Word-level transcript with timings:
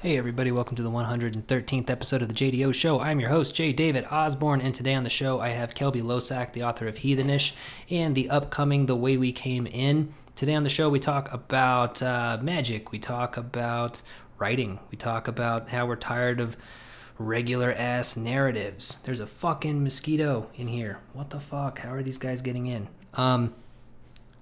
Hey, 0.00 0.16
everybody, 0.16 0.52
welcome 0.52 0.76
to 0.76 0.82
the 0.84 0.92
113th 0.92 1.90
episode 1.90 2.22
of 2.22 2.28
the 2.28 2.34
JDO 2.34 2.72
Show. 2.72 3.00
I'm 3.00 3.18
your 3.18 3.30
host, 3.30 3.56
J. 3.56 3.72
David 3.72 4.06
Osborne, 4.08 4.60
and 4.60 4.72
today 4.72 4.94
on 4.94 5.02
the 5.02 5.10
show 5.10 5.40
I 5.40 5.48
have 5.48 5.74
Kelby 5.74 6.00
Losack, 6.00 6.52
the 6.52 6.62
author 6.62 6.86
of 6.86 6.98
Heathenish, 6.98 7.52
and 7.90 8.14
the 8.14 8.30
upcoming 8.30 8.86
The 8.86 8.94
Way 8.94 9.16
We 9.16 9.32
Came 9.32 9.66
In. 9.66 10.14
Today 10.36 10.54
on 10.54 10.62
the 10.62 10.68
show, 10.68 10.88
we 10.88 11.00
talk 11.00 11.32
about 11.34 12.00
uh, 12.00 12.38
magic, 12.40 12.92
we 12.92 13.00
talk 13.00 13.36
about 13.36 14.00
writing, 14.38 14.78
we 14.92 14.96
talk 14.96 15.26
about 15.26 15.70
how 15.70 15.84
we're 15.86 15.96
tired 15.96 16.38
of 16.38 16.56
regular 17.18 17.72
ass 17.72 18.16
narratives. 18.16 19.00
There's 19.00 19.18
a 19.18 19.26
fucking 19.26 19.82
mosquito 19.82 20.48
in 20.54 20.68
here. 20.68 21.00
What 21.12 21.30
the 21.30 21.40
fuck? 21.40 21.80
How 21.80 21.92
are 21.92 22.04
these 22.04 22.18
guys 22.18 22.40
getting 22.40 22.68
in? 22.68 22.86
Um, 23.14 23.52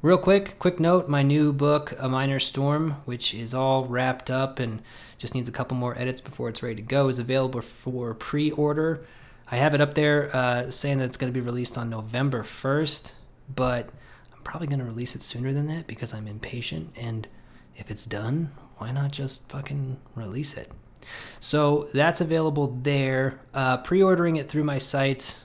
Real 0.03 0.19
quick, 0.19 0.59
quick 0.59 0.79
note 0.79 1.09
my 1.09 1.23
new 1.23 1.55
book, 1.55 1.95
A 1.99 2.07
Minor 2.07 2.39
Storm, 2.39 3.03
which 3.07 3.33
is 3.33 3.55
all 3.55 3.87
wrapped 3.87 4.31
up 4.31 4.59
and 4.59 4.83
just 5.17 5.35
needs 5.35 5.49
a 5.49 5.53
couple 5.53 5.75
more 5.75 5.97
edits 5.99 6.21
before 6.21 6.51
it's 6.51 6.63
ready 6.63 6.75
to 6.77 6.83
go, 6.83 7.09
is 7.09 7.19
available 7.19 7.63
for 7.63 8.13
pre 8.13 8.51
order. 8.51 9.07
I 9.51 9.57
have 9.57 9.73
it 9.73 9.81
up 9.81 9.95
there 9.95 10.29
uh, 10.37 10.71
saying 10.71 10.99
that 10.99 11.07
it's 11.07 11.17
going 11.17 11.33
to 11.33 11.39
be 11.39 11.45
released 11.45 11.79
on 11.79 11.89
November 11.89 12.43
1st, 12.43 13.15
but 13.55 13.89
I'm 14.35 14.43
probably 14.45 14.67
going 14.67 14.81
to 14.81 14.85
release 14.85 15.17
it 15.17 15.23
sooner 15.23 15.55
than 15.55 15.67
that 15.69 15.87
because 15.87 16.13
I'm 16.13 16.29
impatient. 16.29 16.93
And 16.95 17.27
if 17.75 17.91
it's 17.91 18.05
done, 18.05 18.53
why 18.77 18.93
not 18.93 19.13
just 19.13 19.49
fucking 19.49 19.97
release 20.15 20.59
it? 20.59 20.71
So 21.41 21.89
that's 21.95 22.21
available 22.21 22.79
there. 22.83 23.41
Uh, 23.55 23.79
pre 23.79 24.03
ordering 24.03 24.37
it 24.37 24.47
through 24.47 24.65
my 24.65 24.77
site 24.77 25.41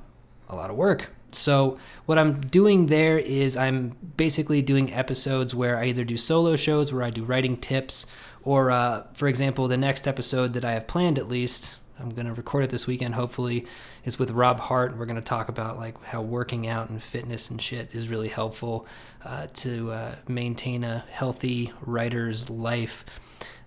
a 0.49 0.55
lot 0.55 0.71
of 0.71 0.75
work. 0.75 1.11
So, 1.31 1.77
what 2.07 2.17
I'm 2.17 2.41
doing 2.41 2.87
there 2.87 3.19
is 3.19 3.55
I'm 3.55 3.95
basically 4.15 4.63
doing 4.63 4.91
episodes 4.91 5.53
where 5.53 5.77
I 5.77 5.85
either 5.85 6.03
do 6.03 6.17
solo 6.17 6.55
shows 6.55 6.91
where 6.91 7.03
I 7.03 7.11
do 7.11 7.23
writing 7.23 7.57
tips, 7.57 8.07
or, 8.43 8.71
uh, 8.71 9.03
for 9.13 9.27
example, 9.27 9.67
the 9.67 9.77
next 9.77 10.07
episode 10.07 10.53
that 10.53 10.65
I 10.65 10.71
have 10.73 10.87
planned 10.87 11.19
at 11.19 11.27
least, 11.27 11.79
I'm 11.99 12.09
going 12.09 12.27
to 12.27 12.33
record 12.33 12.63
it 12.63 12.69
this 12.69 12.85
weekend, 12.85 13.15
hopefully, 13.15 13.65
is 14.05 14.19
with 14.19 14.31
Rob 14.31 14.59
Hart. 14.59 14.91
And 14.91 14.99
We're 14.99 15.05
going 15.05 15.15
to 15.15 15.21
talk 15.21 15.49
about 15.49 15.77
like 15.77 16.01
how 16.03 16.21
working 16.21 16.67
out 16.67 16.89
and 16.89 17.01
fitness 17.01 17.49
and 17.49 17.61
shit 17.61 17.89
is 17.93 18.09
really 18.09 18.29
helpful 18.29 18.85
uh, 19.25 19.47
to 19.55 19.91
uh, 19.91 20.15
maintain 20.27 20.83
a 20.83 21.03
healthy 21.09 21.73
writer's 21.81 22.49
life. 22.49 23.05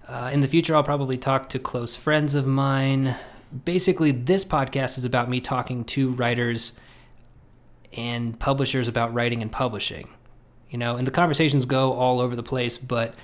Uh, 0.09 0.31
in 0.33 0.41
the 0.41 0.49
future, 0.49 0.75
I'll 0.75 0.83
probably 0.83 1.19
talk 1.19 1.49
to 1.51 1.59
close 1.59 1.97
friends 1.97 2.35
of 2.35 2.47
mine. 2.47 3.17
Basically, 3.65 4.13
this 4.13 4.45
podcast 4.45 4.99
is 4.99 5.05
about 5.05 5.29
me 5.29 5.41
talking 5.41 5.85
to 5.87 6.13
writers 6.13 6.73
and 7.97 8.39
publishers 8.39 8.89
about 8.89 9.13
writing 9.13 9.43
and 9.43 9.51
publishing. 9.51 10.09
You 10.69 10.79
know, 10.79 10.97
and 10.97 11.07
the 11.07 11.11
conversations 11.11 11.65
go 11.65 11.93
all 11.93 12.21
over 12.21 12.37
the 12.37 12.45
place, 12.45 12.77
but 12.79 13.15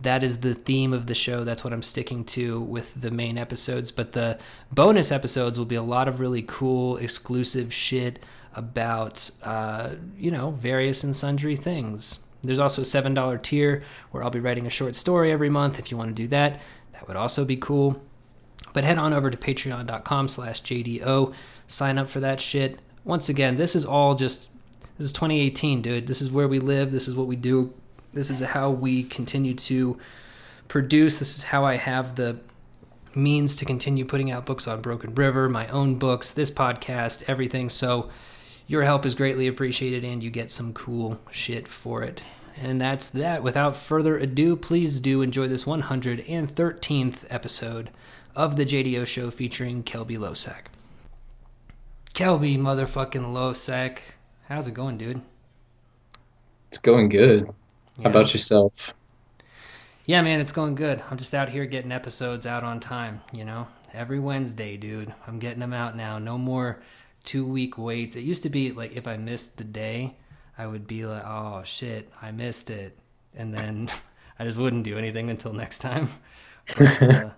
that 0.00 0.22
is 0.22 0.40
the 0.40 0.54
theme 0.54 0.92
of 0.92 1.06
the 1.06 1.14
show. 1.14 1.44
That's 1.44 1.64
what 1.64 1.72
I'm 1.72 1.82
sticking 1.82 2.24
to 2.26 2.60
with 2.60 3.00
the 3.00 3.10
main 3.10 3.38
episodes. 3.38 3.90
But 3.90 4.12
the 4.12 4.38
bonus 4.72 5.12
episodes 5.12 5.58
will 5.58 5.66
be 5.66 5.76
a 5.76 5.82
lot 5.82 6.08
of 6.08 6.20
really 6.20 6.42
cool, 6.42 6.96
exclusive 6.98 7.72
shit 7.72 8.18
about, 8.54 9.30
uh, 9.42 9.94
you 10.18 10.30
know, 10.30 10.50
various 10.50 11.04
and 11.04 11.14
sundry 11.14 11.56
things. 11.56 12.18
There's 12.42 12.58
also 12.58 12.82
a 12.82 12.84
$7 12.84 13.42
tier 13.42 13.82
where 14.10 14.22
I'll 14.22 14.30
be 14.30 14.40
writing 14.40 14.66
a 14.66 14.70
short 14.70 14.94
story 14.94 15.32
every 15.32 15.48
month. 15.48 15.78
If 15.78 15.90
you 15.90 15.96
want 15.96 16.14
to 16.14 16.22
do 16.22 16.28
that, 16.28 16.60
that 16.92 17.08
would 17.08 17.16
also 17.16 17.44
be 17.44 17.56
cool. 17.56 18.02
But 18.72 18.84
head 18.84 18.98
on 18.98 19.12
over 19.12 19.30
to 19.30 19.36
patreon.com 19.36 20.28
slash 20.28 20.62
JDO. 20.62 21.32
Sign 21.66 21.98
up 21.98 22.08
for 22.08 22.20
that 22.20 22.40
shit. 22.40 22.80
Once 23.04 23.28
again, 23.28 23.56
this 23.56 23.74
is 23.74 23.84
all 23.84 24.14
just, 24.14 24.50
this 24.98 25.06
is 25.06 25.12
2018, 25.12 25.80
dude. 25.80 26.06
This 26.06 26.20
is 26.20 26.30
where 26.30 26.48
we 26.48 26.58
live. 26.58 26.90
This 26.90 27.08
is 27.08 27.14
what 27.14 27.26
we 27.26 27.36
do 27.36 27.72
this 28.14 28.30
is 28.30 28.40
how 28.40 28.70
we 28.70 29.04
continue 29.04 29.54
to 29.54 29.98
produce. 30.68 31.18
This 31.18 31.36
is 31.36 31.44
how 31.44 31.64
I 31.64 31.76
have 31.76 32.16
the 32.16 32.38
means 33.14 33.56
to 33.56 33.64
continue 33.64 34.04
putting 34.04 34.30
out 34.30 34.46
books 34.46 34.66
on 34.66 34.80
Broken 34.80 35.14
River, 35.14 35.48
my 35.48 35.68
own 35.68 35.96
books, 35.96 36.32
this 36.32 36.50
podcast, 36.50 37.24
everything. 37.28 37.68
So 37.68 38.10
your 38.66 38.82
help 38.82 39.04
is 39.04 39.14
greatly 39.14 39.46
appreciated 39.46 40.04
and 40.04 40.22
you 40.22 40.30
get 40.30 40.50
some 40.50 40.72
cool 40.72 41.20
shit 41.30 41.68
for 41.68 42.02
it. 42.02 42.22
And 42.60 42.80
that's 42.80 43.08
that. 43.10 43.42
Without 43.42 43.76
further 43.76 44.16
ado, 44.16 44.56
please 44.56 45.00
do 45.00 45.22
enjoy 45.22 45.48
this 45.48 45.64
113th 45.64 47.24
episode 47.28 47.90
of 48.36 48.56
the 48.56 48.64
JDO 48.64 49.06
show 49.06 49.30
featuring 49.30 49.82
Kelby 49.82 50.18
Losack. 50.18 50.66
Kelby 52.14 52.56
motherfucking 52.58 53.32
Losack. 53.32 53.98
How's 54.48 54.68
it 54.68 54.74
going, 54.74 54.98
dude? 54.98 55.20
It's 56.68 56.78
going 56.78 57.08
good. 57.08 57.48
How 58.02 58.10
about 58.10 58.32
yourself? 58.32 58.92
Yeah, 60.06 60.20
man, 60.22 60.40
it's 60.40 60.52
going 60.52 60.74
good. 60.74 61.02
I'm 61.10 61.16
just 61.16 61.32
out 61.32 61.48
here 61.48 61.64
getting 61.64 61.92
episodes 61.92 62.46
out 62.46 62.64
on 62.64 62.80
time, 62.80 63.22
you 63.32 63.44
know? 63.44 63.68
Every 63.92 64.18
Wednesday, 64.18 64.76
dude. 64.76 65.14
I'm 65.26 65.38
getting 65.38 65.60
them 65.60 65.72
out 65.72 65.96
now. 65.96 66.18
No 66.18 66.36
more 66.36 66.82
two 67.24 67.46
week 67.46 67.78
waits. 67.78 68.16
It 68.16 68.20
used 68.20 68.42
to 68.42 68.50
be 68.50 68.72
like 68.72 68.96
if 68.96 69.06
I 69.06 69.16
missed 69.16 69.56
the 69.56 69.64
day, 69.64 70.16
I 70.58 70.66
would 70.66 70.86
be 70.86 71.06
like, 71.06 71.22
oh 71.24 71.62
shit, 71.64 72.10
I 72.20 72.32
missed 72.32 72.70
it. 72.70 72.98
And 73.34 73.54
then 73.54 73.88
I 74.38 74.44
just 74.44 74.58
wouldn't 74.58 74.84
do 74.84 74.98
anything 74.98 75.30
until 75.30 75.52
next 75.52 75.78
time. 75.78 76.08
But, 76.78 77.02
uh, 77.02 77.30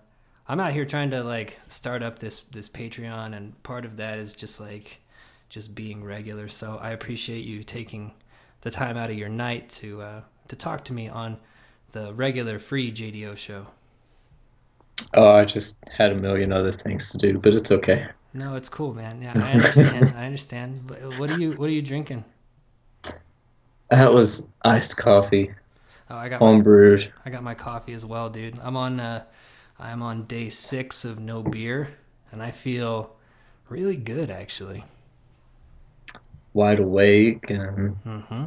I'm 0.46 0.60
out 0.60 0.72
here 0.72 0.84
trying 0.84 1.10
to 1.10 1.24
like 1.24 1.58
start 1.66 2.04
up 2.04 2.20
this 2.20 2.42
this 2.52 2.68
Patreon, 2.68 3.36
and 3.36 3.60
part 3.64 3.84
of 3.84 3.96
that 3.96 4.20
is 4.20 4.32
just 4.32 4.60
like 4.60 5.00
just 5.48 5.74
being 5.74 6.04
regular. 6.04 6.48
So 6.48 6.78
I 6.80 6.90
appreciate 6.90 7.44
you 7.44 7.64
taking 7.64 8.12
the 8.60 8.70
time 8.70 8.96
out 8.96 9.10
of 9.10 9.18
your 9.18 9.28
night 9.28 9.68
to 9.70 10.00
uh, 10.02 10.20
to 10.48 10.56
talk 10.56 10.84
to 10.84 10.92
me 10.92 11.08
on 11.08 11.38
the 11.92 12.12
regular 12.14 12.58
free 12.58 12.92
JDO 12.92 13.36
show? 13.36 13.66
Oh, 15.14 15.28
I 15.28 15.44
just 15.44 15.82
had 15.88 16.12
a 16.12 16.14
million 16.14 16.52
other 16.52 16.72
things 16.72 17.10
to 17.10 17.18
do, 17.18 17.38
but 17.38 17.54
it's 17.54 17.70
okay. 17.70 18.06
No, 18.32 18.54
it's 18.54 18.68
cool, 18.68 18.94
man. 18.94 19.22
Yeah, 19.22 19.32
I 19.34 19.52
understand. 19.52 20.14
I 20.16 20.26
understand. 20.26 20.90
What 21.18 21.30
are 21.30 21.38
you 21.38 21.52
What 21.52 21.68
are 21.68 21.72
you 21.72 21.82
drinking? 21.82 22.24
That 23.90 24.12
was 24.12 24.48
iced 24.64 24.96
coffee. 24.96 25.52
Oh, 26.10 26.16
I 26.16 26.28
got 26.28 26.38
home 26.40 26.58
my, 26.58 26.62
brewed. 26.62 27.12
I 27.24 27.30
got 27.30 27.42
my 27.42 27.54
coffee 27.54 27.92
as 27.92 28.04
well, 28.04 28.30
dude. 28.30 28.58
I'm 28.62 28.76
on 28.76 29.00
uh, 29.00 29.24
I'm 29.78 30.02
on 30.02 30.24
day 30.24 30.48
six 30.48 31.04
of 31.04 31.18
no 31.20 31.42
beer, 31.42 31.96
and 32.32 32.42
I 32.42 32.50
feel 32.50 33.16
really 33.68 33.96
good 33.96 34.30
actually. 34.30 34.84
Wide 36.52 36.80
awake 36.80 37.50
and 37.50 37.96
mm-hmm 38.04 38.46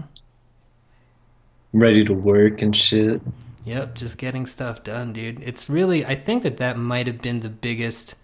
ready 1.74 2.04
to 2.06 2.14
work 2.14 2.62
and 2.62 2.76
shit. 2.76 3.22
Yep, 3.66 3.96
just 3.96 4.18
getting 4.18 4.46
stuff 4.46 4.84
done, 4.84 5.14
dude. 5.14 5.44
It's 5.44 5.70
really, 5.70 6.06
I 6.06 6.16
think 6.16 6.44
that 6.44 6.58
that 6.58 6.78
might 6.78 7.08
have 7.08 7.22
been 7.22 7.42
the 7.42 7.50
biggest 7.50 8.16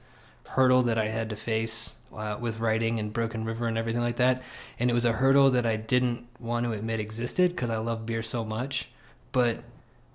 hurdle 0.45 0.83
that 0.83 0.97
I 0.97 1.07
had 1.07 1.29
to 1.29 1.35
face 1.35 1.95
uh, 2.13 2.37
with 2.39 2.59
writing 2.59 2.97
and 2.97 3.11
Broken 3.11 3.43
River 3.45 3.67
and 3.67 3.77
everything 3.77 4.01
like 4.01 4.15
that. 4.15 4.41
And 4.79 4.89
it 4.89 4.93
was 4.93 5.05
a 5.05 5.11
hurdle 5.11 5.51
that 5.51 5.65
I 5.65 5.75
didn't 5.75 6.27
want 6.39 6.65
to 6.65 6.71
admit 6.71 6.99
existed 6.99 7.51
because 7.51 7.69
I 7.69 7.77
love 7.77 8.05
beer 8.05 8.23
so 8.23 8.45
much. 8.45 8.89
But 9.31 9.63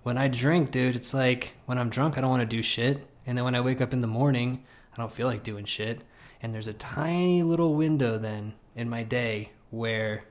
when 0.03 0.17
I 0.17 0.29
drink, 0.29 0.71
dude, 0.71 0.97
it's 0.97 1.13
like 1.13 1.55
when 1.67 1.79
I'm 1.79 1.91
drunk, 1.91 2.17
I 2.17 2.23
don't 2.23 2.31
want 2.31 2.43
to 2.43 2.57
do 2.57 2.63
shit. 2.63 3.07
And 3.27 3.37
then 3.37 3.45
when 3.45 3.55
I 3.55 3.61
wake 3.61 3.81
up 3.81 3.93
in 3.93 4.01
the 4.01 4.07
morning, 4.07 4.65
I 4.95 4.97
don't 4.97 5.13
feel 5.13 5.27
like 5.27 5.43
doing 5.43 5.67
shit. 5.67 6.01
And 6.43 6.55
there's 6.55 6.67
a 6.67 6.73
tiny 6.73 7.43
little 7.43 7.75
window 7.75 8.17
then 8.17 8.55
in 8.75 8.89
my 8.89 9.03
day 9.03 9.51
where 9.69 10.25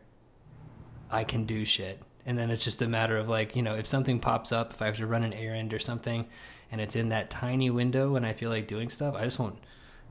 I 1.11 1.23
can 1.23 1.45
do 1.45 1.65
shit 1.65 2.01
and 2.29 2.37
then 2.37 2.51
it's 2.51 2.63
just 2.63 2.81
a 2.81 2.87
matter 2.87 3.17
of 3.17 3.27
like 3.27 3.55
you 3.55 3.61
know 3.61 3.73
if 3.73 3.87
something 3.87 4.19
pops 4.19 4.51
up 4.51 4.71
if 4.73 4.81
i 4.81 4.85
have 4.85 4.97
to 4.97 5.07
run 5.07 5.23
an 5.23 5.33
errand 5.33 5.73
or 5.73 5.79
something 5.79 6.27
and 6.71 6.79
it's 6.79 6.95
in 6.95 7.09
that 7.09 7.29
tiny 7.29 7.69
window 7.69 8.15
and 8.15 8.25
i 8.25 8.31
feel 8.31 8.51
like 8.51 8.67
doing 8.67 8.87
stuff 8.87 9.15
i 9.15 9.23
just 9.23 9.39
won't 9.39 9.57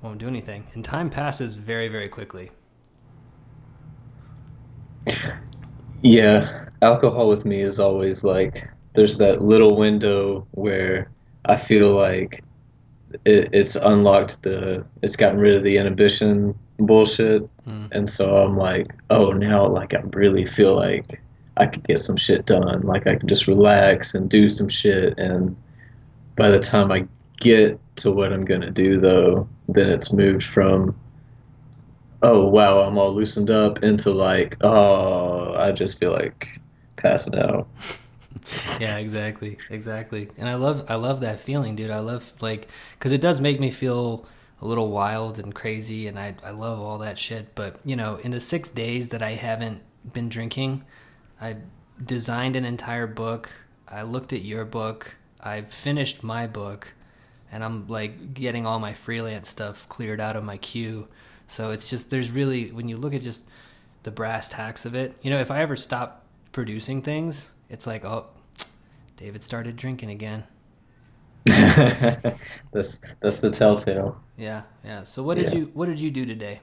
won't 0.02 0.18
do 0.18 0.28
anything. 0.28 0.66
And 0.74 0.84
time 0.84 1.10
passes 1.10 1.54
very 1.54 1.88
very 1.88 2.08
quickly. 2.08 2.50
Yeah 6.02 6.66
alcohol 6.80 7.28
with 7.28 7.44
me 7.44 7.60
is 7.60 7.80
always 7.80 8.22
like 8.22 8.68
there's 8.94 9.18
that 9.18 9.42
little 9.42 9.76
window 9.76 10.46
where 10.52 11.10
I 11.44 11.56
feel 11.56 11.92
like 11.92 12.44
it, 13.24 13.48
it's 13.52 13.74
unlocked 13.74 14.42
the 14.42 14.84
it's 15.02 15.16
gotten 15.16 15.40
rid 15.40 15.56
of 15.56 15.64
the 15.64 15.76
inhibition 15.76 16.56
bullshit. 16.78 17.48
Mm. 17.66 17.88
and 17.90 18.08
so 18.08 18.36
i'm 18.36 18.56
like 18.56 18.86
oh 19.10 19.32
now 19.32 19.66
like 19.66 19.92
i 19.92 20.00
really 20.12 20.46
feel 20.46 20.76
like 20.76 21.20
i 21.58 21.66
could 21.66 21.86
get 21.86 21.98
some 21.98 22.16
shit 22.16 22.46
done. 22.46 22.82
Like 22.82 23.06
i 23.06 23.16
can 23.16 23.28
just 23.28 23.46
relax 23.46 24.14
and 24.14 24.28
do 24.30 24.48
some 24.48 24.68
shit. 24.68 25.18
And 25.18 25.56
by 26.36 26.50
the 26.50 26.58
time 26.58 26.92
i 26.92 27.06
get 27.40 27.78
to 27.96 28.10
what 28.10 28.32
i'm 28.32 28.44
gonna 28.44 28.70
do 28.70 28.98
though 28.98 29.48
then 29.68 29.90
it's 29.90 30.12
moved 30.12 30.44
from 30.44 30.96
oh 32.22 32.46
wow 32.48 32.82
i'm 32.82 32.98
all 32.98 33.14
loosened 33.14 33.50
up 33.50 33.82
into 33.84 34.10
like 34.10 34.56
oh 34.62 35.54
i 35.54 35.70
just 35.70 36.00
feel 36.00 36.12
like 36.12 36.48
passing 36.96 37.38
out. 37.38 37.68
Yeah 38.80 38.96
exactly 38.96 39.58
exactly. 39.68 40.30
And 40.38 40.48
i 40.48 40.54
love 40.54 40.86
i 40.88 40.94
love 40.94 41.20
that 41.20 41.40
feeling 41.40 41.74
dude. 41.76 41.90
I 41.90 41.98
love 41.98 42.32
like 42.40 42.68
because 42.98 43.12
it 43.12 43.20
does 43.20 43.42
make 43.42 43.60
me 43.60 43.70
feel 43.70 44.26
a 44.62 44.66
little 44.66 44.90
wild 44.90 45.38
and 45.38 45.54
crazy 45.54 46.06
and 46.06 46.18
I, 46.18 46.34
I 46.42 46.50
love 46.50 46.80
all 46.80 46.98
that 46.98 47.18
shit. 47.18 47.54
But 47.54 47.78
you 47.84 47.94
know 47.94 48.16
in 48.16 48.30
the 48.30 48.40
six 48.40 48.70
days 48.70 49.10
that 49.10 49.22
i 49.22 49.32
haven't 49.32 49.82
been 50.12 50.30
drinking 50.30 50.84
i 51.40 51.56
designed 52.04 52.56
an 52.56 52.64
entire 52.64 53.06
book. 53.06 53.50
I 53.88 54.02
looked 54.02 54.32
at 54.32 54.42
your 54.42 54.64
book. 54.64 55.16
I 55.40 55.62
finished 55.62 56.22
my 56.22 56.46
book 56.46 56.92
and 57.50 57.64
i'm 57.64 57.86
like 57.88 58.34
getting 58.34 58.66
all 58.66 58.78
my 58.78 58.92
freelance 58.92 59.48
stuff 59.48 59.88
cleared 59.88 60.20
out 60.20 60.36
of 60.36 60.44
my 60.44 60.56
queue. 60.58 61.08
So 61.46 61.70
it's 61.70 61.88
just 61.88 62.10
there's 62.10 62.30
really 62.30 62.70
when 62.72 62.88
you 62.88 62.96
look 62.96 63.14
at 63.14 63.22
just 63.22 63.44
the 64.02 64.10
brass 64.10 64.48
tacks 64.48 64.84
of 64.86 64.94
it 64.94 65.14
you 65.22 65.30
know 65.30 65.40
if 65.40 65.50
i 65.50 65.60
ever 65.60 65.76
stop 65.76 66.24
producing 66.52 67.02
things 67.02 67.52
it's 67.68 67.86
like 67.86 68.04
oh 68.04 68.26
david 69.16 69.42
started 69.42 69.76
drinking 69.76 70.10
again. 70.10 70.44
That's 72.72 73.02
that's 73.20 73.40
the 73.40 73.50
telltale. 73.50 74.20
Yeah 74.36 74.62
yeah. 74.84 75.04
So 75.04 75.22
what 75.22 75.36
did 75.36 75.52
Yeah. 75.52 75.52
you 75.52 75.70
what 75.74 75.86
did 75.86 75.98
you 75.98 76.10
do 76.10 76.24
today? 76.26 76.60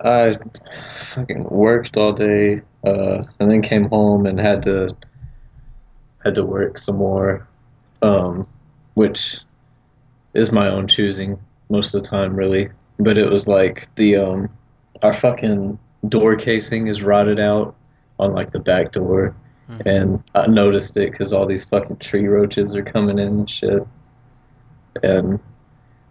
I 0.00 0.36
fucking 1.14 1.44
worked 1.44 1.96
all 1.96 2.12
day, 2.12 2.62
uh, 2.84 3.22
and 3.38 3.50
then 3.50 3.62
came 3.62 3.84
home 3.88 4.26
and 4.26 4.38
had 4.40 4.62
to 4.64 4.96
had 6.24 6.34
to 6.36 6.44
work 6.44 6.78
some 6.78 6.96
more, 6.96 7.46
um, 8.02 8.46
which 8.94 9.38
is 10.34 10.52
my 10.52 10.68
own 10.68 10.86
choosing 10.86 11.38
most 11.68 11.94
of 11.94 12.02
the 12.02 12.08
time, 12.08 12.34
really. 12.36 12.68
But 12.98 13.18
it 13.18 13.28
was 13.28 13.48
like 13.48 13.92
the 13.96 14.16
um, 14.16 14.48
our 15.02 15.12
fucking 15.14 15.78
door 16.08 16.36
casing 16.36 16.86
is 16.86 17.02
rotted 17.02 17.40
out 17.40 17.74
on 18.18 18.34
like 18.34 18.50
the 18.50 18.60
back 18.60 18.92
door, 18.92 19.34
Mhm. 19.68 19.82
and 19.86 20.22
I 20.34 20.46
noticed 20.46 20.96
it 20.96 21.10
because 21.10 21.32
all 21.32 21.46
these 21.46 21.64
fucking 21.64 21.96
tree 21.96 22.26
roaches 22.28 22.74
are 22.76 22.82
coming 22.84 23.18
in 23.18 23.28
and 23.28 23.50
shit, 23.50 23.86
and 25.02 25.40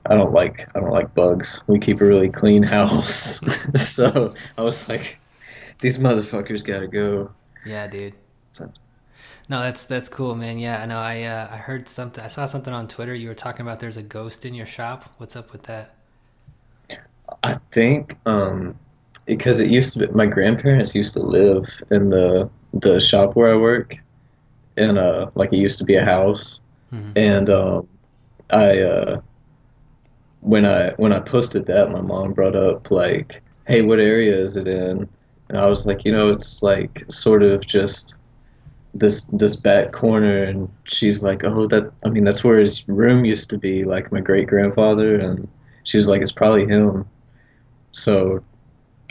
I 0.06 0.16
don't 0.16 0.34
like 0.34 0.68
I 0.76 0.80
don't 0.80 0.92
like 0.92 1.14
bugs. 1.14 1.62
We 1.68 1.80
keep 1.80 2.02
a 2.02 2.06
really 2.06 2.30
clean 2.30 2.64
house, 2.78 3.40
so 3.76 4.34
I 4.58 4.62
was 4.64 4.90
like, 4.90 5.18
these 5.82 5.98
motherfuckers 5.98 6.64
gotta 6.66 6.88
go. 6.88 7.32
yeah 7.66 7.88
dude. 7.88 8.14
So, 8.48 8.72
no 9.50 9.60
that's 9.62 9.86
that's 9.86 10.10
cool 10.10 10.36
man. 10.36 10.58
Yeah 10.60 10.82
i 10.82 10.86
know 10.86 11.00
i 11.00 11.24
uh, 11.24 11.50
i 11.52 11.58
heard 11.58 11.88
something 11.90 12.24
i 12.24 12.28
saw 12.28 12.46
something 12.46 12.74
on 12.74 12.88
twitter. 12.88 13.14
You 13.14 13.28
were 13.30 13.36
talking 13.36 13.66
about 13.66 13.80
there's 13.80 13.98
a 13.98 14.04
ghost 14.04 14.46
in 14.46 14.54
your 14.54 14.66
shop. 14.66 15.14
What's 15.18 15.36
up 15.36 15.52
with 15.52 15.64
that? 15.64 15.96
I 17.44 17.56
think 17.72 18.18
um, 18.26 18.78
because 19.26 19.60
it 19.60 19.70
used 19.70 19.94
to 19.94 20.00
be 20.00 20.08
my 20.14 20.26
grandparents 20.26 20.94
used 20.94 21.14
to 21.14 21.22
live 21.22 21.66
in 21.90 22.10
the 22.10 22.50
the 22.74 23.00
shop 23.00 23.36
where 23.36 23.54
I 23.54 23.58
work, 23.58 23.96
and 24.78 24.98
uh, 24.98 25.32
like 25.36 25.52
it 25.54 25.58
used 25.58 25.78
to 25.80 25.86
be 25.86 25.96
a 25.96 26.04
house, 26.06 26.62
Mhm. 26.94 27.12
and 27.16 27.50
um, 27.50 27.88
I 28.50 28.80
uh, 28.82 29.22
when 30.42 30.66
I 30.66 30.92
when 30.98 31.14
I 31.14 31.20
posted 31.20 31.66
that, 31.68 31.92
my 31.92 32.02
mom 32.02 32.34
brought 32.34 32.56
up 32.56 32.92
like, 32.92 33.42
"Hey, 33.68 33.82
what 33.82 34.00
area 34.00 34.38
is 34.38 34.58
it 34.58 34.68
in?" 34.68 35.08
And 35.52 35.60
I 35.60 35.66
was 35.66 35.86
like, 35.86 36.06
you 36.06 36.14
know, 36.14 36.30
it's 36.30 36.64
like 36.64 37.04
sort 37.10 37.44
of 37.44 37.68
just 37.68 38.16
this 38.94 39.26
this 39.26 39.58
back 39.58 39.92
corner, 39.92 40.44
and 40.44 40.70
she's 40.86 41.24
like, 41.24 41.44
"Oh, 41.44 41.66
that 41.66 41.92
I 42.06 42.10
mean, 42.10 42.24
that's 42.24 42.42
where 42.42 42.58
his 42.58 42.88
room 42.88 43.26
used 43.26 43.50
to 43.50 43.58
be, 43.58 43.84
like 43.84 44.14
my 44.14 44.22
great 44.22 44.48
grandfather," 44.48 45.20
and 45.20 45.50
she 45.84 45.98
was 45.98 46.08
like, 46.08 46.22
"It's 46.22 46.32
probably 46.32 46.66
him." 46.66 47.06
So 47.92 48.42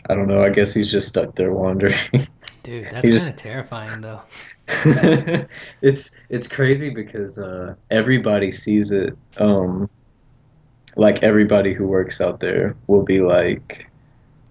I 0.09 0.15
don't 0.15 0.29
know. 0.29 0.43
I 0.43 0.49
guess 0.49 0.73
he's 0.73 0.91
just 0.91 1.09
stuck 1.09 1.35
there 1.35 1.53
wandering. 1.53 1.95
dude 2.63 2.91
that's 2.91 3.09
kind 3.09 3.17
of 3.17 3.37
terrifying 3.37 4.01
though 4.03 4.21
it's 5.83 6.21
it's 6.29 6.47
crazy 6.47 6.91
because 6.91 7.39
uh, 7.39 7.75
everybody 7.91 8.53
sees 8.53 8.93
it. 8.93 9.17
Um, 9.39 9.91
like 10.97 11.23
everybody 11.23 11.73
who 11.73 11.87
works 11.87 12.21
out 12.21 12.41
there 12.41 12.77
will 12.87 13.03
be 13.03 13.21
like, 13.21 13.90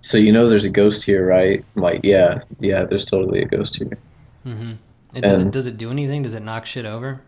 "So 0.01 0.17
you 0.17 0.31
know 0.31 0.47
there's 0.47 0.65
a 0.65 0.69
ghost 0.69 1.03
here, 1.03 1.25
right?" 1.25 1.63
I'm 1.75 1.81
like, 1.81 2.01
"Yeah, 2.03 2.41
yeah, 2.59 2.83
there's 2.85 3.05
totally 3.05 3.41
a 3.41 3.45
ghost 3.45 3.77
here." 3.77 3.97
mm-hmm. 4.45 4.73
it 5.15 5.21
does 5.21 5.39
it 5.39 5.43
And- 5.43 5.51
does 5.53 5.65
it 5.65 5.77
do 5.77 5.91
anything 5.91 6.21
does 6.23 6.33
it 6.33 6.41
knock 6.43 6.65
shit 6.65 6.85
over 6.85 7.21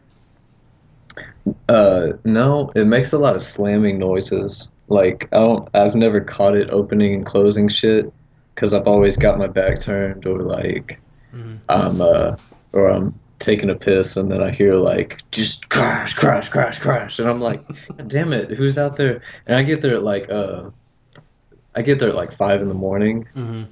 Uh, 1.68 2.14
no, 2.24 2.72
it 2.76 2.86
makes 2.86 3.12
a 3.14 3.18
lot 3.18 3.36
of 3.36 3.44
slamming 3.44 4.00
noises. 4.00 4.70
Like 4.88 5.28
I 5.32 5.38
don't, 5.38 5.70
I've 5.74 5.96
never 5.96 6.22
caught 6.22 6.56
it 6.56 6.70
opening 6.70 7.14
and 7.16 7.26
closing 7.26 7.68
shit 7.68 8.12
because 8.56 8.74
I've 8.74 8.88
always 8.88 9.18
got 9.18 9.38
my 9.38 9.48
back 9.48 9.80
turned 9.80 10.26
or 10.26 10.40
like 10.42 11.00
Mhm. 11.34 11.58
I'm 11.70 12.02
uh 12.02 12.36
or 12.74 12.88
I'm 12.90 13.18
taking 13.40 13.70
a 13.70 13.76
piss 13.76 14.18
and 14.18 14.30
then 14.32 14.42
I 14.42 14.52
hear 14.52 14.76
like 14.76 15.20
just 15.32 15.70
crash, 15.70 16.14
crash, 16.14 16.50
crash, 16.50 16.78
crash, 16.80 17.20
and 17.20 17.30
I'm 17.30 17.42
like, 17.42 17.62
damn 18.08 18.34
it, 18.34 18.52
who's 18.52 18.78
out 18.78 18.98
there? 18.98 19.22
And 19.48 19.58
I 19.58 19.64
get 19.64 19.82
there 19.82 19.96
at 19.96 20.04
like 20.04 20.30
uh, 20.30 20.70
I 21.76 21.82
get 21.82 22.00
there 22.00 22.10
at 22.10 22.16
like 22.16 22.36
five 22.36 22.62
in 22.62 22.68
the 22.68 22.74
morning, 22.74 23.28
Mhm. 23.36 23.68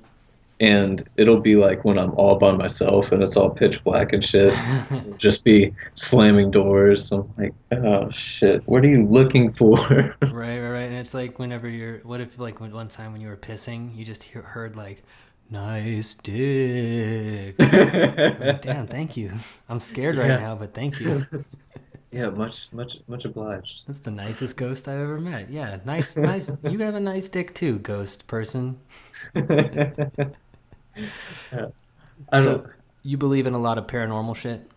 and 0.62 1.04
it'll 1.18 1.40
be 1.42 1.56
like 1.56 1.84
when 1.86 1.98
I'm 2.00 2.12
all 2.16 2.38
by 2.38 2.52
myself 2.52 3.12
and 3.12 3.22
it's 3.24 3.36
all 3.38 3.50
pitch 3.50 3.84
black 3.84 4.14
and 4.14 4.24
shit. 4.24 4.54
Just 5.18 5.44
be 5.46 5.74
slamming 5.96 6.52
doors. 6.52 7.12
I'm 7.12 7.30
like, 7.38 7.54
oh 7.72 8.10
shit, 8.12 8.66
what 8.68 8.84
are 8.84 8.88
you 8.90 9.06
looking 9.06 9.52
for? 9.52 9.78
Right, 10.22 10.60
right, 10.60 10.70
right. 10.70 10.84
And 10.84 10.96
it's 10.96 11.14
like 11.14 11.40
whenever 11.40 11.68
you're, 11.68 11.98
what 12.00 12.22
if 12.22 12.38
like 12.40 12.60
one 12.62 12.88
time 12.88 13.12
when 13.14 13.22
you 13.22 13.28
were 13.28 13.38
pissing, 13.38 13.96
you 13.96 14.06
just 14.06 14.24
hear, 14.24 14.42
heard 14.42 14.76
like, 14.78 15.04
nice 15.50 16.16
dick. 16.16 17.56
Like, 17.60 18.62
Damn, 18.62 18.88
thank 18.88 19.18
you. 19.18 19.32
I'm 19.68 19.80
scared 19.80 20.18
right 20.18 20.30
Yeah. 20.30 20.38
now, 20.38 20.56
but 20.56 20.74
thank 20.74 21.00
you. 21.02 21.26
Yeah, 22.12 22.30
much, 22.30 22.68
much, 22.72 22.98
much 23.08 23.26
obliged. 23.26 23.82
That's 23.88 24.00
the 24.00 24.12
nicest 24.12 24.58
ghost 24.58 24.88
I've 24.88 25.00
ever 25.00 25.20
met. 25.20 25.50
Yeah, 25.50 25.80
nice, 25.86 26.18
nice. 26.18 26.52
You 26.64 26.80
have 26.80 26.96
a 26.96 27.00
nice 27.00 27.30
dick 27.30 27.54
too, 27.54 27.80
ghost 27.80 28.28
person. 28.28 28.80
Yeah. 31.52 31.68
I 32.32 32.44
don't. 32.44 32.66
So, 32.66 32.70
you 33.04 33.18
believe 33.18 33.48
in 33.48 33.54
a 33.54 33.60
lot 33.60 33.78
of 33.78 33.88
paranormal 33.88 34.36
shit? 34.36 34.70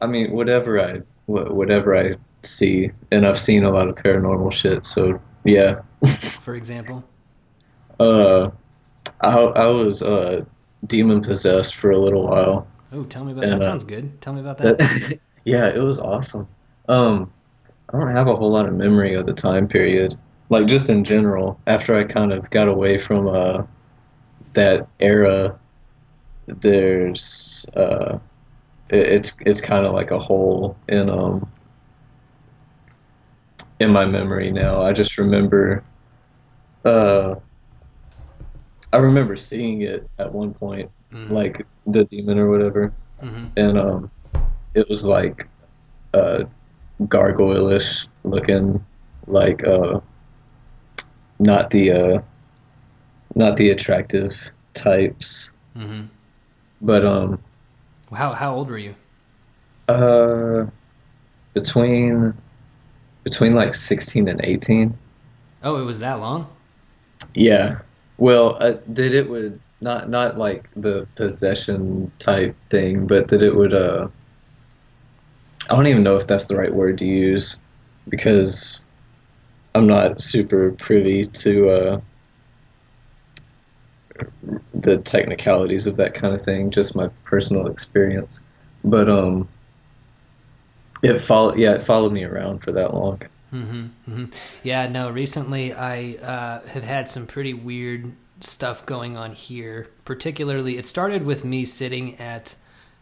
I 0.00 0.06
mean, 0.06 0.32
whatever 0.32 0.80
I 0.80 1.00
whatever 1.26 1.96
I 1.96 2.12
see, 2.42 2.90
and 3.10 3.26
I've 3.26 3.38
seen 3.38 3.64
a 3.64 3.70
lot 3.70 3.88
of 3.88 3.96
paranormal 3.96 4.52
shit. 4.52 4.84
So 4.84 5.20
yeah. 5.44 5.80
For 6.40 6.54
example? 6.54 7.04
uh, 7.98 8.50
I 9.20 9.30
I 9.30 9.66
was 9.66 10.02
uh 10.02 10.44
demon 10.86 11.22
possessed 11.22 11.76
for 11.76 11.90
a 11.90 11.98
little 11.98 12.28
while. 12.28 12.66
Oh, 12.94 13.04
tell 13.04 13.24
me 13.24 13.32
about 13.32 13.42
And, 13.42 13.52
that. 13.54 13.62
uh, 13.62 13.64
Sounds 13.66 13.84
good. 13.84 14.20
Tell 14.20 14.32
me 14.32 14.40
about 14.40 14.58
that. 14.58 14.78
That, 14.78 15.18
yeah, 15.44 15.68
it 15.68 15.80
was 15.80 16.00
awesome. 16.00 16.48
Um, 16.88 17.32
I 17.92 17.98
don't 17.98 18.14
have 18.14 18.28
a 18.28 18.36
whole 18.36 18.50
lot 18.50 18.66
of 18.66 18.74
memory 18.74 19.14
of 19.14 19.26
the 19.26 19.32
time 19.32 19.68
period, 19.68 20.16
like 20.48 20.66
just 20.66 20.90
in 20.90 21.04
general. 21.04 21.58
After 21.66 21.96
I 21.96 22.04
kind 22.04 22.32
of 22.32 22.48
got 22.50 22.68
away 22.68 22.98
from 22.98 23.28
uh 23.28 23.62
that 24.54 24.86
era, 25.00 25.58
there's 26.46 27.66
uh, 27.76 28.18
it, 28.90 28.98
it's 29.14 29.38
it's 29.46 29.60
kind 29.60 29.86
of 29.86 29.94
like 29.94 30.10
a 30.10 30.18
hole 30.18 30.76
in 30.88 31.10
um 31.10 31.50
in 33.80 33.90
my 33.92 34.04
memory 34.06 34.50
now. 34.50 34.82
I 34.82 34.92
just 34.92 35.18
remember, 35.18 35.84
uh, 36.84 37.36
I 38.92 38.98
remember 38.98 39.36
seeing 39.36 39.82
it 39.82 40.08
at 40.18 40.32
one 40.32 40.54
point, 40.54 40.90
Mhm. 41.14 41.30
like 41.30 41.64
the 41.86 42.04
demon 42.04 42.38
or 42.38 42.50
whatever 42.50 42.92
Mhm. 43.22 43.50
and 43.56 43.78
um, 43.78 44.10
it 44.74 44.88
was 44.88 45.04
like 45.06 45.46
uh, 46.12 46.44
gargoyle-ish 47.08 48.06
looking, 48.24 48.84
like 49.26 49.64
uh, 49.66 50.00
not 51.38 51.70
the 51.70 51.92
uh, 51.92 52.20
not 53.34 53.56
the 53.56 53.70
attractive 53.70 54.34
types, 54.74 55.50
Mhm. 55.76 56.08
but 56.80 57.04
um, 57.04 57.38
How 58.12 58.32
how 58.32 58.54
old 58.54 58.68
were 58.70 58.78
you? 58.78 58.94
uh, 59.88 60.66
between 61.52 62.34
between 63.24 63.54
like 63.54 63.74
sixteen 63.74 64.28
and 64.28 64.40
eighteen. 64.44 64.96
Oh, 65.62 65.76
it 65.80 65.84
was 65.84 66.00
that 66.00 66.20
long? 66.20 66.46
Yeah. 67.34 67.80
Well, 68.18 68.56
uh, 68.60 68.74
that 68.88 69.14
it 69.14 69.28
would 69.28 69.58
not 69.80 70.08
not 70.08 70.38
like 70.38 70.68
the 70.76 71.06
possession 71.16 72.10
type 72.18 72.56
thing, 72.70 73.06
but 73.06 73.28
that 73.28 73.42
it 73.42 73.54
would 73.54 73.74
uh 73.74 74.08
I 75.70 75.76
don't 75.76 75.86
even 75.86 76.02
know 76.02 76.16
if 76.16 76.26
that's 76.26 76.46
the 76.46 76.56
right 76.56 76.72
word 76.72 76.98
to 76.98 77.06
use 77.06 77.58
because 78.08 78.82
I'm 79.74 79.86
not 79.86 80.20
super 80.20 80.72
privy 80.72 81.24
to 81.24 81.70
uh, 81.70 82.00
the 84.74 84.96
technicalities 84.98 85.86
of 85.86 85.96
that 85.96 86.14
kind 86.14 86.34
of 86.34 86.42
thing, 86.42 86.70
just 86.70 86.94
my 86.94 87.08
personal 87.24 87.66
experience. 87.66 88.40
But 88.84 89.08
um, 89.08 89.48
it 91.02 91.18
followed. 91.20 91.58
Yeah, 91.58 91.72
it 91.72 91.86
followed 91.86 92.12
me 92.12 92.24
around 92.24 92.62
for 92.62 92.72
that 92.72 92.94
long. 92.94 93.22
Mm-hmm, 93.52 93.82
mm-hmm. 93.82 94.24
Yeah, 94.62 94.88
no. 94.88 95.10
Recently, 95.10 95.72
I 95.72 96.16
uh, 96.22 96.66
have 96.68 96.84
had 96.84 97.08
some 97.08 97.26
pretty 97.26 97.54
weird 97.54 98.12
stuff 98.46 98.84
going 98.86 99.16
on 99.16 99.32
here. 99.32 99.88
Particularly, 100.04 100.78
it 100.78 100.86
started 100.86 101.24
with 101.24 101.44
me 101.44 101.64
sitting 101.64 102.18
at 102.18 102.56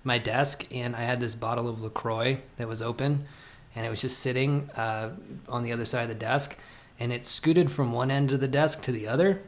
my 0.04 0.18
desk, 0.18 0.66
and 0.70 0.96
I 0.96 1.02
had 1.02 1.20
this 1.20 1.34
bottle 1.34 1.68
of 1.68 1.80
Lacroix 1.80 2.38
that 2.56 2.68
was 2.68 2.82
open, 2.82 3.26
and 3.74 3.86
it 3.86 3.90
was 3.90 4.00
just 4.00 4.18
sitting 4.18 4.70
uh, 4.76 5.10
on 5.48 5.62
the 5.62 5.72
other 5.72 5.84
side 5.84 6.02
of 6.02 6.08
the 6.08 6.14
desk, 6.14 6.56
and 6.98 7.12
it 7.12 7.26
scooted 7.26 7.70
from 7.70 7.92
one 7.92 8.10
end 8.10 8.32
of 8.32 8.40
the 8.40 8.48
desk 8.48 8.82
to 8.82 8.92
the 8.92 9.06
other, 9.06 9.42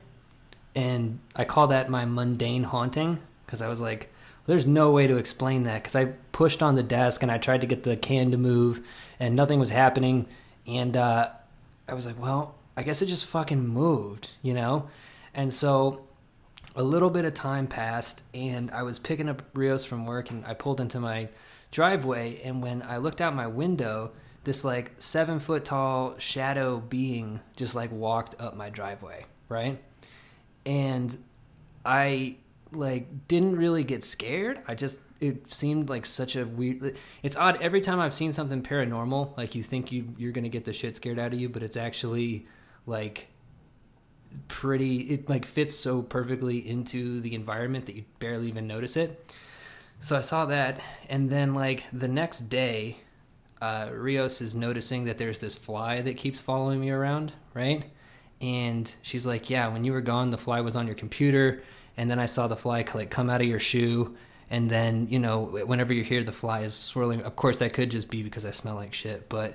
and 0.75 1.21
I 1.37 1.45
call 1.45 1.69
that 1.69 1.89
my 1.89 2.05
mundane 2.05 2.65
haunting 2.65 3.21
because 3.47 3.63
I 3.63 3.69
was 3.69 3.81
like, 3.81 4.13
there's 4.47 4.67
no 4.67 4.91
way 4.91 5.07
to 5.07 5.17
explain 5.17 5.63
that 5.63 5.83
because 5.83 5.97
I 5.97 6.07
pushed 6.33 6.63
on 6.63 6.75
the 6.75 6.83
desk 6.83 7.23
and 7.23 7.31
I 7.31 7.39
tried 7.39 7.61
to 7.63 7.67
get 7.67 7.85
the 7.85 7.97
can 7.97 8.31
to 8.33 8.37
move 8.37 8.81
and 9.19 9.35
nothing 9.35 9.61
was 9.61 9.71
happening. 9.71 10.27
And 10.67 10.97
uh, 10.97 11.31
I 11.89 11.95
was 11.95 12.07
like, 12.07 12.21
well, 12.21 12.57
I 12.77 12.83
guess 12.83 13.01
it 13.01 13.07
just 13.07 13.27
fucking 13.27 13.67
moved, 13.67 14.33
you 14.43 14.53
know? 14.53 14.89
And 15.35 15.53
so 15.53 16.07
a 16.77 16.83
little 16.83 17.11
bit 17.11 17.25
of 17.25 17.35
time 17.35 17.67
passed 17.67 18.23
and 18.33 18.71
I 18.71 18.83
was 18.83 18.99
picking 18.99 19.29
up 19.29 19.43
Rios 19.55 19.85
from 19.85 20.07
work 20.07 20.31
and 20.31 20.45
I 20.45 20.55
pulled 20.55 20.81
into 20.81 21.01
my 21.01 21.29
driveway. 21.71 22.41
And 22.43 22.63
when 22.63 22.83
I 22.83 22.99
looked 22.99 23.21
out 23.21 23.35
my 23.35 23.47
window, 23.47 24.13
this 24.45 24.65
like 24.65 24.93
seven 24.99 25.39
foot 25.39 25.65
tall 25.65 26.17
shadow 26.19 26.79
being 26.79 27.41
just 27.57 27.75
like 27.75 27.91
walked 27.93 28.41
up 28.41 28.57
my 28.57 28.71
driveway, 28.71 29.27
right? 29.49 29.83
And 30.67 31.17
I 31.85 32.37
like 32.73 33.29
didn't 33.29 33.57
really 33.57 33.85
get 33.85 34.05
scared. 34.05 34.61
I 34.67 34.75
just 34.75 35.01
it 35.21 35.53
seemed 35.53 35.89
like 35.89 36.07
such 36.07 36.37
a 36.37 36.45
weird. 36.45 36.97
It's 37.23 37.37
odd 37.37 37.63
every 37.63 37.81
time 37.81 38.01
I've 38.01 38.15
seen 38.15 38.33
something 38.33 38.63
paranormal. 38.63 39.37
Like 39.37 39.55
you 39.55 39.63
think 39.63 39.93
you 39.93 40.15
you're 40.19 40.33
gonna 40.33 40.49
get 40.49 40.65
the 40.65 40.73
shit 40.73 40.97
scared 40.97 41.19
out 41.19 41.33
of 41.33 41.41
you, 41.41 41.49
but 41.49 41.63
it's 41.63 41.77
actually 41.77 42.47
like 42.87 43.29
pretty. 44.49 45.01
It 45.03 45.29
like 45.29 45.45
fits 45.45 45.75
so 45.75 46.03
perfectly 46.03 46.67
into 46.69 47.21
the 47.21 47.35
environment 47.35 47.87
that 47.87 47.97
you 47.97 48.05
barely 48.19 48.49
even 48.49 48.67
notice 48.67 48.97
it. 48.97 49.33
So 50.01 50.17
I 50.17 50.21
saw 50.21 50.47
that, 50.47 50.81
and 51.09 51.31
then 51.31 51.55
like 51.55 51.85
the 51.93 52.09
next 52.09 52.51
day, 52.51 52.99
uh, 53.63 53.89
Rios 53.93 54.41
is 54.41 54.55
noticing 54.55 55.05
that 55.05 55.19
there's 55.19 55.39
this 55.39 55.55
fly 55.55 56.03
that 56.03 56.17
keeps 56.17 56.41
following 56.41 56.81
me 56.81 56.91
around, 56.91 57.33
right? 57.55 57.85
And 58.41 58.93
she's 59.03 59.25
like, 59.25 59.49
"Yeah, 59.49 59.69
when 59.69 59.85
you 59.85 59.93
were 59.93 60.03
gone, 60.03 60.31
the 60.31 60.39
fly 60.39 60.61
was 60.61 60.77
on 60.77 60.87
your 60.87 60.97
computer." 60.97 61.63
and 61.97 62.11
then 62.11 62.19
I 62.19 62.27
saw 62.27 62.49
the 62.49 62.57
fly 62.57 62.85
like 62.95 63.11
come 63.11 63.31
out 63.31 63.41
of 63.41 63.47
your 63.47 63.59
shoe, 63.59 64.17
and 64.51 64.71
then 64.71 65.07
you 65.11 65.19
know 65.19 65.45
whenever 65.67 65.93
you 65.93 66.03
hear 66.03 66.25
the 66.25 66.33
fly 66.33 66.61
is 66.61 66.75
swirling. 66.75 67.23
Of 67.23 67.37
course, 67.37 67.59
that 67.59 67.73
could 67.73 67.91
just 67.91 68.11
be 68.11 68.23
because 68.23 68.45
I 68.45 68.51
smell 68.51 68.75
like 68.75 68.95
shit, 68.95 69.29
but 69.29 69.55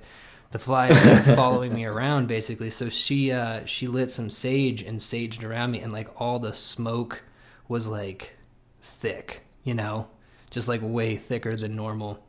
the 0.52 0.60
fly 0.60 0.94
following 1.36 1.74
me 1.74 1.86
around 1.86 2.28
basically. 2.28 2.70
So 2.70 2.90
she 2.90 3.32
uh, 3.32 3.66
she 3.66 3.88
lit 3.88 4.12
some 4.12 4.30
sage 4.30 4.82
and 4.82 5.00
saged 5.00 5.44
around 5.44 5.72
me, 5.72 5.82
and 5.82 5.94
like 5.94 6.10
all 6.20 6.40
the 6.40 6.54
smoke 6.54 7.24
was 7.68 7.88
like 7.88 8.36
thick, 8.82 9.42
you 9.64 9.74
know, 9.74 10.08
just 10.50 10.68
like 10.68 10.82
way 10.84 11.16
thicker 11.16 11.56
than 11.56 11.76
normal, 11.76 12.24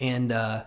and. 0.00 0.32
uh 0.32 0.64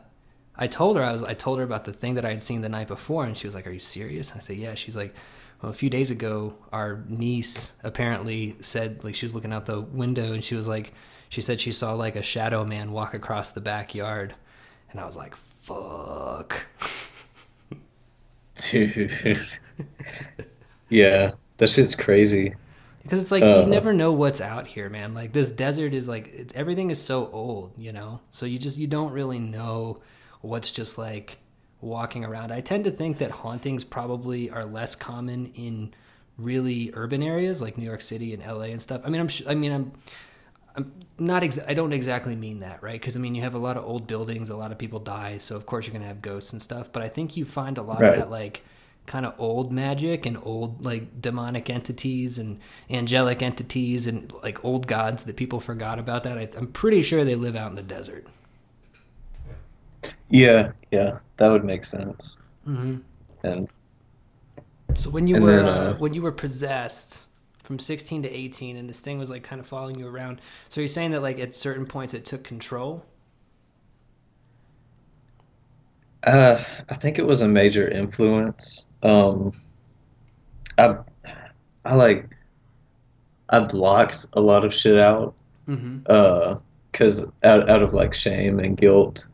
I 0.61 0.67
told 0.67 0.97
her 0.97 1.03
I 1.03 1.13
was 1.13 1.23
I 1.23 1.35
told 1.35 1.59
her 1.59 1.63
about 1.63 1.85
the 1.85 1.93
thing 1.93 2.15
that 2.15 2.25
I 2.25 2.31
had 2.31 2.41
seen 2.41 2.59
the 2.59 2.67
night 2.67 2.89
before 2.89 3.23
and 3.23 3.37
she 3.37 3.47
was 3.47 3.55
like, 3.55 3.65
"Are 3.65 3.71
you 3.71 3.79
serious?" 3.79 4.33
I 4.35 4.39
said, 4.39 4.57
"Yeah." 4.57 4.75
She's 4.75 4.93
like, 4.93 5.15
well, 5.61 5.71
a 5.71 5.73
few 5.75 5.89
days 5.89 6.11
ago, 6.11 6.55
our 6.71 7.03
niece 7.07 7.73
apparently 7.83 8.55
said 8.61 9.03
like 9.03 9.15
she 9.15 9.25
was 9.25 9.35
looking 9.35 9.51
out 9.53 9.65
the 9.65 9.81
window 9.81 10.33
and 10.33 10.43
she 10.43 10.55
was 10.55 10.67
like, 10.67 10.93
she 11.29 11.41
said 11.41 11.59
she 11.59 11.71
saw 11.71 11.93
like 11.93 12.15
a 12.15 12.21
shadow 12.21 12.63
man 12.63 12.91
walk 12.91 13.13
across 13.13 13.51
the 13.51 13.61
backyard, 13.61 14.35
and 14.91 14.99
I 14.99 15.05
was 15.05 15.15
like, 15.17 15.35
fuck. 15.69 16.65
Dude. 18.71 19.47
yeah, 20.89 21.31
that 21.57 21.69
shit's 21.69 21.95
crazy. 21.95 22.55
Because 23.03 23.19
it's 23.19 23.31
like 23.31 23.43
uh, 23.43 23.59
you 23.59 23.65
never 23.65 23.93
know 23.93 24.11
what's 24.11 24.41
out 24.41 24.67
here, 24.67 24.89
man. 24.89 25.13
Like 25.13 25.31
this 25.31 25.51
desert 25.51 25.93
is 25.93 26.07
like 26.07 26.27
it's, 26.33 26.53
everything 26.55 26.89
is 26.89 27.01
so 27.01 27.29
old, 27.31 27.71
you 27.77 27.93
know. 27.93 28.19
So 28.29 28.45
you 28.45 28.59
just 28.59 28.77
you 28.77 28.87
don't 28.87 29.11
really 29.11 29.39
know 29.39 30.01
what's 30.41 30.71
just 30.71 30.97
like 30.97 31.37
walking 31.81 32.25
around. 32.25 32.51
I 32.51 32.59
tend 32.59 32.83
to 32.83 32.91
think 32.91 33.19
that 33.19 33.31
hauntings 33.31 33.83
probably 33.83 34.49
are 34.49 34.65
less 34.65 34.95
common 34.95 35.47
in 35.55 35.93
really 36.37 36.91
urban 36.93 37.23
areas 37.23 37.61
like 37.61 37.77
New 37.77 37.85
York 37.85 38.01
City 38.01 38.33
and 38.33 38.45
LA 38.45 38.65
and 38.65 38.81
stuff. 38.81 39.01
I 39.05 39.09
mean, 39.09 39.21
I'm 39.21 39.29
I 39.47 39.55
mean, 39.55 39.71
I'm 39.71 39.91
I'm 40.75 40.91
not 41.17 41.43
ex- 41.43 41.59
I 41.67 41.73
don't 41.73 41.93
exactly 41.93 42.35
mean 42.35 42.59
that, 42.61 42.81
right? 42.81 42.99
Because 42.99 43.15
I 43.15 43.19
mean, 43.19 43.35
you 43.35 43.41
have 43.41 43.55
a 43.55 43.59
lot 43.59 43.77
of 43.77 43.85
old 43.85 44.07
buildings, 44.07 44.49
a 44.49 44.55
lot 44.55 44.71
of 44.71 44.77
people 44.77 44.99
die, 44.99 45.37
so 45.37 45.55
of 45.55 45.65
course 45.65 45.85
you're 45.85 45.93
gonna 45.93 46.05
have 46.05 46.21
ghosts 46.21 46.53
and 46.53 46.61
stuff. 46.61 46.91
But 46.91 47.03
I 47.03 47.09
think 47.09 47.37
you 47.37 47.45
find 47.45 47.77
a 47.77 47.81
lot 47.81 48.01
right. 48.01 48.13
of 48.13 48.19
that 48.19 48.29
like 48.29 48.63
kind 49.05 49.25
of 49.25 49.33
old 49.39 49.71
magic 49.71 50.25
and 50.25 50.37
old 50.43 50.85
like 50.85 51.19
demonic 51.19 51.69
entities 51.69 52.37
and 52.37 52.59
angelic 52.89 53.41
entities 53.41 54.05
and 54.05 54.31
like 54.43 54.63
old 54.63 54.85
gods 54.85 55.23
that 55.23 55.35
people 55.35 55.59
forgot 55.59 55.99
about. 55.99 56.23
That 56.23 56.37
I, 56.37 56.49
I'm 56.55 56.67
pretty 56.67 57.01
sure 57.01 57.25
they 57.25 57.35
live 57.35 57.55
out 57.55 57.69
in 57.69 57.75
the 57.75 57.83
desert. 57.83 58.27
Yeah, 60.29 60.71
yeah, 60.91 61.19
that 61.37 61.47
would 61.49 61.65
make 61.65 61.83
sense. 61.83 62.39
Mm-hmm. 62.67 62.97
And 63.43 63.67
so 64.93 65.09
when 65.09 65.27
you 65.27 65.41
were 65.41 65.55
then, 65.57 65.65
uh, 65.65 65.71
uh, 65.71 65.93
when 65.95 66.13
you 66.13 66.21
were 66.21 66.31
possessed 66.31 67.25
from 67.69 67.77
16 67.77 68.23
to 68.23 68.29
18, 68.31 68.77
and 68.77 68.89
this 68.89 68.99
thing 68.99 69.19
was 69.19 69.29
like 69.29 69.43
kind 69.43 69.61
of 69.61 69.67
following 69.67 69.99
you 69.99 70.07
around. 70.07 70.41
So 70.69 70.81
you're 70.81 70.87
saying 70.87 71.11
that 71.11 71.21
like 71.21 71.37
at 71.39 71.53
certain 71.53 71.85
points 71.85 72.15
it 72.15 72.25
took 72.25 72.43
control. 72.43 73.05
Uh, 76.23 76.63
I 76.89 76.95
think 76.95 77.19
it 77.19 77.27
was 77.27 77.43
a 77.43 77.47
major 77.47 77.87
influence. 77.87 78.87
Um, 79.03 79.51
I, 80.79 80.97
I 81.85 81.93
like, 81.93 82.27
I 83.49 83.59
blocked 83.59 84.25
a 84.33 84.41
lot 84.41 84.65
of 84.65 84.73
shit 84.73 84.97
out. 84.97 85.35
Mm-hmm. 85.67 85.99
Uh, 86.07 86.55
cause 86.91 87.27
out 87.43 87.69
out 87.69 87.83
of 87.83 87.93
like 87.93 88.15
shame 88.15 88.57
and 88.57 88.75
guilt 88.75 89.27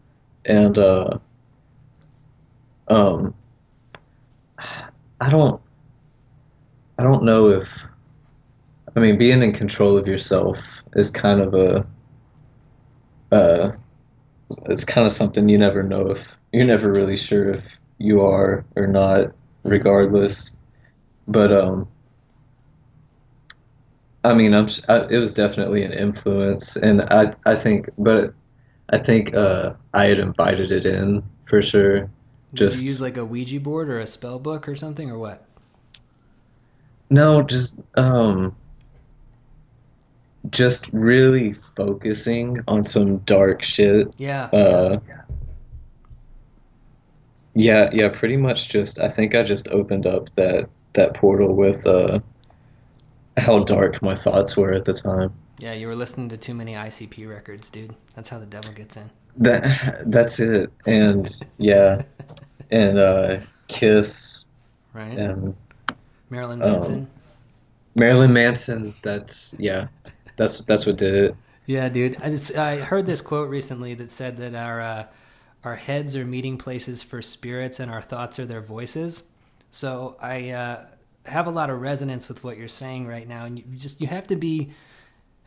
and 0.44 0.78
uh, 0.78 1.18
um, 2.90 3.34
I 4.60 5.30
don't, 5.30 5.62
I 7.00 7.04
don't 7.04 7.24
know 7.24 7.48
if, 7.48 7.70
I 8.96 9.00
mean, 9.00 9.18
being 9.18 9.44
in 9.44 9.52
control 9.52 9.98
of 9.98 10.08
yourself 10.08 10.58
is 10.96 11.12
kind 11.12 11.42
of 11.42 11.54
a, 11.54 11.86
uh, 13.36 13.72
it's 14.66 14.86
kind 14.86 15.06
of 15.06 15.12
something 15.12 15.50
you 15.50 15.58
never 15.58 15.84
know 15.84 16.12
if 16.12 16.20
you're 16.54 16.66
never 16.66 16.92
really 16.92 17.18
sure 17.18 17.56
if 17.56 17.64
you 17.98 18.22
are 18.22 18.66
or 18.76 18.88
not, 18.88 19.34
regardless. 19.64 20.56
But 21.28 21.52
um, 21.52 21.88
I 24.24 24.34
mean, 24.34 24.54
I'm 24.54 24.68
I, 24.88 25.06
it 25.10 25.18
was 25.18 25.34
definitely 25.34 25.84
an 25.84 25.92
influence, 25.92 26.76
and 26.78 27.02
I 27.02 27.36
I 27.46 27.56
think, 27.56 27.90
but 27.98 28.34
I 28.90 28.98
think 28.98 29.36
uh, 29.36 29.74
I 29.94 30.06
had 30.06 30.20
invited 30.20 30.72
it 30.72 30.86
in 30.86 31.24
for 31.50 31.62
sure. 31.62 32.10
Just 32.54 32.78
Did 32.78 32.84
you 32.84 32.90
use 32.92 33.02
like 33.02 33.18
a 33.18 33.26
Ouija 33.26 33.60
board 33.60 33.90
or 33.90 34.00
a 34.00 34.08
spell 34.08 34.40
book 34.40 34.70
or 34.70 34.76
something 34.76 35.12
or 35.12 35.18
what? 35.18 35.46
No, 37.10 37.42
just 37.42 37.80
um, 37.96 38.56
just 40.50 40.92
really 40.92 41.56
focusing 41.76 42.60
on 42.68 42.84
some 42.84 43.18
dark 43.20 43.64
shit. 43.64 44.14
Yeah. 44.18 44.46
Uh, 44.46 45.00
yeah. 45.08 45.22
Yeah, 47.58 47.90
yeah, 47.94 48.10
pretty 48.10 48.36
much 48.36 48.68
just 48.68 49.00
I 49.00 49.08
think 49.08 49.34
I 49.34 49.42
just 49.42 49.70
opened 49.70 50.06
up 50.06 50.30
that 50.36 50.68
that 50.94 51.14
portal 51.14 51.56
with 51.56 51.88
uh 51.88 52.20
how 53.38 53.64
dark 53.64 54.02
my 54.02 54.16
thoughts 54.16 54.58
were 54.58 54.74
at 54.74 54.84
the 54.84 54.94
time. 54.94 55.34
Yeah, 55.60 55.74
you 55.74 55.88
were 55.88 55.96
listening 55.96 56.28
to 56.30 56.38
too 56.38 56.54
many 56.54 56.74
ICP 56.74 57.30
records, 57.30 57.72
dude. 57.72 57.96
That's 58.14 58.28
how 58.28 58.40
the 58.40 58.46
devil 58.46 58.74
gets 58.74 58.98
in. 58.98 59.10
That 59.38 60.04
that's 60.12 60.40
it. 60.42 60.70
And 60.86 61.32
yeah. 61.58 62.04
and 62.72 63.00
uh 63.00 63.40
Kiss. 63.70 64.46
Right. 64.94 65.18
And 65.18 65.56
Marilyn 66.30 66.60
Manson. 66.60 66.94
Um, 66.94 67.08
Marilyn 67.96 68.34
Manson, 68.34 68.94
that's 69.02 69.56
yeah. 69.60 69.88
That's 70.36 70.62
that's 70.62 70.86
what 70.86 70.98
did 70.98 71.14
it. 71.14 71.36
Yeah, 71.66 71.90
dude. 71.90 72.18
I 72.22 72.30
just 72.30 72.56
I 72.56 72.78
heard 72.78 73.06
this 73.06 73.22
quote 73.22 73.50
recently 73.50 73.94
that 73.96 74.12
said 74.12 74.38
that 74.38 74.56
our 74.56 74.82
uh, 74.82 75.06
our 75.64 75.76
heads 75.76 76.16
are 76.16 76.26
meeting 76.26 76.58
places 76.58 77.02
for 77.02 77.22
spirits 77.22 77.80
and 77.80 77.90
our 77.92 78.02
thoughts 78.02 78.40
are 78.40 78.46
their 78.46 78.62
voices. 78.62 79.24
So 79.72 80.16
I 80.22 80.50
uh, 80.52 80.86
have 81.26 81.48
a 81.48 81.52
lot 81.52 81.70
of 81.70 81.82
resonance 81.82 82.30
with 82.30 82.44
what 82.44 82.58
you're 82.58 82.68
saying 82.68 83.08
right 83.08 83.28
now, 83.28 83.46
and 83.46 83.58
you 83.58 83.66
just 83.76 84.00
you 84.00 84.08
have 84.08 84.28
to 84.28 84.36
be 84.36 84.72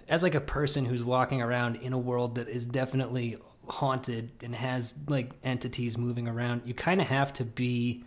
as 0.09 0.23
like 0.23 0.35
a 0.35 0.41
person 0.41 0.85
who's 0.85 1.05
walking 1.05 1.43
around 1.43 1.77
in 1.77 1.93
a 1.93 1.99
world 1.99 2.35
that 2.37 2.49
is 2.49 2.67
definitely 2.67 3.37
haunted 3.69 4.31
and 4.43 4.55
has 4.55 4.95
like 5.07 5.31
entities 5.45 5.99
moving 5.99 6.27
around, 6.27 6.63
you 6.65 6.75
kind 6.75 7.01
of 7.01 7.07
have 7.07 7.33
to 7.35 7.45
be 7.45 8.05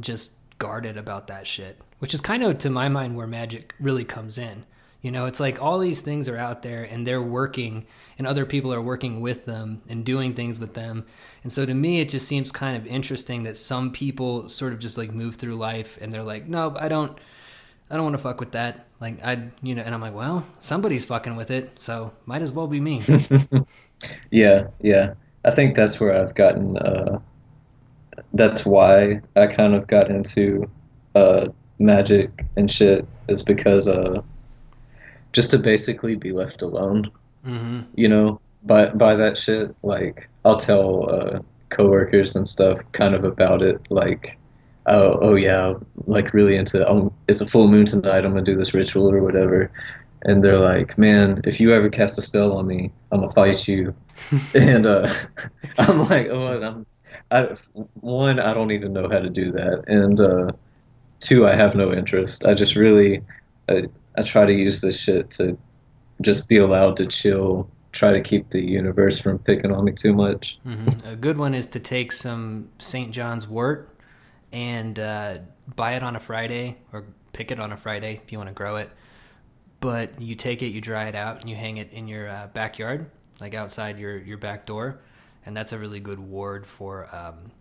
just 0.00 0.32
guarded 0.58 0.96
about 0.96 1.26
that 1.28 1.46
shit, 1.46 1.78
which 1.98 2.14
is 2.14 2.20
kind 2.20 2.42
of 2.42 2.58
to 2.58 2.70
my 2.70 2.88
mind 2.88 3.16
where 3.16 3.26
magic 3.26 3.74
really 3.78 4.04
comes 4.04 4.38
in. 4.38 4.64
You 5.00 5.12
know, 5.12 5.26
it's 5.26 5.38
like 5.38 5.62
all 5.62 5.78
these 5.78 6.00
things 6.00 6.28
are 6.28 6.36
out 6.36 6.62
there 6.62 6.82
and 6.82 7.06
they're 7.06 7.22
working 7.22 7.86
and 8.18 8.26
other 8.26 8.44
people 8.44 8.74
are 8.74 8.82
working 8.82 9.20
with 9.20 9.44
them 9.44 9.80
and 9.88 10.04
doing 10.04 10.34
things 10.34 10.58
with 10.58 10.74
them. 10.74 11.06
And 11.44 11.52
so 11.52 11.64
to 11.64 11.72
me 11.72 12.00
it 12.00 12.08
just 12.08 12.26
seems 12.26 12.50
kind 12.50 12.76
of 12.76 12.86
interesting 12.86 13.44
that 13.44 13.56
some 13.56 13.92
people 13.92 14.48
sort 14.48 14.72
of 14.72 14.80
just 14.80 14.98
like 14.98 15.12
move 15.12 15.36
through 15.36 15.54
life 15.54 15.98
and 16.00 16.12
they're 16.12 16.24
like, 16.24 16.48
"No, 16.48 16.74
I 16.76 16.88
don't 16.88 17.16
I 17.90 17.94
don't 17.94 18.04
want 18.04 18.14
to 18.14 18.22
fuck 18.22 18.40
with 18.40 18.52
that." 18.52 18.86
Like 19.00 19.24
I, 19.24 19.50
you 19.62 19.76
know, 19.76 19.82
and 19.82 19.94
I'm 19.94 20.00
like, 20.00 20.14
"Well, 20.14 20.44
somebody's 20.58 21.04
fucking 21.04 21.36
with 21.36 21.52
it, 21.52 21.70
so 21.78 22.12
might 22.26 22.42
as 22.42 22.50
well 22.50 22.66
be 22.66 22.80
me." 22.80 23.02
yeah, 24.32 24.66
yeah. 24.80 25.14
I 25.44 25.50
think 25.52 25.76
that's 25.76 26.00
where 26.00 26.20
I've 26.20 26.34
gotten 26.34 26.76
uh 26.76 27.20
that's 28.32 28.66
why 28.66 29.20
I 29.36 29.46
kind 29.46 29.74
of 29.74 29.86
got 29.86 30.10
into 30.10 30.68
uh 31.14 31.48
magic 31.78 32.44
and 32.56 32.68
shit 32.68 33.06
is 33.28 33.44
because 33.44 33.86
uh 33.86 34.22
just 35.38 35.52
to 35.52 35.58
basically 35.60 36.16
be 36.16 36.32
left 36.32 36.62
alone. 36.62 37.12
hmm 37.44 37.82
You 37.94 38.08
know, 38.08 38.40
by 38.64 38.86
by 38.86 39.14
that 39.14 39.38
shit. 39.38 39.72
Like 39.84 40.28
I'll 40.44 40.56
tell 40.56 41.08
uh, 41.08 41.38
coworkers 41.68 42.34
and 42.34 42.46
stuff 42.48 42.80
kind 42.90 43.14
of 43.14 43.22
about 43.22 43.62
it. 43.62 43.80
Like, 43.88 44.36
oh 44.86 45.16
oh 45.22 45.36
yeah, 45.36 45.74
like 46.08 46.34
really 46.34 46.56
into. 46.56 46.84
Um, 46.90 47.12
it's 47.28 47.40
a 47.40 47.46
full 47.46 47.68
moon 47.68 47.86
tonight. 47.86 48.24
I'm 48.24 48.32
gonna 48.32 48.42
do 48.42 48.56
this 48.56 48.74
ritual 48.74 49.08
or 49.08 49.22
whatever. 49.22 49.70
And 50.22 50.42
they're 50.42 50.58
like, 50.58 50.98
man, 50.98 51.40
if 51.44 51.60
you 51.60 51.72
ever 51.72 51.88
cast 51.88 52.18
a 52.18 52.22
spell 52.22 52.50
on 52.54 52.66
me, 52.66 52.90
I'm 53.12 53.20
gonna 53.20 53.32
fight 53.32 53.68
you. 53.68 53.94
and 54.56 54.88
uh, 54.88 55.08
I'm 55.78 56.02
like, 56.08 56.26
oh, 56.30 56.60
I'm. 56.60 56.86
I, 57.30 57.56
one, 58.00 58.40
I 58.40 58.54
don't 58.54 58.72
even 58.72 58.92
know 58.92 59.08
how 59.08 59.20
to 59.20 59.30
do 59.30 59.52
that, 59.52 59.84
and 59.86 60.20
uh, 60.20 60.50
two, 61.20 61.46
I 61.46 61.54
have 61.54 61.76
no 61.76 61.92
interest. 61.92 62.44
I 62.44 62.54
just 62.54 62.74
really, 62.74 63.22
I, 63.68 63.84
I 64.16 64.22
try 64.22 64.46
to 64.46 64.52
use 64.52 64.80
this 64.80 65.00
shit 65.00 65.30
to 65.32 65.56
just 66.20 66.48
be 66.48 66.58
allowed 66.58 66.96
to 66.98 67.06
chill. 67.06 67.70
Try 67.92 68.12
to 68.12 68.20
keep 68.20 68.50
the 68.50 68.60
universe 68.60 69.20
from 69.20 69.38
picking 69.38 69.72
on 69.72 69.84
me 69.84 69.92
too 69.92 70.12
much. 70.12 70.58
hmm 70.62 70.88
A 71.04 71.16
good 71.16 71.38
one 71.38 71.54
is 71.54 71.66
to 71.68 71.80
take 71.80 72.12
some 72.12 72.68
St. 72.78 73.12
John's 73.12 73.48
wort 73.48 73.88
and 74.52 74.98
uh, 74.98 75.38
buy 75.76 75.94
it 75.94 76.02
on 76.02 76.16
a 76.16 76.20
Friday 76.20 76.76
or 76.92 77.04
pick 77.32 77.50
it 77.50 77.60
on 77.60 77.72
a 77.72 77.76
Friday 77.76 78.20
if 78.24 78.32
you 78.32 78.38
want 78.38 78.48
to 78.48 78.54
grow 78.54 78.76
it. 78.76 78.90
But 79.80 80.20
you 80.20 80.34
take 80.34 80.62
it, 80.62 80.68
you 80.68 80.80
dry 80.80 81.04
it 81.04 81.14
out, 81.14 81.40
and 81.40 81.48
you 81.48 81.54
hang 81.54 81.76
it 81.76 81.92
in 81.92 82.08
your 82.08 82.28
uh, 82.28 82.48
backyard, 82.52 83.10
like 83.40 83.54
outside 83.54 83.98
your, 83.98 84.16
your 84.18 84.36
back 84.36 84.66
door. 84.66 85.00
And 85.46 85.56
that's 85.56 85.72
a 85.72 85.78
really 85.78 86.00
good 86.00 86.18
ward 86.18 86.66
for 86.66 87.08
um, 87.14 87.52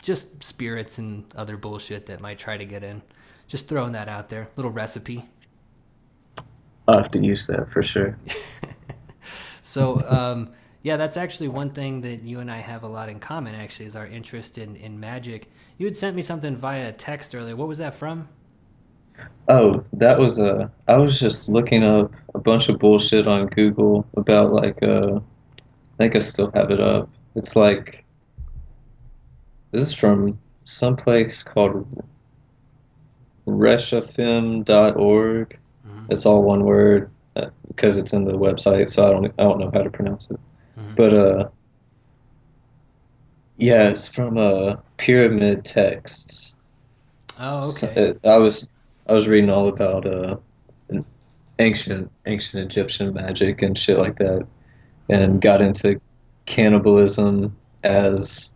just 0.00 0.42
spirits 0.42 0.98
and 0.98 1.24
other 1.36 1.56
bullshit 1.56 2.06
that 2.06 2.20
might 2.20 2.38
try 2.38 2.56
to 2.56 2.64
get 2.64 2.82
in. 2.82 3.02
Just 3.46 3.68
throwing 3.68 3.92
that 3.92 4.08
out 4.08 4.30
there. 4.30 4.48
Little 4.56 4.70
recipe. 4.70 5.28
I'll 6.88 7.02
have 7.02 7.12
to 7.12 7.22
use 7.22 7.46
that 7.46 7.70
for 7.70 7.84
sure. 7.84 8.18
So, 9.68 10.02
um, 10.08 10.52
yeah, 10.80 10.96
that's 10.96 11.18
actually 11.18 11.48
one 11.48 11.68
thing 11.68 12.00
that 12.00 12.22
you 12.22 12.40
and 12.40 12.50
I 12.50 12.56
have 12.56 12.84
a 12.84 12.88
lot 12.88 13.10
in 13.10 13.20
common, 13.20 13.54
actually, 13.54 13.84
is 13.84 13.96
our 13.96 14.06
interest 14.06 14.56
in, 14.56 14.76
in 14.76 14.98
magic. 14.98 15.50
You 15.76 15.84
had 15.84 15.94
sent 15.94 16.16
me 16.16 16.22
something 16.22 16.56
via 16.56 16.90
text 16.90 17.34
earlier. 17.34 17.54
What 17.54 17.68
was 17.68 17.76
that 17.76 17.94
from? 17.94 18.30
Oh, 19.46 19.84
that 19.92 20.18
was 20.18 20.38
a. 20.38 20.72
I 20.86 20.96
was 20.96 21.20
just 21.20 21.50
looking 21.50 21.84
up 21.84 22.14
a 22.34 22.38
bunch 22.38 22.70
of 22.70 22.78
bullshit 22.78 23.28
on 23.28 23.48
Google 23.48 24.06
about 24.16 24.54
like 24.54 24.82
uh 24.82 25.16
I 25.16 25.20
think 25.98 26.16
I 26.16 26.20
still 26.20 26.50
have 26.54 26.70
it 26.70 26.80
up. 26.80 27.10
It's 27.34 27.54
like 27.54 28.06
this 29.72 29.82
is 29.82 29.92
from 29.92 30.38
some 30.64 30.96
place 30.96 31.42
called 31.42 31.86
reshafim.org. 33.46 35.58
It's 36.08 36.26
all 36.26 36.42
one 36.42 36.64
word 36.64 37.10
uh, 37.36 37.50
because 37.68 37.98
it's 37.98 38.12
in 38.12 38.24
the 38.24 38.32
website, 38.32 38.88
so 38.88 39.06
I 39.08 39.10
don't 39.12 39.26
I 39.38 39.42
don't 39.42 39.58
know 39.60 39.70
how 39.72 39.82
to 39.82 39.90
pronounce 39.90 40.30
it. 40.30 40.40
Mhm. 40.78 40.96
But 40.96 41.14
uh 41.14 41.48
yeah, 43.56 43.88
it's 43.88 44.06
from 44.08 44.38
uh 44.38 44.76
Pyramid 44.96 45.64
Texts. 45.64 46.56
Oh, 47.40 47.60
So, 47.60 47.88
okay. 47.88 48.14
uh, 48.24 48.28
I 48.28 48.36
was 48.38 48.68
I 49.06 49.12
was 49.12 49.28
reading 49.28 49.50
all 49.50 49.68
about 49.68 50.06
uh 50.06 50.36
an 50.90 51.04
ancient 51.58 52.10
ancient 52.26 52.62
Egyptian 52.64 53.12
magic 53.14 53.62
and 53.62 53.76
shit 53.76 53.98
like 53.98 54.16
that, 54.18 54.46
and 55.08 55.40
got 55.40 55.60
into 55.62 56.00
cannibalism 56.46 57.56
as 57.84 58.54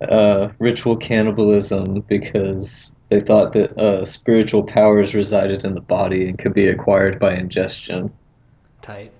uh, 0.00 0.48
ritual 0.58 0.96
cannibalism 0.96 2.00
because 2.08 2.90
they 3.12 3.20
thought 3.20 3.52
that 3.52 3.78
uh, 3.78 4.06
spiritual 4.06 4.62
powers 4.62 5.14
resided 5.14 5.66
in 5.66 5.74
the 5.74 5.82
body 5.82 6.30
and 6.30 6.38
could 6.38 6.54
be 6.54 6.68
acquired 6.68 7.18
by 7.20 7.34
ingestion. 7.34 8.10
Tight. 8.80 9.12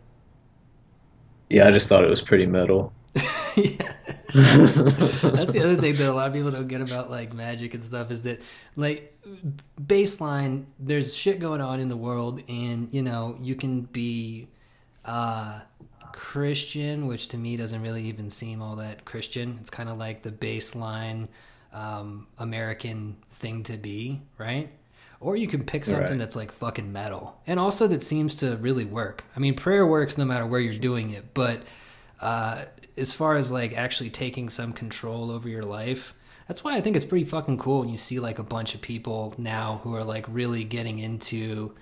Yeah, 1.50 1.68
I 1.68 1.72
just 1.72 1.90
thought 1.90 2.02
it 2.02 2.08
was 2.08 2.22
pretty 2.22 2.46
metal. 2.46 2.90
yeah. 3.54 3.92
That's 4.32 5.52
the 5.52 5.60
other 5.62 5.76
thing 5.76 5.96
that 5.96 6.08
a 6.08 6.12
lot 6.14 6.26
of 6.26 6.32
people 6.32 6.50
don't 6.50 6.68
get 6.68 6.80
about 6.80 7.10
like 7.10 7.34
magic 7.34 7.74
and 7.74 7.82
stuff 7.82 8.10
is 8.10 8.22
that 8.22 8.40
like 8.76 9.14
baseline 9.78 10.64
there's 10.78 11.14
shit 11.14 11.38
going 11.38 11.60
on 11.60 11.78
in 11.78 11.88
the 11.88 11.96
world 11.96 12.42
and 12.48 12.88
you 12.92 13.02
know 13.02 13.36
you 13.42 13.54
can 13.54 13.82
be 13.82 14.48
uh 15.04 15.60
Christian 16.12 17.06
which 17.06 17.28
to 17.28 17.36
me 17.36 17.58
doesn't 17.58 17.82
really 17.82 18.04
even 18.04 18.30
seem 18.30 18.62
all 18.62 18.76
that 18.76 19.04
Christian 19.04 19.58
it's 19.60 19.68
kind 19.68 19.90
of 19.90 19.98
like 19.98 20.22
the 20.22 20.32
baseline 20.32 21.28
um 21.72 22.26
American 22.38 23.16
thing 23.30 23.62
to 23.64 23.76
be 23.76 24.20
right? 24.38 24.70
Or 25.20 25.36
you 25.36 25.46
can 25.46 25.62
pick 25.64 25.84
something 25.84 26.08
Right. 26.10 26.18
that's 26.18 26.34
like 26.34 26.50
fucking 26.50 26.92
metal. 26.92 27.40
And 27.46 27.60
also 27.60 27.86
that 27.86 28.02
seems 28.02 28.36
to 28.38 28.56
really 28.56 28.84
work. 28.84 29.24
I 29.36 29.40
mean 29.40 29.54
prayer 29.54 29.86
works 29.86 30.18
no 30.18 30.24
matter 30.24 30.46
where 30.46 30.60
you're 30.60 30.74
doing 30.74 31.10
it 31.10 31.32
but 31.34 31.62
uh, 32.20 32.64
as 32.96 33.12
far 33.12 33.36
as 33.36 33.50
like 33.50 33.76
actually 33.76 34.10
taking 34.10 34.48
some 34.48 34.72
control 34.72 35.30
over 35.30 35.48
your 35.48 35.62
life, 35.62 36.14
that's 36.46 36.62
why 36.62 36.76
I 36.76 36.80
think 36.80 36.94
it's 36.94 37.04
pretty 37.04 37.24
fucking 37.24 37.58
cool 37.58 37.80
when 37.80 37.88
you 37.88 37.96
see 37.96 38.20
like 38.20 38.38
a 38.38 38.42
bunch 38.44 38.74
of 38.74 38.80
people 38.82 39.34
now 39.38 39.80
who 39.82 39.94
are 39.94 40.04
like 40.04 40.26
really 40.28 40.62
getting 40.64 40.98
into 40.98 41.74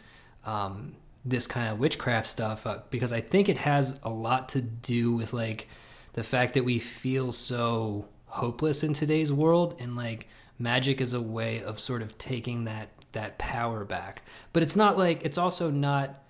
um, 0.47 0.95
this 1.25 1.47
kind 1.47 1.69
of 1.73 1.79
witchcraft 1.79 2.27
stuff 2.27 2.67
uh, 2.67 2.79
because 2.91 3.13
I 3.13 3.21
think 3.21 3.49
it 3.49 3.57
has 3.59 3.99
a 4.03 4.09
lot 4.11 4.49
to 4.51 4.63
do 4.63 5.13
with 5.13 5.33
like 5.33 5.69
the 6.15 6.23
fact 6.23 6.55
that 6.55 6.65
we 6.65 6.79
feel 6.79 7.33
so 7.33 8.07
hopeless 8.31 8.83
in 8.83 8.95
today's 8.95 9.33
world 9.33 9.77
and 9.81 9.97
like 9.97 10.29
magic 10.59 11.01
is 11.01 11.13
a 11.13 11.21
way 11.21 11.63
of 11.63 11.81
sort 11.81 12.03
of 12.03 12.17
taking 12.19 12.65
that 12.65 12.89
that 13.13 13.39
power 13.39 13.85
back. 13.85 14.23
But 14.53 14.63
it's 14.63 14.77
not 14.77 14.97
like 14.97 15.25
it's 15.25 15.39
also 15.39 15.71
not 15.71 16.23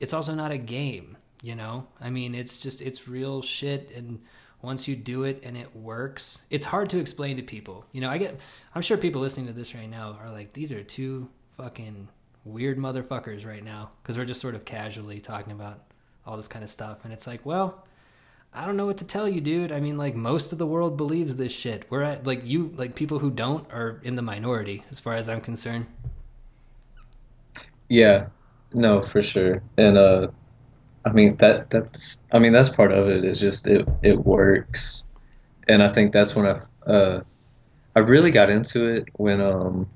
it's 0.00 0.12
also 0.12 0.34
not 0.34 0.52
a 0.52 0.58
game 0.58 1.16
you 1.42 1.56
know? 1.56 1.86
I 2.00 2.10
mean 2.10 2.34
it's 2.34 2.58
just 2.58 2.80
it's 2.80 3.08
real 3.08 3.42
shit 3.42 3.90
and 3.94 4.20
once 4.62 4.86
you 4.86 4.94
do 4.94 5.24
it 5.24 5.42
and 5.44 5.56
it 5.56 5.74
works 5.74 6.42
it's 6.50 6.64
hard 6.64 6.88
to 6.90 6.98
explain 6.98 7.36
to 7.36 7.42
people. 7.42 7.84
You 7.92 8.00
know 8.00 8.08
i 8.08 8.18
get 8.18 8.38
i'm 8.74 8.82
sure 8.82 8.96
people 8.96 9.20
listening 9.20 9.46
to 9.46 9.52
this 9.52 9.74
right 9.74 9.90
now 9.90 10.16
are 10.22 10.30
like 10.30 10.52
these 10.52 10.72
are 10.72 10.82
two 10.82 11.28
fucking 11.56 12.08
weird 12.44 12.78
motherfuckers 12.78 13.46
right 13.46 13.64
now 13.64 13.90
because 14.02 14.16
we're 14.16 14.24
just 14.24 14.40
sort 14.40 14.54
of 14.54 14.64
casually 14.64 15.20
talking 15.20 15.52
about 15.52 15.84
all 16.26 16.36
this 16.36 16.48
kind 16.48 16.62
of 16.62 16.70
stuff. 16.70 17.04
And 17.04 17.12
it's 17.12 17.26
like 17.26 17.44
well 17.44 17.84
i 18.54 18.66
don't 18.66 18.76
know 18.76 18.86
what 18.86 18.98
to 18.98 19.04
tell 19.04 19.28
you 19.28 19.40
dude. 19.40 19.72
I 19.72 19.80
mean 19.80 19.96
like 19.96 20.14
most 20.14 20.52
of 20.52 20.58
the 20.58 20.66
world 20.66 20.96
believes 20.96 21.36
this 21.36 21.52
shit. 21.52 21.86
We're 21.90 22.02
at 22.02 22.26
like 22.26 22.44
you 22.44 22.72
like 22.76 22.94
people 22.94 23.18
who 23.18 23.30
don't 23.30 23.70
are 23.72 24.00
in 24.02 24.16
the 24.16 24.22
minority 24.22 24.84
as 24.90 25.00
far 25.00 25.14
as 25.14 25.28
i'm 25.28 25.40
concerned. 25.40 25.86
Yeah, 27.88 28.26
no, 28.72 29.02
for 29.02 29.22
sure. 29.22 29.62
And 29.76 29.96
uh 29.98 30.28
I 31.04 31.12
mean 31.12 31.36
that 31.36 31.70
that's 31.70 32.20
I 32.32 32.38
mean 32.38 32.52
that's 32.52 32.68
part 32.68 32.92
of 32.92 33.08
it. 33.08 33.24
Is 33.24 33.40
just 33.40 33.66
it 33.66 33.88
it 34.02 34.18
works. 34.18 35.04
And 35.68 35.82
I 35.82 35.88
think 35.88 36.12
that's 36.12 36.34
when 36.34 36.46
I 36.46 36.60
uh 36.90 37.22
I 37.94 38.00
really 38.00 38.30
got 38.30 38.50
into 38.50 38.86
it 38.86 39.08
when 39.14 39.40
um 39.40 39.88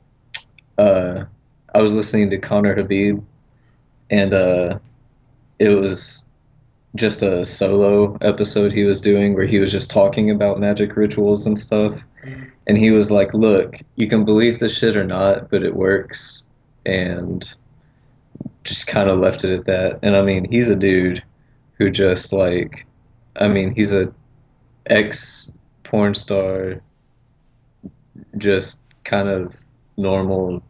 uh 0.78 1.24
I 1.74 1.82
was 1.82 1.94
listening 1.94 2.30
to 2.30 2.38
Conner 2.38 2.74
Habib. 2.74 3.22
And 4.10 4.34
uh 4.34 4.78
it 5.58 5.70
was 5.70 6.26
just 6.96 7.22
a 7.22 7.44
solo 7.44 8.16
episode 8.20 8.72
he 8.72 8.84
was 8.84 9.00
doing 9.00 9.34
where 9.34 9.46
he 9.46 9.58
was 9.58 9.70
just 9.70 9.90
talking 9.90 10.30
about 10.30 10.60
magic 10.60 10.96
rituals 10.96 11.46
and 11.46 11.58
stuff. 11.58 12.00
Mhm. 12.24 12.46
And 12.66 12.78
he 12.78 12.90
was 12.90 13.10
like, 13.10 13.32
"Look, 13.34 13.76
you 13.96 14.08
can 14.08 14.24
believe 14.24 14.58
this 14.58 14.76
shit 14.76 14.96
or 14.96 15.04
not, 15.04 15.50
but 15.50 15.62
it 15.62 15.74
works." 15.76 16.48
And 16.84 17.48
just 18.64 18.86
kind 18.86 19.08
of 19.08 19.18
left 19.18 19.44
it 19.44 19.58
at 19.58 19.66
that. 19.66 19.98
And 20.02 20.16
I 20.16 20.22
mean, 20.22 20.46
he's 20.50 20.70
a 20.70 20.76
dude 20.76 21.22
who 21.78 21.90
just 21.90 22.32
like, 22.32 22.86
I 23.36 23.48
mean, 23.48 23.74
he's 23.74 23.92
a 23.92 24.12
ex 24.86 25.50
porn 25.84 26.14
star, 26.14 26.80
just 28.36 28.82
kind 29.04 29.28
of 29.28 29.54
normal 29.96 30.62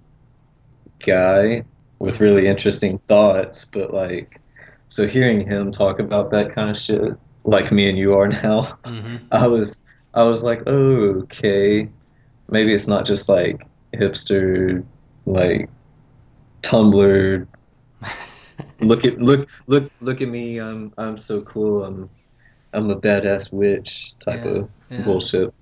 guy 1.05 1.65
with 1.99 2.21
really 2.21 2.47
interesting 2.47 2.99
thoughts. 3.09 3.65
But 3.65 3.95
like, 3.95 4.41
so 4.89 5.07
hearing 5.07 5.47
him 5.47 5.71
talk 5.73 5.99
about 6.01 6.31
that 6.33 6.55
kind 6.55 6.71
of 6.71 6.77
shit 6.77 7.13
like 7.45 7.73
me 7.73 7.89
and 7.89 7.99
you 7.99 8.15
are 8.15 8.29
now, 8.43 8.79
hmm 8.85 9.31
I 9.31 9.47
was 9.47 9.83
I 10.15 10.23
was 10.25 10.43
like, 10.43 10.63
oh, 10.67 11.21
okay, 11.25 11.91
maybe 12.49 12.75
it's 12.75 12.89
not 12.89 13.07
just 13.07 13.29
like 13.29 13.61
hipster, 13.95 14.87
like 15.27 15.71
Tumblr. 16.63 17.49
Look 18.81 19.05
at 19.05 19.19
look 19.19 19.49
look 19.67 19.91
look 20.01 20.21
at 20.21 20.29
me. 20.29 20.59
I'm 20.61 20.93
I'm 20.99 21.17
so 21.19 21.43
cool. 21.43 21.85
I'm 21.85 22.11
I'm 22.73 22.91
a 22.91 23.01
badass 23.01 23.53
witch 23.53 24.15
type 24.21 24.45
Yeah, 24.45 24.47
of 24.47 24.71
yeah. 24.91 25.21
bullshit. 25.21 25.55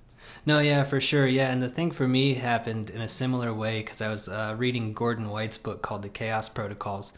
No, 0.47 0.61
yeah, 0.61 0.85
for 0.85 1.01
sure. 1.01 1.27
Yeah, 1.27 1.51
and 1.53 1.63
the 1.63 1.71
thing 1.71 1.91
for 1.91 2.09
me 2.09 2.35
happened 2.35 2.91
in 2.91 3.01
a 3.01 3.09
similar 3.09 3.55
way 3.55 3.81
because 3.83 4.01
I 4.03 4.09
was 4.11 4.29
uh, 4.29 4.55
reading 4.59 4.93
Gordon 4.95 5.31
White's 5.31 5.59
book 5.59 5.83
called 5.83 6.03
The 6.03 6.09
Chaos 6.11 6.49
Protocols. 6.49 7.13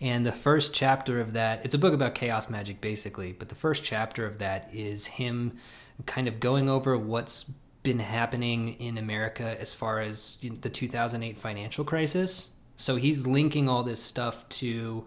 And 0.00 0.24
the 0.24 0.32
first 0.32 0.72
chapter 0.72 1.20
of 1.20 1.34
that, 1.34 1.64
it's 1.64 1.74
a 1.74 1.78
book 1.78 1.92
about 1.92 2.14
chaos 2.14 2.48
magic 2.48 2.80
basically, 2.80 3.32
but 3.32 3.48
the 3.48 3.54
first 3.54 3.84
chapter 3.84 4.24
of 4.24 4.38
that 4.38 4.70
is 4.72 5.06
him 5.06 5.58
kind 6.06 6.26
of 6.26 6.40
going 6.40 6.68
over 6.70 6.96
what's 6.96 7.50
been 7.82 7.98
happening 7.98 8.74
in 8.74 8.98
America 8.98 9.56
as 9.60 9.74
far 9.74 10.00
as 10.00 10.38
the 10.42 10.70
2008 10.70 11.38
financial 11.38 11.84
crisis. 11.84 12.50
So 12.76 12.96
he's 12.96 13.26
linking 13.26 13.68
all 13.68 13.82
this 13.82 14.02
stuff 14.02 14.48
to 14.50 15.04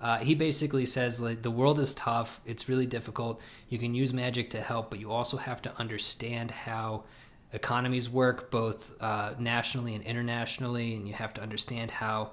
uh, 0.00 0.16
he 0.16 0.34
basically 0.34 0.86
says 0.86 1.20
like 1.20 1.42
the 1.42 1.50
world 1.50 1.78
is 1.78 1.92
tough 1.92 2.40
it's 2.46 2.70
really 2.70 2.86
difficult 2.86 3.38
you 3.68 3.78
can 3.78 3.94
use 3.94 4.14
magic 4.14 4.48
to 4.48 4.58
help 4.58 4.88
but 4.88 4.98
you 4.98 5.12
also 5.12 5.36
have 5.36 5.60
to 5.60 5.78
understand 5.78 6.50
how 6.50 7.04
economies 7.52 8.08
work 8.08 8.50
both 8.50 8.94
uh, 9.02 9.34
nationally 9.38 9.94
and 9.94 10.02
internationally 10.04 10.94
and 10.94 11.06
you 11.06 11.12
have 11.12 11.34
to 11.34 11.42
understand 11.42 11.90
how 11.90 12.30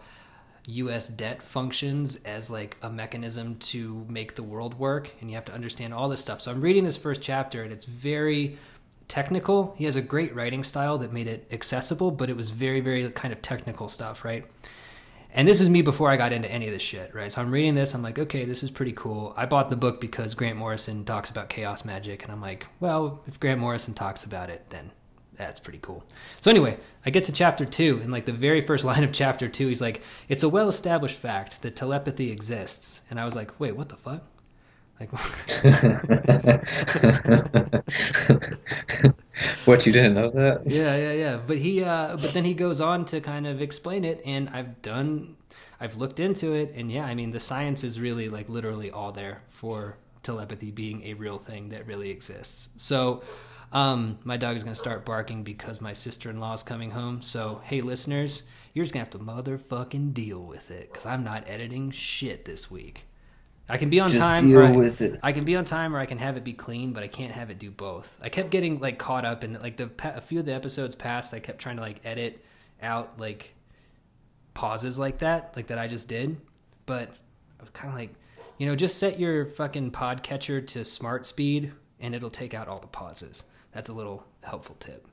us 0.68 1.08
debt 1.08 1.42
functions 1.42 2.18
as 2.26 2.52
like 2.52 2.78
a 2.82 2.90
mechanism 2.90 3.56
to 3.56 4.06
make 4.10 4.36
the 4.36 4.44
world 4.44 4.78
work 4.78 5.10
and 5.22 5.30
you 5.30 5.36
have 5.36 5.46
to 5.46 5.54
understand 5.54 5.94
all 5.94 6.10
this 6.10 6.22
stuff 6.22 6.42
so 6.42 6.52
i'm 6.52 6.62
reading 6.62 6.84
this 6.84 6.98
first 6.98 7.22
chapter 7.22 7.64
and 7.64 7.72
it's 7.72 7.86
very 7.86 8.58
technical 9.08 9.74
he 9.78 9.86
has 9.86 9.96
a 9.96 10.02
great 10.02 10.36
writing 10.36 10.64
style 10.64 10.98
that 10.98 11.14
made 11.14 11.28
it 11.28 11.48
accessible 11.52 12.12
but 12.12 12.30
it 12.30 12.36
was 12.36 12.50
very 12.50 12.82
very 12.82 13.10
kind 13.12 13.34
of 13.34 13.42
technical 13.42 13.88
stuff 13.88 14.26
right 14.26 14.46
and 15.38 15.48
this 15.48 15.62
is 15.62 15.70
me 15.70 15.82
before 15.82 16.10
I 16.10 16.18
got 16.18 16.32
into 16.32 16.50
any 16.50 16.66
of 16.66 16.72
this 16.72 16.82
shit, 16.82 17.14
right? 17.14 17.32
So 17.32 17.42
I'm 17.42 17.52
reading 17.52 17.76
this, 17.76 17.94
I'm 17.94 18.02
like, 18.02 18.18
okay, 18.18 18.46
this 18.46 18.64
is 18.64 18.72
pretty 18.72 18.94
cool. 18.94 19.34
I 19.38 19.46
bought 19.46 19.70
the 19.70 19.76
book 19.76 20.02
because 20.02 20.34
Grant 20.34 20.58
Morrison 20.58 21.06
talks 21.06 21.30
about 21.30 21.50
chaos 21.50 21.86
magic, 21.86 22.24
and 22.24 22.32
I'm 22.32 22.42
like, 22.42 22.66
well, 22.80 23.22
if 23.28 23.40
Grant 23.40 23.60
Morrison 23.60 23.94
talks 23.94 24.24
about 24.24 24.50
it, 24.50 24.70
then 24.70 24.92
that's 25.38 25.60
pretty 25.60 25.80
cool. 25.82 26.04
So 26.42 26.52
anyway, 26.52 26.78
I 27.06 27.10
get 27.10 27.24
to 27.26 27.32
chapter 27.32 27.66
two, 27.66 28.00
and 28.02 28.12
like 28.12 28.26
the 28.26 28.34
very 28.34 28.62
first 28.62 28.84
line 28.86 29.04
of 29.04 29.12
chapter 29.12 29.48
two, 29.48 29.68
he's 29.68 29.82
like, 29.82 30.02
it's 30.30 30.44
a 30.44 30.50
well 30.50 30.68
established 30.68 31.20
fact 31.20 31.62
that 31.62 31.76
telepathy 31.76 32.32
exists. 32.32 33.02
And 33.10 33.20
I 33.20 33.26
was 33.26 33.36
like, 33.36 33.60
wait, 33.60 33.76
what 33.76 33.90
the 33.90 33.98
fuck? 33.98 34.24
Like, 35.00 35.12
what 39.66 39.86
you 39.86 39.92
didn't 39.92 40.16
know 40.16 40.30
that? 40.32 40.62
yeah 40.66 40.98
yeah 40.98 41.12
yeah 41.12 41.40
but 41.46 41.58
he 41.58 41.84
uh 41.84 42.18
but 42.18 42.34
then 42.34 42.44
he 42.44 42.54
goes 42.54 42.82
on 42.82 43.06
to 43.06 43.22
kind 43.22 43.46
of 43.46 43.62
explain 43.62 44.04
it 44.04 44.22
and 44.26 44.50
i've 44.50 44.82
done 44.82 45.36
i've 45.80 45.98
looked 45.98 46.20
into 46.20 46.54
it 46.54 46.74
and 46.76 46.90
yeah 46.90 47.06
i 47.06 47.14
mean 47.14 47.32
the 47.32 47.40
science 47.40 47.84
is 47.84 48.00
really 48.00 48.30
like 48.30 48.50
literally 48.50 48.90
all 48.90 49.12
there 49.12 49.42
for 49.50 49.98
telepathy 50.24 50.72
being 50.72 51.04
a 51.04 51.14
real 51.14 51.38
thing 51.38 51.70
that 51.70 51.86
really 51.86 52.10
exists 52.10 52.70
so 52.78 53.22
um 53.74 54.18
my 54.24 54.38
dog 54.38 54.56
is 54.56 54.64
going 54.64 54.74
to 54.74 54.80
start 54.80 55.06
barking 55.06 55.44
because 55.44 55.82
my 55.82 55.94
sister-in-law 55.94 56.54
is 56.54 56.64
coming 56.64 56.92
home 56.92 57.22
so 57.22 57.62
hey 57.66 57.82
listeners 57.82 58.44
you're 58.74 58.86
just 58.86 58.94
going 58.94 59.06
to 59.06 59.12
have 59.12 59.20
to 59.20 59.52
motherfucking 59.52 60.14
deal 60.14 60.40
with 60.40 60.72
it 60.72 60.90
because 60.92 61.06
i'm 61.06 61.24
not 61.24 61.44
editing 61.48 61.92
shit 61.92 62.46
this 62.46 62.72
week 62.72 63.04
i 63.68 63.76
can 63.78 63.90
be 63.90 64.00
on 64.00 64.08
Just 64.08 64.22
time 64.22 64.40
deal 64.48 64.60
or 64.60 64.64
I- 64.68 64.72
with 64.72 65.02
it. 65.02 65.20
I 65.22 65.34
can 65.34 65.44
be 65.44 65.58
on 65.58 65.66
time 65.66 65.94
or 65.94 66.00
I 66.00 66.06
can 66.06 66.18
have 66.20 66.38
it 66.38 66.46
be 66.46 66.54
clean, 66.54 66.94
but 66.94 67.04
I 67.04 67.08
can't 67.10 67.34
have 67.34 67.50
it 67.50 67.60
do 67.60 67.70
both. 67.70 68.18
I 68.24 68.30
kept 68.30 68.50
getting 68.50 68.80
like 68.80 68.98
caught 68.98 69.26
up 69.26 69.44
in 69.44 69.56
like 69.62 69.76
the 69.76 69.92
a 70.06 70.22
few 70.22 70.40
of 70.40 70.46
the 70.46 70.54
episodes 70.54 70.96
past. 70.96 71.34
I 71.34 71.40
kept 71.42 71.60
trying 71.60 71.76
to 71.76 71.82
like 71.82 72.00
edit 72.06 72.42
out 72.82 73.20
like 73.20 73.54
pauses 74.54 74.98
like 74.98 75.18
that, 75.20 75.52
like 75.58 75.68
that 75.68 75.78
I 75.78 75.88
just 75.88 76.08
did. 76.08 76.38
But 76.86 77.10
I 77.60 77.64
was 77.64 77.70
kind 77.72 77.92
of 77.92 78.00
like, 78.00 78.14
you 78.58 78.68
know, 78.68 78.76
just 78.76 78.98
set 79.00 79.20
your 79.20 79.46
fucking 79.46 79.92
podcatcher 79.92 80.66
to 80.68 80.86
smart 80.86 81.26
speed, 81.26 81.74
and 82.00 82.16
it'll 82.16 82.30
take 82.30 82.54
out 82.54 82.70
all 82.70 82.80
the 82.80 82.88
pauses. 82.88 83.44
That's 83.78 83.92
a 83.92 83.94
little 83.94 84.24
helpful 84.42 84.76
tip. 84.80 85.06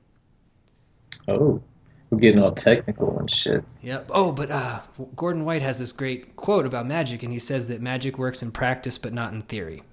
Oh, 1.27 1.61
we're 2.09 2.17
getting 2.17 2.41
all 2.41 2.51
technical 2.51 3.19
and 3.19 3.29
shit. 3.29 3.63
Yep. 3.83 4.09
Oh, 4.11 4.31
but 4.31 4.49
uh, 4.49 4.81
Gordon 5.15 5.45
White 5.45 5.61
has 5.61 5.77
this 5.77 5.91
great 5.91 6.35
quote 6.35 6.65
about 6.65 6.87
magic, 6.87 7.21
and 7.21 7.31
he 7.31 7.37
says 7.37 7.67
that 7.67 7.79
magic 7.79 8.17
works 8.17 8.41
in 8.41 8.49
practice, 8.49 8.97
but 8.97 9.13
not 9.13 9.33
in 9.33 9.43
theory. 9.43 9.83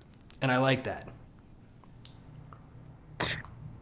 And 0.41 0.51
I 0.51 0.57
like 0.57 0.85
that. 0.85 1.07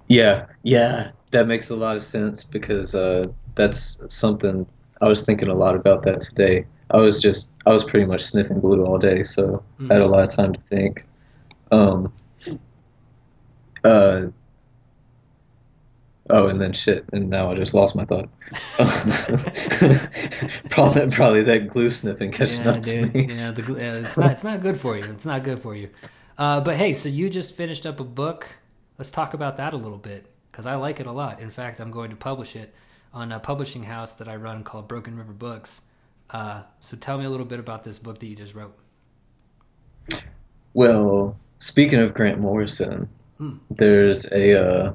Yeah, 0.09 0.47
yeah, 0.65 1.13
that 1.31 1.47
makes 1.47 1.71
a 1.71 1.77
lot 1.77 1.95
of 1.95 2.03
sense 2.03 2.43
because 2.43 2.93
uh, 2.93 3.23
that's 3.55 4.03
something 4.13 4.67
I 5.01 5.07
was 5.07 5.25
thinking 5.25 5.47
a 5.47 5.55
lot 5.55 5.77
about 5.77 6.03
that 6.03 6.19
today. 6.19 6.67
I 6.91 6.97
was 6.97 7.23
just 7.23 7.53
I 7.65 7.73
was 7.73 7.85
pretty 7.85 8.07
much 8.07 8.23
sniffing 8.23 8.59
glue 8.59 8.85
all 8.85 8.99
day, 8.99 9.23
so 9.23 9.63
I 9.89 9.93
had 9.93 10.03
a 10.03 10.09
lot 10.09 10.25
of 10.25 10.35
time 10.35 10.53
to 10.53 10.61
think. 10.61 11.07
Um, 11.71 12.13
uh, 13.85 14.23
oh, 16.33 16.49
and 16.49 16.61
then 16.61 16.73
shit, 16.73 17.05
and 17.13 17.29
now 17.31 17.51
I 17.51 17.55
just 17.55 17.75
lost 17.75 17.95
my 17.97 18.05
thought. 18.05 18.29
probably 20.71 21.11
probably 21.11 21.43
that 21.43 21.69
glue 21.69 21.91
sniffing 21.91 22.33
catching 22.33 22.65
Yeah, 22.65 22.71
up 22.71 22.83
to 22.83 23.07
me. 23.07 23.27
Yeah, 23.31 23.51
the, 23.53 23.75
yeah, 23.75 23.95
it's 23.97 24.19
not 24.19 24.33
it's 24.33 24.45
not 24.45 24.61
good 24.61 24.79
for 24.79 24.97
you. 24.97 25.05
It's 25.05 25.25
not 25.27 25.43
good 25.45 25.61
for 25.61 25.75
you. 25.77 25.91
Uh, 26.39 26.61
but 26.61 26.77
hey, 26.77 26.93
so 26.93 27.09
you 27.09 27.29
just 27.31 27.55
finished 27.55 27.87
up 27.87 28.01
a 28.01 28.05
book. 28.05 28.47
Let's 28.99 29.11
talk 29.11 29.35
about 29.35 29.57
that 29.59 29.73
a 29.73 29.77
little 29.77 29.99
bit 29.99 30.27
because 30.51 30.67
I 30.67 30.75
like 30.77 31.01
it 31.01 31.07
a 31.07 31.13
lot. 31.13 31.41
In 31.41 31.51
fact, 31.51 31.81
I'm 31.81 31.91
going 31.91 32.11
to 32.11 32.17
publish 32.17 32.57
it 32.57 32.75
on 33.13 33.33
a 33.33 33.41
publishing 33.41 33.85
house 33.85 34.15
that 34.15 34.29
I 34.29 34.37
run 34.37 34.63
called 34.65 34.89
Broken 34.89 35.17
River 35.17 35.33
Books. 35.33 35.83
Uh, 36.31 36.63
so 36.81 36.97
tell 36.97 37.19
me 37.19 37.25
a 37.25 37.31
little 37.31 37.47
bit 37.47 37.59
about 37.59 37.83
this 37.85 37.99
book 37.99 38.19
that 38.19 38.27
you 38.27 38.37
just 38.37 38.55
wrote. 38.55 38.77
Well, 40.75 41.37
speaking 41.59 42.01
of 42.01 42.15
Grant 42.15 42.39
Morrison, 42.39 43.09
Hmm. 43.39 43.57
there's 43.71 44.31
a 44.33 44.55
uh, 44.63 44.95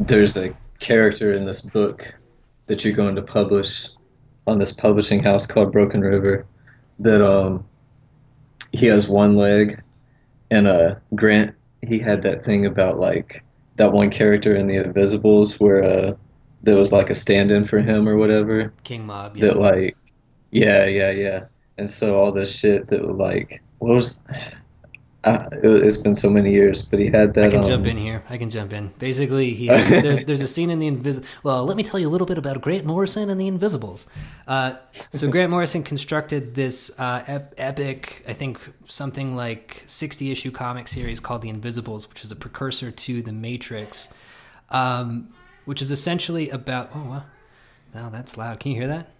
there's 0.00 0.36
a 0.36 0.54
character 0.78 1.34
in 1.34 1.44
this 1.44 1.62
book 1.62 2.12
that 2.66 2.84
you're 2.84 2.94
going 2.94 3.16
to 3.16 3.22
publish 3.22 3.88
on 4.46 4.58
this 4.58 4.72
publishing 4.72 5.22
house 5.22 5.46
called 5.46 5.72
Broken 5.72 6.00
River 6.00 6.46
that 6.98 7.24
um 7.24 7.64
he 8.72 8.86
has 8.86 9.08
one 9.08 9.36
leg 9.36 9.82
and 10.50 10.66
uh 10.66 10.94
Grant 11.14 11.54
he 11.82 11.98
had 11.98 12.22
that 12.22 12.44
thing 12.44 12.66
about 12.66 12.98
like 12.98 13.42
that 13.76 13.92
one 13.92 14.10
character 14.10 14.54
in 14.56 14.66
the 14.66 14.76
Invisibles 14.76 15.58
where 15.60 15.82
uh 15.82 16.14
there 16.62 16.76
was 16.76 16.92
like 16.92 17.10
a 17.10 17.14
stand-in 17.14 17.66
for 17.66 17.78
him 17.80 18.08
or 18.08 18.16
whatever 18.16 18.72
King 18.84 19.06
Mob. 19.06 19.36
Yeah. 19.36 19.46
that 19.48 19.58
like 19.58 19.96
yeah 20.50 20.84
yeah 20.84 21.10
yeah 21.10 21.44
and 21.78 21.90
so 21.90 22.18
all 22.20 22.32
this 22.32 22.56
shit 22.56 22.88
that 22.88 23.02
would 23.02 23.16
like 23.16 23.62
what 23.78 23.94
was 23.94 24.24
uh, 25.26 25.48
it, 25.52 25.84
it's 25.84 25.96
been 25.96 26.14
so 26.14 26.30
many 26.30 26.52
years 26.52 26.82
but 26.82 26.98
he 26.98 27.06
had 27.06 27.34
that 27.34 27.44
I 27.44 27.48
can 27.50 27.60
um, 27.60 27.68
jump 27.68 27.86
in 27.86 27.96
here. 27.96 28.22
I 28.28 28.38
can 28.38 28.50
jump 28.50 28.72
in. 28.72 28.88
Basically, 28.98 29.50
he 29.50 29.66
has, 29.66 29.88
there's 30.02 30.24
there's 30.24 30.40
a 30.40 30.48
scene 30.48 30.70
in 30.70 30.78
the 30.78 30.86
Invisible. 30.86 31.26
Well, 31.42 31.64
let 31.64 31.76
me 31.76 31.82
tell 31.82 31.98
you 32.00 32.08
a 32.08 32.10
little 32.10 32.26
bit 32.26 32.38
about 32.38 32.60
Grant 32.60 32.84
Morrison 32.84 33.30
and 33.30 33.40
the 33.40 33.48
Invisibles. 33.48 34.06
Uh, 34.46 34.76
so 35.12 35.28
Grant 35.28 35.50
Morrison 35.50 35.82
constructed 35.82 36.54
this 36.54 36.90
uh, 36.98 37.24
ep- 37.26 37.54
epic, 37.58 38.24
I 38.28 38.32
think 38.32 38.60
something 38.86 39.34
like 39.34 39.82
60 39.86 40.30
issue 40.30 40.50
comic 40.50 40.88
series 40.88 41.20
called 41.20 41.42
The 41.42 41.48
Invisibles, 41.48 42.08
which 42.08 42.24
is 42.24 42.30
a 42.30 42.36
precursor 42.36 42.90
to 42.90 43.22
The 43.22 43.32
Matrix, 43.32 44.08
um, 44.70 45.32
which 45.64 45.82
is 45.82 45.90
essentially 45.90 46.50
about. 46.50 46.90
Oh 46.94 47.04
wow, 47.04 47.24
wow, 47.94 48.10
that's 48.10 48.36
loud. 48.36 48.60
Can 48.60 48.72
you 48.72 48.78
hear 48.78 48.88
that? 48.88 49.15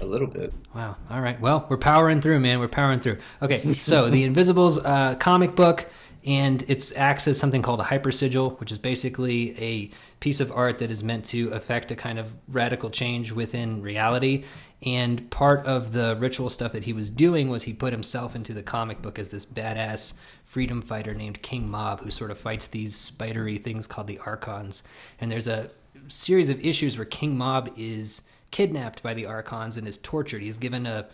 A 0.00 0.04
little 0.04 0.26
bit 0.26 0.52
Wow. 0.74 0.96
All 1.10 1.20
right. 1.20 1.40
Well, 1.40 1.66
we're 1.68 1.76
powering 1.76 2.20
through, 2.20 2.38
man. 2.38 2.60
We're 2.60 2.68
powering 2.68 3.00
through. 3.00 3.18
Okay. 3.42 3.72
So 3.74 4.10
the 4.10 4.22
Invisibles 4.22 4.78
uh, 4.78 5.16
comic 5.16 5.56
book, 5.56 5.86
and 6.24 6.62
it 6.68 6.92
acts 6.96 7.26
as 7.26 7.38
something 7.38 7.62
called 7.62 7.80
a 7.80 7.84
hyper 7.84 8.12
sigil, 8.12 8.50
which 8.60 8.70
is 8.70 8.78
basically 8.78 9.58
a 9.60 9.90
piece 10.20 10.38
of 10.38 10.52
art 10.52 10.78
that 10.78 10.90
is 10.90 11.02
meant 11.02 11.24
to 11.26 11.48
affect 11.48 11.90
a 11.90 11.96
kind 11.96 12.18
of 12.18 12.32
radical 12.48 12.90
change 12.90 13.32
within 13.32 13.82
reality. 13.82 14.44
And 14.84 15.28
part 15.30 15.66
of 15.66 15.92
the 15.92 16.16
ritual 16.20 16.50
stuff 16.50 16.72
that 16.72 16.84
he 16.84 16.92
was 16.92 17.10
doing 17.10 17.48
was 17.48 17.64
he 17.64 17.72
put 17.72 17.92
himself 17.92 18.36
into 18.36 18.52
the 18.52 18.62
comic 18.62 19.02
book 19.02 19.18
as 19.18 19.30
this 19.30 19.44
badass 19.44 20.14
freedom 20.44 20.80
fighter 20.80 21.14
named 21.14 21.42
King 21.42 21.68
Mob, 21.68 22.00
who 22.00 22.10
sort 22.10 22.30
of 22.30 22.38
fights 22.38 22.68
these 22.68 22.94
spidery 22.94 23.58
things 23.58 23.88
called 23.88 24.06
the 24.06 24.18
Archons. 24.18 24.84
And 25.20 25.32
there's 25.32 25.48
a 25.48 25.70
series 26.06 26.50
of 26.50 26.64
issues 26.64 26.96
where 26.96 27.04
King 27.04 27.36
Mob 27.36 27.70
is 27.76 28.22
kidnapped 28.50 29.02
by 29.02 29.14
the 29.14 29.26
Archons 29.26 29.76
and 29.76 29.86
is 29.86 29.98
tortured. 29.98 30.42
He's 30.42 30.58
given 30.58 30.86
a 30.86 31.08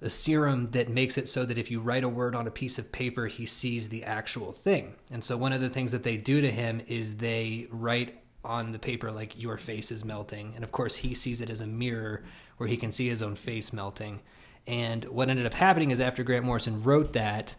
a 0.00 0.10
serum 0.10 0.70
that 0.70 0.88
makes 0.88 1.18
it 1.18 1.28
so 1.28 1.44
that 1.44 1.58
if 1.58 1.70
you 1.70 1.80
write 1.80 2.04
a 2.04 2.08
word 2.08 2.34
on 2.34 2.46
a 2.46 2.52
piece 2.52 2.78
of 2.78 2.92
paper, 2.92 3.26
he 3.26 3.44
sees 3.44 3.88
the 3.88 4.04
actual 4.04 4.52
thing. 4.52 4.94
And 5.10 5.22
so 5.22 5.36
one 5.36 5.52
of 5.52 5.60
the 5.60 5.68
things 5.68 5.90
that 5.92 6.04
they 6.04 6.16
do 6.16 6.40
to 6.40 6.50
him 6.50 6.80
is 6.86 7.16
they 7.16 7.66
write 7.70 8.22
on 8.44 8.70
the 8.70 8.78
paper 8.78 9.10
like 9.10 9.40
your 9.40 9.58
face 9.58 9.90
is 9.90 10.04
melting, 10.04 10.52
and 10.54 10.62
of 10.62 10.70
course 10.70 10.96
he 10.96 11.14
sees 11.14 11.40
it 11.40 11.50
as 11.50 11.60
a 11.60 11.66
mirror 11.66 12.22
where 12.58 12.68
he 12.68 12.76
can 12.76 12.92
see 12.92 13.08
his 13.08 13.22
own 13.22 13.34
face 13.34 13.72
melting. 13.72 14.20
And 14.66 15.04
what 15.06 15.28
ended 15.28 15.46
up 15.46 15.54
happening 15.54 15.90
is 15.90 16.00
after 16.00 16.22
Grant 16.22 16.44
Morrison 16.44 16.82
wrote 16.82 17.12
that, 17.14 17.56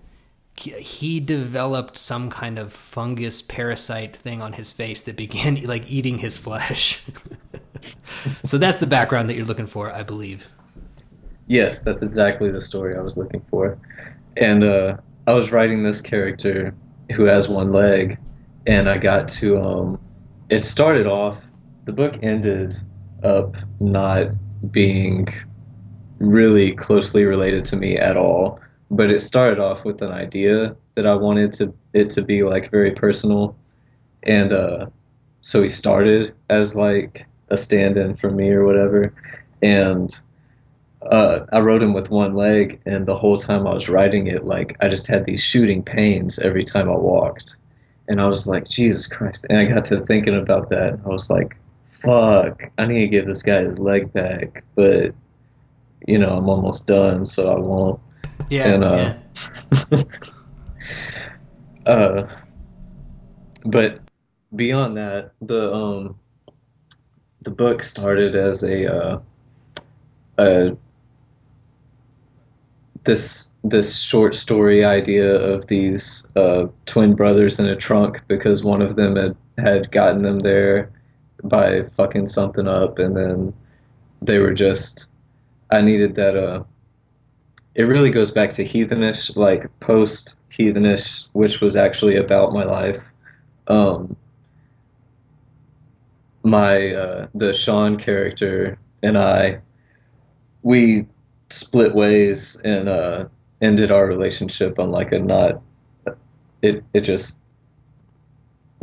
he, 0.55 1.19
developed 1.19 1.97
some 1.97 2.29
kind 2.29 2.59
of 2.59 2.73
fungus 2.73 3.41
parasite 3.41 4.15
thing 4.15 4.41
on 4.41 4.53
his 4.53 4.71
face 4.71 5.01
that 5.01 5.15
began 5.15 5.55
like 5.63 5.89
eating 5.89 6.17
his 6.17 6.37
flesh. 6.37 7.03
so 8.43 8.57
that's 8.57 8.79
the 8.79 8.87
background 8.87 9.29
that 9.29 9.35
you're 9.35 9.45
looking 9.45 9.67
for, 9.67 9.91
I 9.93 10.03
believe. 10.03 10.47
Yes, 11.47 11.81
that's 11.81 12.03
exactly 12.03 12.51
the 12.51 12.61
story 12.61 12.95
I 12.95 13.01
was 13.01 13.17
looking 13.17 13.41
for. 13.49 13.77
And 14.37 14.63
uh, 14.63 14.97
I 15.25 15.33
was 15.33 15.51
writing 15.51 15.83
this 15.83 16.01
character 16.01 16.75
who 17.15 17.23
has 17.25 17.49
one 17.49 17.71
leg, 17.71 18.17
and 18.67 18.87
I 18.87 18.97
got 18.97 19.27
to. 19.29 19.59
Um, 19.59 19.99
it 20.49 20.63
started 20.63 21.07
off. 21.07 21.37
The 21.85 21.91
book 21.91 22.19
ended 22.21 22.79
up 23.23 23.55
not 23.79 24.27
being 24.71 25.33
really 26.19 26.73
closely 26.75 27.23
related 27.25 27.65
to 27.65 27.77
me 27.77 27.97
at 27.97 28.17
all 28.17 28.59
but 28.91 29.11
it 29.11 29.21
started 29.21 29.59
off 29.59 29.83
with 29.85 30.01
an 30.01 30.11
idea 30.11 30.75
that 30.95 31.05
I 31.05 31.15
wanted 31.15 31.53
to 31.53 31.73
it 31.93 32.09
to 32.11 32.21
be 32.21 32.43
like 32.43 32.71
very 32.71 32.91
personal, 32.91 33.55
and 34.23 34.51
uh, 34.51 34.87
so 35.41 35.61
he 35.61 35.69
started 35.69 36.33
as 36.49 36.75
like 36.75 37.25
a 37.49 37.57
stand-in 37.57 38.15
for 38.17 38.29
me 38.29 38.49
or 38.49 38.65
whatever, 38.65 39.13
and 39.61 40.17
uh, 41.03 41.45
I 41.51 41.59
wrote 41.59 41.81
him 41.81 41.93
with 41.93 42.09
one 42.09 42.35
leg, 42.35 42.81
and 42.85 43.05
the 43.05 43.15
whole 43.15 43.37
time 43.37 43.65
I 43.65 43.73
was 43.73 43.89
writing 43.89 44.27
it, 44.27 44.45
like 44.45 44.75
I 44.81 44.89
just 44.89 45.07
had 45.07 45.25
these 45.25 45.41
shooting 45.41 45.83
pains 45.83 46.39
every 46.39 46.63
time 46.63 46.89
I 46.89 46.95
walked, 46.95 47.55
and 48.07 48.19
I 48.19 48.27
was 48.27 48.47
like, 48.47 48.67
Jesus 48.67 49.07
Christ! 49.07 49.45
And 49.49 49.59
I 49.59 49.65
got 49.65 49.85
to 49.85 50.05
thinking 50.05 50.35
about 50.35 50.69
that, 50.69 50.93
and 50.93 51.05
I 51.05 51.09
was 51.09 51.29
like, 51.29 51.55
Fuck! 52.01 52.63
I 52.77 52.85
need 52.85 53.01
to 53.01 53.07
give 53.07 53.25
this 53.25 53.43
guy 53.43 53.63
his 53.63 53.77
leg 53.77 54.13
back, 54.13 54.63
but 54.75 55.13
you 56.07 56.17
know 56.17 56.37
I'm 56.37 56.49
almost 56.49 56.87
done, 56.87 57.25
so 57.25 57.53
I 57.53 57.59
won't. 57.59 57.99
Yeah. 58.49 58.73
And, 58.73 58.83
uh, 58.83 59.15
yeah. 59.91 60.03
uh, 61.85 62.27
but 63.65 63.99
beyond 64.55 64.97
that, 64.97 65.31
the 65.41 65.73
um, 65.73 66.19
the 67.41 67.51
book 67.51 67.83
started 67.83 68.35
as 68.35 68.63
a 68.63 68.93
uh, 68.93 69.19
a 70.37 70.77
this 73.03 73.53
this 73.63 73.97
short 73.99 74.35
story 74.35 74.83
idea 74.83 75.35
of 75.35 75.67
these 75.67 76.29
uh, 76.35 76.67
twin 76.85 77.15
brothers 77.15 77.59
in 77.59 77.67
a 77.67 77.75
trunk 77.75 78.21
because 78.27 78.63
one 78.63 78.81
of 78.81 78.95
them 78.95 79.15
had 79.15 79.35
had 79.57 79.91
gotten 79.91 80.21
them 80.21 80.39
there 80.39 80.91
by 81.43 81.83
fucking 81.95 82.27
something 82.27 82.67
up, 82.67 82.99
and 82.99 83.15
then 83.15 83.53
they 84.21 84.39
were 84.39 84.53
just. 84.53 85.07
I 85.71 85.81
needed 85.81 86.15
that 86.15 86.35
uh 86.35 86.63
it 87.75 87.83
really 87.83 88.09
goes 88.09 88.31
back 88.31 88.49
to 88.51 88.65
heathenish, 88.65 89.35
like 89.35 89.67
post 89.79 90.37
heathenish, 90.49 91.27
which 91.33 91.61
was 91.61 91.75
actually 91.75 92.17
about 92.17 92.53
my 92.53 92.63
life. 92.63 93.01
Um, 93.67 94.15
my 96.43 96.93
uh, 96.93 97.27
the 97.35 97.53
Sean 97.53 97.97
character 97.97 98.77
and 99.03 99.17
I, 99.17 99.61
we 100.63 101.05
split 101.49 101.93
ways 101.93 102.59
and 102.63 102.89
uh, 102.89 103.25
ended 103.61 103.91
our 103.91 104.05
relationship 104.05 104.79
on 104.79 104.91
like 104.91 105.11
a 105.11 105.19
not. 105.19 105.61
It 106.61 106.83
it 106.93 107.01
just 107.01 107.41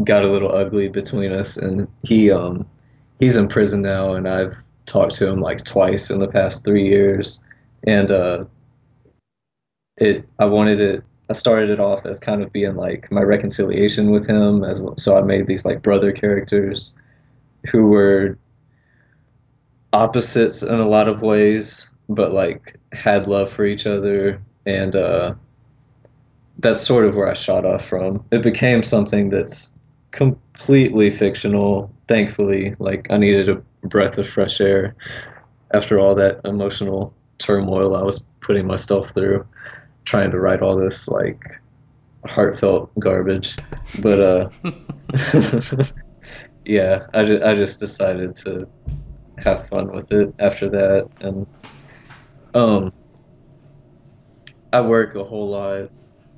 got 0.05 0.25
a 0.25 0.31
little 0.31 0.55
ugly 0.55 0.89
between 0.89 1.33
us, 1.33 1.57
and 1.57 1.89
he 2.03 2.31
um 2.31 2.67
he's 3.19 3.37
in 3.37 3.49
prison 3.49 3.83
now, 3.83 4.15
and 4.15 4.29
I've 4.29 4.57
talked 4.87 5.17
to 5.17 5.29
him 5.29 5.41
like 5.41 5.65
twice 5.65 6.11
in 6.11 6.19
the 6.19 6.29
past 6.29 6.65
three 6.65 6.89
years, 6.89 7.43
and 7.85 8.11
uh, 8.11 8.45
it 9.97 10.29
I 10.39 10.45
wanted 10.47 10.81
it 10.81 11.05
I 11.29 11.33
started 11.33 11.71
it 11.71 11.81
off 11.81 12.07
as 12.07 12.21
kind 12.21 12.43
of 12.43 12.53
being 12.53 12.77
like 12.77 13.11
my 13.11 13.23
reconciliation 13.23 14.11
with 14.11 14.27
him 14.27 14.65
as 14.65 14.87
so 14.97 15.19
I 15.19 15.23
made 15.23 15.47
these 15.47 15.65
like 15.65 15.83
brother 15.83 16.13
characters 16.13 16.95
who 17.71 17.89
were 17.89 18.39
opposites 19.93 20.63
in 20.63 20.79
a 20.79 20.89
lot 20.89 21.09
of 21.09 21.23
ways 21.23 21.91
but 22.09 22.33
like 22.33 22.77
had 22.93 23.27
love 23.27 23.53
for 23.53 23.65
each 23.65 23.87
other 23.87 24.41
and 24.67 24.95
uh 24.95 25.35
that's 26.59 26.81
sort 26.81 27.05
of 27.05 27.15
where 27.15 27.29
I 27.29 27.35
shot 27.35 27.65
off 27.65 27.87
from. 27.87 28.25
It 28.31 28.43
became 28.43 28.83
something 28.83 29.31
that's 29.31 29.75
completely 30.13 31.11
fictional. 31.11 31.93
Thankfully, 32.09 32.75
like 32.79 33.07
I 33.11 33.19
needed 33.19 33.49
a 33.49 33.57
breath 33.87 34.19
of 34.19 34.29
fresh 34.29 34.61
air 34.61 34.95
after 35.73 35.99
all 35.99 36.15
that 36.15 36.41
emotional 36.45 37.13
turmoil 37.39 37.95
I 37.95 38.03
was 38.03 38.25
putting 38.41 38.67
myself 38.67 39.13
through 39.13 39.47
trying 40.07 40.31
to 40.31 40.41
write 40.41 40.63
all 40.63 40.77
this 40.77 41.09
like 41.09 41.43
heartfelt 42.25 42.91
garbage. 42.99 43.57
But 44.01 44.21
uh, 44.21 44.49
yeah, 46.65 47.07
I, 47.13 47.25
ju- 47.25 47.43
I 47.45 47.55
just 47.55 47.79
decided 47.81 48.37
to 48.37 48.67
have 49.39 49.69
fun 49.69 49.93
with 49.93 50.11
it 50.11 50.35
after 50.39 50.71
that, 50.71 51.09
and 51.21 51.47
um, 52.55 52.93
I 54.73 54.81
work 54.81 55.15
a 55.15 55.25
whole 55.25 55.49
lot, 55.49 55.91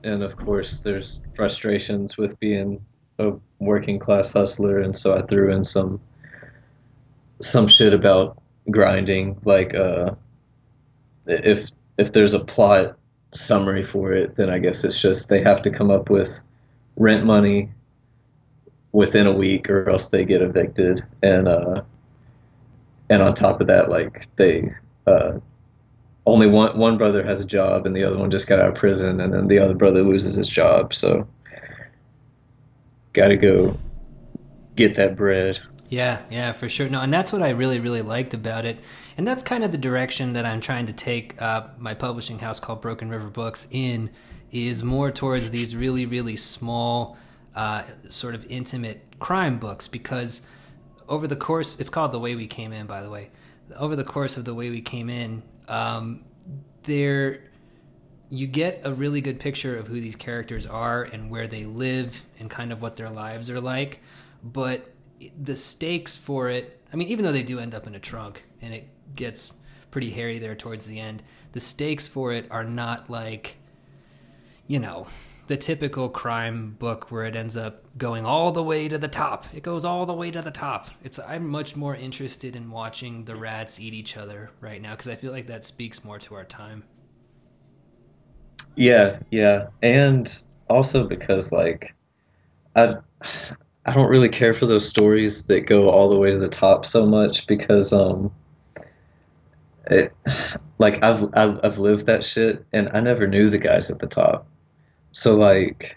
and 0.02 0.22
of 0.22 0.37
course 0.37 0.81
there's 0.81 1.20
frustrations 1.37 2.16
with 2.16 2.38
being 2.40 2.85
a 3.18 3.33
working 3.61 3.98
class 3.98 4.33
hustler, 4.33 4.81
and 4.81 4.96
so 4.96 5.16
I 5.16 5.22
threw 5.22 5.52
in 5.52 5.62
some 5.62 6.00
some 7.40 7.68
shit 7.68 7.94
about 7.94 8.42
grinding, 8.70 9.38
like 9.44 9.74
uh, 9.74 10.14
if 11.26 11.70
if 11.98 12.12
there's 12.12 12.35
a 12.35 12.44
plot 12.44 12.97
summary 13.32 13.84
for 13.84 14.12
it, 14.12 14.36
then 14.36 14.50
I 14.50 14.58
guess 14.58 14.84
it's 14.84 15.00
just 15.00 15.28
they 15.28 15.42
have 15.42 15.62
to 15.62 15.70
come 15.70 15.90
up 15.90 16.10
with 16.10 16.38
rent 16.96 17.24
money 17.24 17.70
within 18.92 19.26
a 19.26 19.32
week 19.32 19.68
or 19.68 19.88
else 19.88 20.08
they 20.08 20.24
get 20.24 20.42
evicted. 20.42 21.04
And 21.22 21.48
uh 21.48 21.82
and 23.10 23.22
on 23.22 23.34
top 23.34 23.60
of 23.60 23.66
that 23.68 23.88
like 23.88 24.26
they 24.36 24.74
uh 25.06 25.38
only 26.26 26.46
one 26.46 26.76
one 26.78 26.98
brother 26.98 27.22
has 27.22 27.40
a 27.40 27.46
job 27.46 27.86
and 27.86 27.94
the 27.94 28.04
other 28.04 28.18
one 28.18 28.30
just 28.30 28.48
got 28.48 28.60
out 28.60 28.68
of 28.68 28.74
prison 28.74 29.20
and 29.20 29.32
then 29.32 29.46
the 29.48 29.58
other 29.58 29.74
brother 29.74 30.02
loses 30.02 30.34
his 30.34 30.48
job. 30.48 30.94
So 30.94 31.26
got 33.12 33.28
to 33.28 33.36
go 33.36 33.76
get 34.76 34.94
that 34.94 35.16
bread 35.16 35.58
yeah 35.88 36.22
yeah 36.31 36.53
for 36.53 36.68
sure. 36.68 36.88
No 36.88 37.01
and 37.01 37.12
that's 37.12 37.33
what 37.33 37.42
i 37.42 37.51
really 37.51 37.81
really 37.81 38.03
liked 38.03 38.35
about 38.35 38.64
it. 38.64 38.79
And 39.16 39.27
that's 39.27 39.42
kind 39.42 39.64
of 39.64 39.72
the 39.72 39.79
direction 39.79 40.35
that 40.35 40.44
I'm 40.44 40.61
trying 40.61 40.87
to 40.87 40.92
take 40.92 41.40
uh, 41.42 41.68
my 41.79 41.94
publishing 41.94 42.38
house 42.38 42.61
called 42.61 42.81
Broken 42.81 43.09
River 43.09 43.29
Books 43.29 43.66
in 43.70 44.11
is 44.53 44.83
more 44.85 45.11
towards 45.11 45.51
these 45.51 45.74
really 45.77 46.07
really 46.07 46.37
small 46.37 47.16
uh, 47.55 47.83
sort 48.09 48.35
of 48.35 48.44
intimate 48.51 49.03
crime 49.18 49.59
books. 49.59 49.88
Because 49.88 50.42
over 51.09 51.27
the 51.27 51.37
course 51.37 51.81
it's 51.81 51.90
called 51.90 52.12
the 52.12 52.20
way 52.20 52.35
we 52.35 52.46
came 52.46 52.72
in 52.72 52.87
by 52.87 53.03
the 53.03 53.11
way. 53.11 53.31
Over 53.77 53.96
the 53.96 54.05
course 54.05 54.37
of 54.37 54.44
the 54.44 54.55
way 54.55 54.70
we 54.70 54.81
came 54.81 55.11
in 55.11 55.42
um, 55.68 56.24
there 56.85 57.40
you 58.31 58.46
get 58.46 58.81
a 58.85 58.92
really 58.92 59.20
good 59.20 59.40
picture 59.40 59.77
of 59.77 59.87
who 59.87 60.01
these 60.01 60.16
characters 60.16 60.66
are 60.66 61.05
and 61.05 61.31
where 61.31 61.46
they 61.46 61.64
live 61.64 62.22
and 62.38 62.51
kind 62.51 62.72
of 62.72 62.83
what 62.83 62.96
their 62.96 63.09
lives 63.09 63.48
are 63.48 63.61
like. 63.61 64.01
But 64.44 64.92
the 65.42 65.57
stakes 65.57 66.16
for 66.16 66.48
it 66.48 66.81
i 66.92 66.96
mean 66.96 67.09
even 67.09 67.24
though 67.24 67.33
they 67.33 67.42
do 67.42 67.59
end 67.59 67.74
up 67.74 67.87
in 67.87 67.94
a 67.94 68.00
trunk 68.00 68.44
and 68.61 68.72
it 68.74 68.88
gets 69.14 69.52
pretty 69.90 70.11
hairy 70.11 70.38
there 70.38 70.54
towards 70.54 70.87
the 70.87 70.98
end. 70.98 71.22
The 71.52 71.61
stakes 71.61 72.07
for 72.07 72.33
it 72.33 72.46
are 72.50 72.64
not 72.64 73.11
like, 73.11 73.57
you 74.66 74.78
know, 74.78 75.07
the 75.46 75.57
typical 75.57 76.09
crime 76.11 76.76
book 76.78 77.11
where 77.11 77.24
it 77.24 77.35
ends 77.35 77.57
up 77.57 77.87
going 77.96 78.26
all 78.26 78.52
the 78.52 78.62
way 78.62 78.87
to 78.88 78.98
the 78.98 79.09
top. 79.09 79.46
It 79.54 79.62
goes 79.62 79.85
all 79.85 80.04
the 80.04 80.12
way 80.14 80.31
to 80.31 80.42
the 80.42 80.50
top. 80.50 80.88
It's 81.02 81.18
I'm 81.18 81.48
much 81.48 81.74
more 81.74 81.96
interested 81.96 82.54
in 82.54 82.70
watching 82.70 83.24
the 83.24 83.35
rats 83.35 83.81
eat 83.81 83.94
each 83.94 84.16
other 84.16 84.50
right 84.61 84.81
now 84.81 84.90
because 84.90 85.09
I 85.09 85.16
feel 85.16 85.33
like 85.33 85.46
that 85.46 85.64
speaks 85.64 86.04
more 86.04 86.18
to 86.18 86.35
our 86.35 86.44
time. 86.44 86.85
Yeah, 88.76 89.18
yeah, 89.31 89.68
and 89.83 90.40
also 90.68 91.09
because 91.09 91.50
like 91.50 91.94
I 92.76 92.96
I 93.88 93.92
don't 93.94 94.11
really 94.11 94.29
care 94.29 94.53
for 94.53 94.66
those 94.66 94.87
stories 94.87 95.46
that 95.46 95.62
go 95.62 95.88
all 95.88 96.11
the 96.11 96.16
way 96.16 96.31
to 96.31 96.37
the 96.37 96.46
top 96.46 96.85
so 96.85 97.07
much 97.07 97.46
because 97.46 97.90
um 97.90 98.31
it, 99.87 100.12
like 100.77 101.03
I've, 101.03 101.24
I've 101.33 101.59
I've 101.64 101.79
lived 101.79 102.05
that 102.05 102.22
shit, 102.22 102.66
and 102.74 102.90
I 102.92 103.01
never 103.01 103.27
knew 103.27 103.48
the 103.48 103.57
guys 103.57 103.90
at 103.90 103.98
the 103.98 104.07
top. 104.07 104.46
So 105.12 105.37
like, 105.37 105.96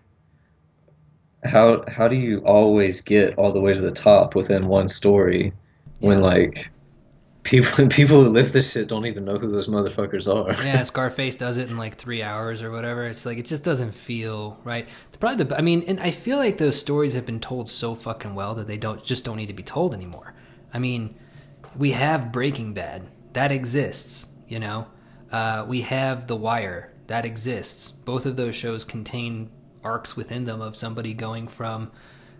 how 1.44 1.84
how 1.90 2.08
do 2.08 2.16
you 2.16 2.38
always 2.46 3.02
get 3.02 3.38
all 3.38 3.52
the 3.52 3.60
way 3.60 3.74
to 3.74 3.82
the 3.82 3.92
top 3.92 4.36
within 4.36 4.68
one 4.68 4.88
story 4.88 5.52
when 6.00 6.22
like 6.22 6.71
people 7.44 7.88
people 7.90 8.24
who 8.24 8.30
live 8.30 8.52
this 8.52 8.72
shit 8.72 8.88
don't 8.88 9.06
even 9.06 9.26
know 9.26 9.38
who 9.38 9.52
those 9.52 9.68
motherfuckers 9.68 10.34
are? 10.34 10.52
yeah, 10.64 10.84
Scarface 10.84 11.36
does 11.36 11.58
it 11.58 11.70
in 11.70 11.78
like 11.78 11.96
three 11.96 12.22
hours 12.22 12.62
or 12.62 12.72
whatever. 12.72 13.06
It's 13.06 13.26
like 13.26 13.38
it 13.38 13.46
just 13.46 13.64
doesn't 13.64 13.92
feel 13.92 14.60
right. 14.64 14.88
Probably 15.20 15.44
the 15.44 15.58
I 15.58 15.62
mean, 15.62 15.84
and 15.88 16.00
I 16.00 16.12
feel 16.12 16.38
like 16.38 16.58
those 16.58 16.80
stories 16.80 17.14
have 17.14 17.26
been 17.26 17.40
told 17.40 17.70
so 17.70 17.96
fucking 17.96 18.36
well 18.36 18.56
that 18.56 18.68
they 18.68 18.78
don't 18.78 19.04
just 19.04 19.26
don't 19.26 19.38
need 19.38 19.48
to 19.48 19.54
be 19.54 19.64
told 19.64 19.94
anymore. 19.94 20.34
I 20.74 20.80
mean, 20.80 21.16
we 21.76 21.92
have 21.92 22.32
Breaking 22.32 22.74
Bad 22.74 23.04
that 23.34 23.52
exists. 23.52 24.28
You 24.48 24.60
know, 24.60 24.88
uh, 25.32 25.66
we 25.68 25.82
have 25.82 26.28
The 26.28 26.36
Wire 26.36 26.92
that 27.08 27.26
exists. 27.26 27.92
Both 27.92 28.26
of 28.26 28.36
those 28.36 28.56
shows 28.56 28.86
contain 28.86 29.50
arcs 29.84 30.16
within 30.16 30.46
them 30.46 30.62
of 30.62 30.76
somebody 30.76 31.14
going 31.14 31.48
from 31.48 31.92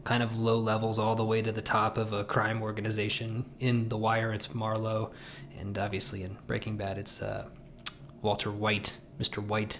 kind 0.04 0.24
of 0.24 0.38
low 0.38 0.58
levels 0.58 0.98
all 0.98 1.16
the 1.16 1.26
way 1.26 1.42
to 1.42 1.52
the 1.52 1.62
top 1.62 1.98
of 1.98 2.14
a 2.14 2.24
crime 2.24 2.62
organization. 2.62 3.46
In 3.60 3.90
The 3.90 3.98
Wire, 3.98 4.34
it's 4.34 4.48
Marlo, 4.48 5.12
and 5.60 5.78
obviously 5.78 6.24
in 6.24 6.38
Breaking 6.48 6.78
Bad, 6.78 6.98
it's 6.98 7.22
uh, 7.22 7.48
Walter 8.22 8.52
White, 8.52 8.98
Mr. 9.20 9.46
White. 9.46 9.80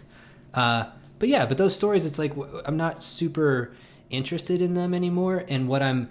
Uh, 0.54 0.86
but 1.20 1.30
yeah, 1.30 1.46
but 1.46 1.58
those 1.58 1.76
stories, 1.76 2.06
it's 2.06 2.20
like 2.20 2.34
I'm 2.66 2.78
not 2.78 3.04
super 3.04 3.74
interested 4.10 4.62
in 4.62 4.74
them 4.74 4.94
anymore. 4.94 5.44
And 5.48 5.68
what 5.68 5.82
I'm 5.82 6.10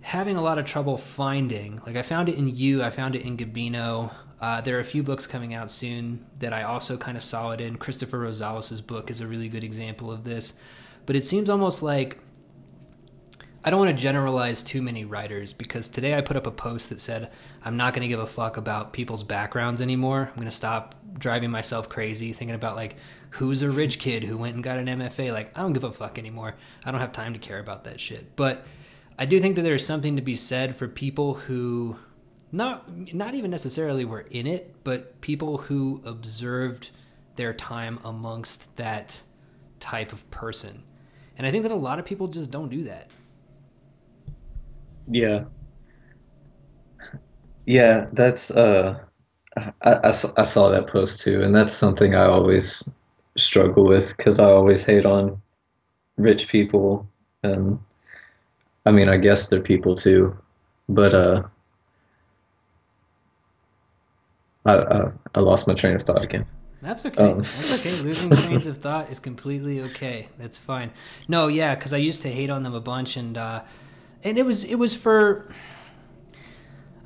having 0.00 0.36
a 0.36 0.42
lot 0.42 0.58
of 0.58 0.64
trouble 0.64 0.96
finding, 0.96 1.80
like 1.86 1.96
I 1.96 2.02
found 2.02 2.28
it 2.28 2.36
in 2.36 2.54
you, 2.54 2.82
I 2.82 2.90
found 2.90 3.16
it 3.16 3.22
in 3.22 3.36
Gabino. 3.36 4.12
Uh, 4.40 4.60
there 4.60 4.76
are 4.76 4.80
a 4.80 4.84
few 4.84 5.02
books 5.02 5.26
coming 5.26 5.54
out 5.54 5.70
soon 5.70 6.24
that 6.38 6.52
I 6.52 6.62
also 6.62 6.96
kind 6.96 7.16
of 7.16 7.24
saw 7.24 7.50
it 7.50 7.60
in. 7.60 7.76
Christopher 7.76 8.18
Rosales' 8.18 8.86
book 8.86 9.10
is 9.10 9.20
a 9.20 9.26
really 9.26 9.48
good 9.48 9.64
example 9.64 10.12
of 10.12 10.22
this. 10.22 10.54
But 11.06 11.16
it 11.16 11.22
seems 11.22 11.50
almost 11.50 11.82
like 11.82 12.18
I 13.64 13.70
don't 13.70 13.80
want 13.80 13.96
to 13.96 14.02
generalize 14.02 14.62
too 14.62 14.80
many 14.80 15.04
writers 15.04 15.52
because 15.52 15.88
today 15.88 16.14
I 16.14 16.20
put 16.20 16.36
up 16.36 16.46
a 16.46 16.50
post 16.50 16.90
that 16.90 17.00
said 17.00 17.30
I'm 17.64 17.76
not 17.76 17.92
going 17.92 18.02
to 18.02 18.08
give 18.08 18.20
a 18.20 18.26
fuck 18.26 18.56
about 18.56 18.92
people's 18.92 19.24
backgrounds 19.24 19.82
anymore. 19.82 20.28
I'm 20.28 20.36
going 20.36 20.46
to 20.46 20.52
stop 20.52 20.94
driving 21.18 21.50
myself 21.50 21.88
crazy 21.88 22.32
thinking 22.32 22.54
about 22.54 22.76
like 22.76 22.96
who's 23.30 23.62
a 23.62 23.70
rich 23.70 23.98
kid 23.98 24.22
who 24.22 24.38
went 24.38 24.54
and 24.54 24.62
got 24.62 24.78
an 24.78 24.86
MFA. 24.86 25.32
Like 25.32 25.56
I 25.58 25.62
don't 25.62 25.72
give 25.72 25.84
a 25.84 25.92
fuck 25.92 26.18
anymore. 26.18 26.54
I 26.84 26.92
don't 26.92 27.00
have 27.00 27.12
time 27.12 27.32
to 27.32 27.38
care 27.38 27.58
about 27.58 27.84
that 27.84 28.00
shit. 28.00 28.36
But 28.36 28.64
I 29.18 29.26
do 29.26 29.40
think 29.40 29.56
that 29.56 29.62
there's 29.62 29.84
something 29.84 30.14
to 30.16 30.22
be 30.22 30.36
said 30.36 30.76
for 30.76 30.86
people 30.86 31.34
who 31.34 31.96
not 32.52 33.12
not 33.12 33.34
even 33.34 33.50
necessarily 33.50 34.04
were 34.04 34.26
in 34.30 34.46
it, 34.46 34.74
but 34.84 35.20
people 35.20 35.58
who 35.58 36.00
observed 36.04 36.90
their 37.34 37.52
time 37.52 37.98
amongst 38.04 38.76
that 38.76 39.20
type 39.80 40.12
of 40.12 40.28
person. 40.30 40.84
And 41.36 41.46
I 41.46 41.50
think 41.50 41.64
that 41.64 41.72
a 41.72 41.76
lot 41.76 41.98
of 41.98 42.04
people 42.04 42.28
just 42.28 42.50
don't 42.50 42.68
do 42.68 42.84
that. 42.84 43.10
Yeah. 45.10 45.44
Yeah, 47.66 48.06
that's 48.12 48.50
uh 48.50 48.98
I, 49.56 49.72
I, 49.82 50.08
I 50.08 50.44
saw 50.44 50.70
that 50.70 50.86
post 50.88 51.20
too, 51.20 51.42
and 51.42 51.54
that's 51.54 51.74
something 51.74 52.14
I 52.14 52.26
always 52.26 52.90
struggle 53.36 53.86
with 53.86 54.16
because 54.16 54.38
I 54.38 54.44
always 54.44 54.84
hate 54.84 55.06
on 55.06 55.40
rich 56.16 56.48
people, 56.48 57.06
and 57.42 57.78
I 58.86 58.90
mean, 58.90 59.08
I 59.08 59.16
guess 59.16 59.48
they're 59.48 59.60
people 59.60 59.94
too, 59.94 60.36
but 60.88 61.14
uh, 61.14 61.42
I 64.66 64.76
I, 64.76 65.10
I 65.34 65.40
lost 65.40 65.66
my 65.66 65.74
train 65.74 65.96
of 65.96 66.02
thought 66.02 66.22
again. 66.22 66.46
That's 66.80 67.04
okay. 67.04 67.22
Um. 67.22 67.38
That's 67.38 67.72
okay. 67.80 67.90
Losing 68.02 68.30
trains 68.46 68.66
of 68.66 68.76
thought 68.76 69.10
is 69.10 69.18
completely 69.18 69.80
okay. 69.82 70.28
That's 70.38 70.58
fine. 70.58 70.90
No, 71.26 71.48
yeah, 71.48 71.74
because 71.74 71.92
I 71.92 71.98
used 71.98 72.22
to 72.22 72.30
hate 72.30 72.50
on 72.50 72.62
them 72.62 72.74
a 72.74 72.80
bunch, 72.80 73.16
and 73.16 73.36
uh, 73.36 73.62
and 74.24 74.38
it 74.38 74.44
was 74.44 74.64
it 74.64 74.76
was 74.76 74.94
for. 74.94 75.50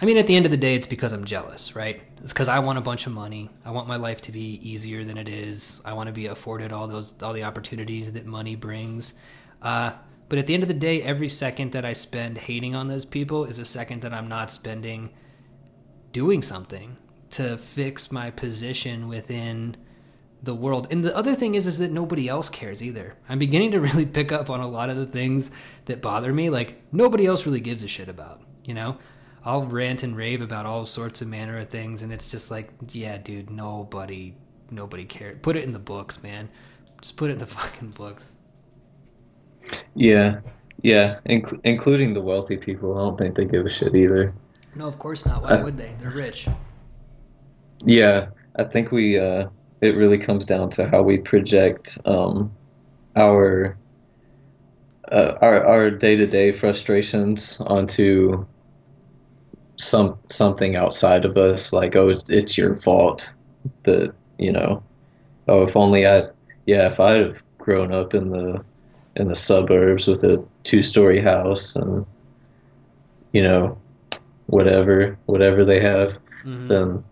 I 0.01 0.05
mean, 0.05 0.17
at 0.17 0.27
the 0.27 0.35
end 0.35 0.47
of 0.47 0.51
the 0.51 0.57
day, 0.57 0.75
it's 0.75 0.89
because 0.89 1.13
I'm 1.13 1.25
jealous, 1.25 1.77
right? 1.77 2.03
It's 2.23 2.33
because 2.33 2.49
I 2.49 2.59
want 2.59 2.77
a 2.77 2.81
bunch 2.81 3.07
of 3.07 3.13
money. 3.13 3.51
I 3.65 3.71
want 3.71 3.87
my 3.87 3.95
life 3.95 4.21
to 4.23 4.33
be 4.33 4.59
easier 4.69 5.05
than 5.05 5.17
it 5.17 5.29
is. 5.29 5.81
I 5.85 5.93
want 5.93 6.09
to 6.09 6.13
be 6.13 6.27
afforded 6.27 6.73
all 6.73 6.89
those 6.89 7.15
all 7.23 7.33
the 7.33 7.45
opportunities 7.45 8.13
that 8.13 8.27
money 8.27 8.57
brings. 8.57 9.15
Uh, 9.61 9.93
but 10.29 10.39
at 10.39 10.47
the 10.47 10.55
end 10.55 10.63
of 10.63 10.69
the 10.69 10.75
day, 10.75 11.03
every 11.03 11.29
second 11.29 11.73
that 11.73 11.85
I 11.85 11.93
spend 11.93 12.39
hating 12.39 12.75
on 12.75 12.89
those 12.89 13.05
people 13.05 13.45
is 13.45 13.59
a 13.59 13.65
second 13.65 14.03
that 14.03 14.13
I'm 14.13 14.29
not 14.29 14.51
spending 14.51 15.11
doing 16.11 16.43
something 16.43 16.97
to 17.31 17.59
fix 17.59 18.11
my 18.11 18.31
position 18.31 19.09
within 19.09 19.77
the 20.43 20.55
world. 20.55 20.89
And 20.91 21.05
the 21.05 21.17
other 21.17 21.35
thing 21.35 21.55
is 21.55 21.67
is 21.67 21.79
that 21.79 21.93
nobody 21.93 22.29
else 22.29 22.51
cares 22.51 22.83
either. 22.83 23.15
I'm 23.29 23.39
beginning 23.39 23.71
to 23.73 23.81
really 23.89 24.07
pick 24.07 24.33
up 24.33 24.51
on 24.51 24.61
a 24.61 24.69
lot 24.69 24.91
of 24.91 24.97
the 24.97 25.07
things 25.07 25.51
that 25.87 26.03
bother 26.03 26.33
me 26.33 26.51
like 26.51 26.83
nobody 26.93 27.27
else 27.27 27.47
really 27.47 27.61
gives 27.61 27.85
a 27.85 27.89
shit 27.89 28.09
about, 28.09 28.43
you 28.65 28.75
know? 28.75 28.99
I'll 29.45 29.67
rant 29.67 30.05
and 30.05 30.17
rave 30.17 30.41
about 30.41 30.67
all 30.67 30.87
sorts 30.87 31.21
of 31.21 31.27
manner 31.29 31.59
of 31.59 31.69
things 31.69 32.03
and 32.03 32.13
it's 32.13 32.31
just 32.31 32.51
like, 32.51 32.71
yeah, 32.91 33.19
dude, 33.19 33.51
nobody 33.51 34.35
nobody 34.71 35.05
cares. 35.05 35.39
Put 35.43 35.57
it 35.57 35.65
in 35.65 35.73
the 35.73 35.79
books, 35.79 36.23
man. 36.23 36.49
Just 37.01 37.17
put 37.17 37.31
it 37.31 37.35
in 37.35 37.39
the 37.39 37.47
fucking 37.59 37.91
books. 37.91 38.37
Yeah. 39.95 40.41
Yeah, 40.83 41.21
Inc- 41.29 41.61
including 41.63 42.13
the 42.13 42.21
wealthy 42.21 42.57
people. 42.57 42.99
I 42.99 43.07
don't 43.07 43.17
think 43.17 43.37
they 43.37 43.45
give 43.45 43.65
a 43.65 43.69
shit 43.69 43.95
either. 43.95 44.35
No, 44.75 44.89
of 44.89 44.99
course 44.99 45.25
not. 45.25 45.43
Why 45.43 45.63
would 45.63 45.77
they? 45.77 45.95
They're 45.99 46.11
rich. 46.11 46.49
Yeah, 47.85 48.29
I 48.57 48.65
think 48.65 48.91
we 48.91 49.19
uh 49.19 49.49
it 49.83 49.97
really 49.97 50.17
comes 50.17 50.47
down 50.47 50.71
to 50.71 50.89
how 50.89 51.03
we 51.03 51.19
project 51.19 51.99
um, 52.07 52.53
our 53.17 53.77
uh, 55.11 55.35
our 55.43 55.67
our 55.67 55.91
day 55.91 56.17
to 56.17 56.27
day 56.27 56.53
frustrations 56.53 57.61
onto 57.61 58.47
some 59.77 60.17
something 60.31 60.77
outside 60.77 61.25
of 61.25 61.37
us. 61.37 61.73
Like, 61.73 61.97
oh, 61.97 62.13
it's 62.29 62.57
your 62.57 62.77
fault 62.77 63.31
that 63.83 64.15
you 64.39 64.53
know. 64.53 64.83
Oh, 65.49 65.65
if 65.65 65.77
only 65.77 66.07
I, 66.07 66.29
yeah, 66.67 66.87
if 66.87 67.01
I'd 67.01 67.17
have 67.17 67.43
grown 67.59 67.93
up 67.93 68.15
in 68.15 68.31
the 68.31 68.65
in 69.17 69.27
the 69.27 69.35
suburbs 69.35 70.07
with 70.07 70.23
a 70.23 70.43
two 70.63 70.85
story 70.85 71.21
house 71.21 71.75
and 71.75 72.07
you 73.33 73.43
know 73.43 73.77
whatever 74.47 75.19
whatever 75.27 75.65
they 75.65 75.81
have, 75.81 76.13
mm-hmm. 76.45 76.67
then 76.67 77.05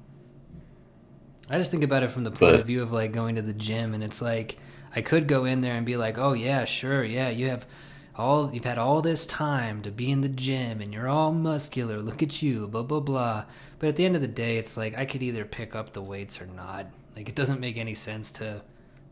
I 1.50 1.58
just 1.58 1.72
think 1.72 1.82
about 1.82 2.04
it 2.04 2.12
from 2.12 2.22
the 2.22 2.30
point 2.30 2.52
but, 2.52 2.60
of 2.60 2.66
view 2.66 2.80
of 2.82 2.92
like 2.92 3.10
going 3.12 3.34
to 3.34 3.42
the 3.42 3.52
gym, 3.52 3.92
and 3.92 4.04
it's 4.04 4.22
like 4.22 4.56
I 4.94 5.02
could 5.02 5.26
go 5.26 5.44
in 5.44 5.60
there 5.60 5.74
and 5.74 5.84
be 5.84 5.96
like, 5.96 6.16
"Oh 6.16 6.32
yeah, 6.32 6.64
sure, 6.64 7.02
yeah, 7.02 7.28
you 7.28 7.48
have 7.48 7.66
all 8.16 8.54
you've 8.54 8.64
had 8.64 8.78
all 8.78 9.02
this 9.02 9.26
time 9.26 9.82
to 9.82 9.90
be 9.90 10.12
in 10.12 10.20
the 10.20 10.28
gym, 10.28 10.80
and 10.80 10.94
you're 10.94 11.08
all 11.08 11.32
muscular. 11.32 11.98
Look 11.98 12.22
at 12.22 12.40
you, 12.40 12.68
blah 12.68 12.84
blah 12.84 13.00
blah." 13.00 13.46
But 13.80 13.88
at 13.88 13.96
the 13.96 14.04
end 14.04 14.14
of 14.14 14.22
the 14.22 14.28
day, 14.28 14.58
it's 14.58 14.76
like 14.76 14.96
I 14.96 15.04
could 15.04 15.24
either 15.24 15.44
pick 15.44 15.74
up 15.74 15.92
the 15.92 16.02
weights 16.02 16.40
or 16.40 16.46
not. 16.46 16.86
Like 17.16 17.28
it 17.28 17.34
doesn't 17.34 17.60
make 17.60 17.76
any 17.76 17.94
sense 17.94 18.30
to 18.32 18.62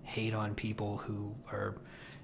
hate 0.05 0.33
on 0.33 0.55
people 0.55 0.99
who 0.99 1.35
are 1.51 1.75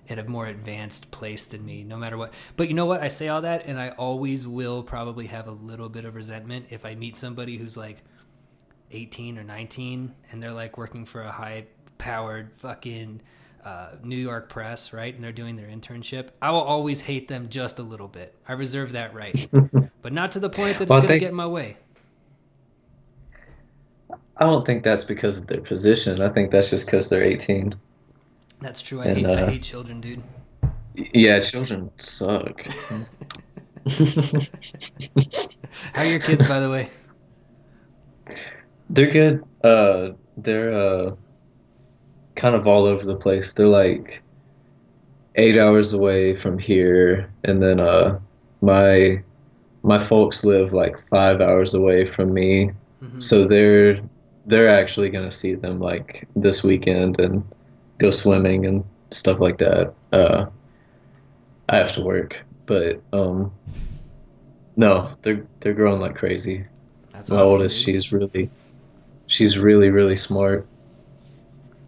at 0.09 0.19
a 0.19 0.25
more 0.25 0.47
advanced 0.47 1.11
place 1.11 1.47
than 1.47 1.65
me, 1.65 1.83
no 1.83 1.97
matter 1.97 2.17
what. 2.17 2.33
But 2.57 2.69
you 2.69 2.75
know 2.75 2.87
what? 2.87 3.03
I 3.03 3.09
say 3.09 3.29
all 3.29 3.43
that, 3.43 3.67
and 3.67 3.81
I 3.81 3.89
always 3.91 4.47
will 4.47 4.83
probably 4.85 5.27
have 5.27 5.49
a 5.49 5.53
little 5.53 5.89
bit 5.89 6.05
of 6.05 6.15
resentment 6.15 6.67
if 6.71 6.85
I 6.85 6.95
meet 6.95 7.17
somebody 7.17 7.57
who's 7.57 7.77
like 7.77 8.03
18 8.95 9.39
or 9.39 9.45
19 9.45 10.15
and 10.31 10.43
they're 10.43 10.53
like 10.53 10.79
working 10.79 11.05
for 11.05 11.23
a 11.23 11.31
high 11.31 11.67
powered 11.99 12.53
fucking 12.55 13.21
uh, 13.65 13.93
New 14.03 14.17
York 14.17 14.49
press, 14.49 14.93
right? 14.93 15.15
And 15.15 15.25
they're 15.25 15.33
doing 15.33 15.57
their 15.57 15.69
internship. 15.69 16.29
I 16.43 16.51
will 16.51 16.61
always 16.61 17.01
hate 17.01 17.29
them 17.29 17.49
just 17.49 17.79
a 17.79 17.83
little 17.83 18.09
bit. 18.09 18.35
I 18.47 18.53
reserve 18.53 18.93
that 18.93 19.15
right, 19.15 19.49
but 20.03 20.13
not 20.13 20.33
to 20.33 20.41
the 20.41 20.51
point 20.51 20.79
that 20.79 20.89
well, 20.89 20.99
it's 20.99 21.07
going 21.07 21.19
to 21.19 21.25
get 21.25 21.31
in 21.31 21.37
my 21.37 21.47
way. 21.47 21.77
I 24.37 24.47
don't 24.47 24.67
think 24.67 24.83
that's 24.83 25.05
because 25.05 25.39
of 25.39 25.47
their 25.47 25.61
position. 25.61 26.21
I 26.21 26.29
think 26.29 26.51
that's 26.51 26.69
just 26.69 26.87
because 26.87 27.09
they're 27.09 27.23
18. 27.23 27.75
That's 28.61 28.83
true. 28.83 29.01
I, 29.01 29.05
and, 29.05 29.17
hate, 29.19 29.27
uh, 29.27 29.47
I 29.47 29.51
hate 29.51 29.63
children, 29.63 30.01
dude. 30.01 30.23
Yeah, 30.95 31.41
children 31.41 31.91
suck. 31.97 32.63
How 35.93 36.03
are 36.03 36.07
your 36.07 36.21
kids, 36.21 36.49
by 36.49 36.61
the 36.61 36.71
way? 36.71 36.91
They're 38.91 39.11
good. 39.11 39.45
Uh, 39.63 40.11
they're 40.37 40.73
uh, 40.73 41.15
kind 42.35 42.55
of 42.55 42.67
all 42.67 42.85
over 42.85 43.05
the 43.05 43.17
place. 43.17 43.55
They're 43.55 43.67
like 43.67 44.23
eight 45.37 45.59
hours 45.59 45.93
away 45.93 46.39
from 46.41 46.59
here, 46.59 47.31
and 47.45 47.63
then 47.63 47.81
uh, 47.81 48.19
my 48.61 49.23
my 49.83 49.99
folks 49.99 50.45
live 50.45 50.73
like 50.73 50.97
five 51.09 51.41
hours 51.41 51.75
away 51.75 52.11
from 52.11 52.33
me. 52.33 52.71
Mm-hmm. 53.03 53.21
So 53.21 53.45
they're 53.45 54.01
they're 54.47 54.69
actually 54.69 55.11
gonna 55.11 55.31
see 55.31 55.55
them 55.55 55.81
like 55.81 56.27
this 56.37 56.63
weekend 56.63 57.21
and 57.21 57.45
go 57.99 58.11
swimming 58.11 58.67
and 58.67 58.85
stuff 59.11 59.41
like 59.41 59.59
that. 59.59 59.95
Uh, 60.13 60.47
I 61.69 61.77
have 61.77 61.93
to 61.95 62.03
work, 62.03 62.43
but 62.67 63.01
um, 63.13 63.53
no, 64.77 65.15
they're 65.23 65.47
they're 65.61 65.75
growing 65.75 66.01
like 66.01 66.17
crazy. 66.17 66.65
That's 67.11 67.31
my 67.31 67.39
awesome, 67.39 67.53
oldest, 67.53 67.77
dude. 67.77 67.95
she's 67.95 68.13
really 68.13 68.51
she's 69.27 69.59
really 69.59 69.91
really 69.91 70.17
smart. 70.17 70.67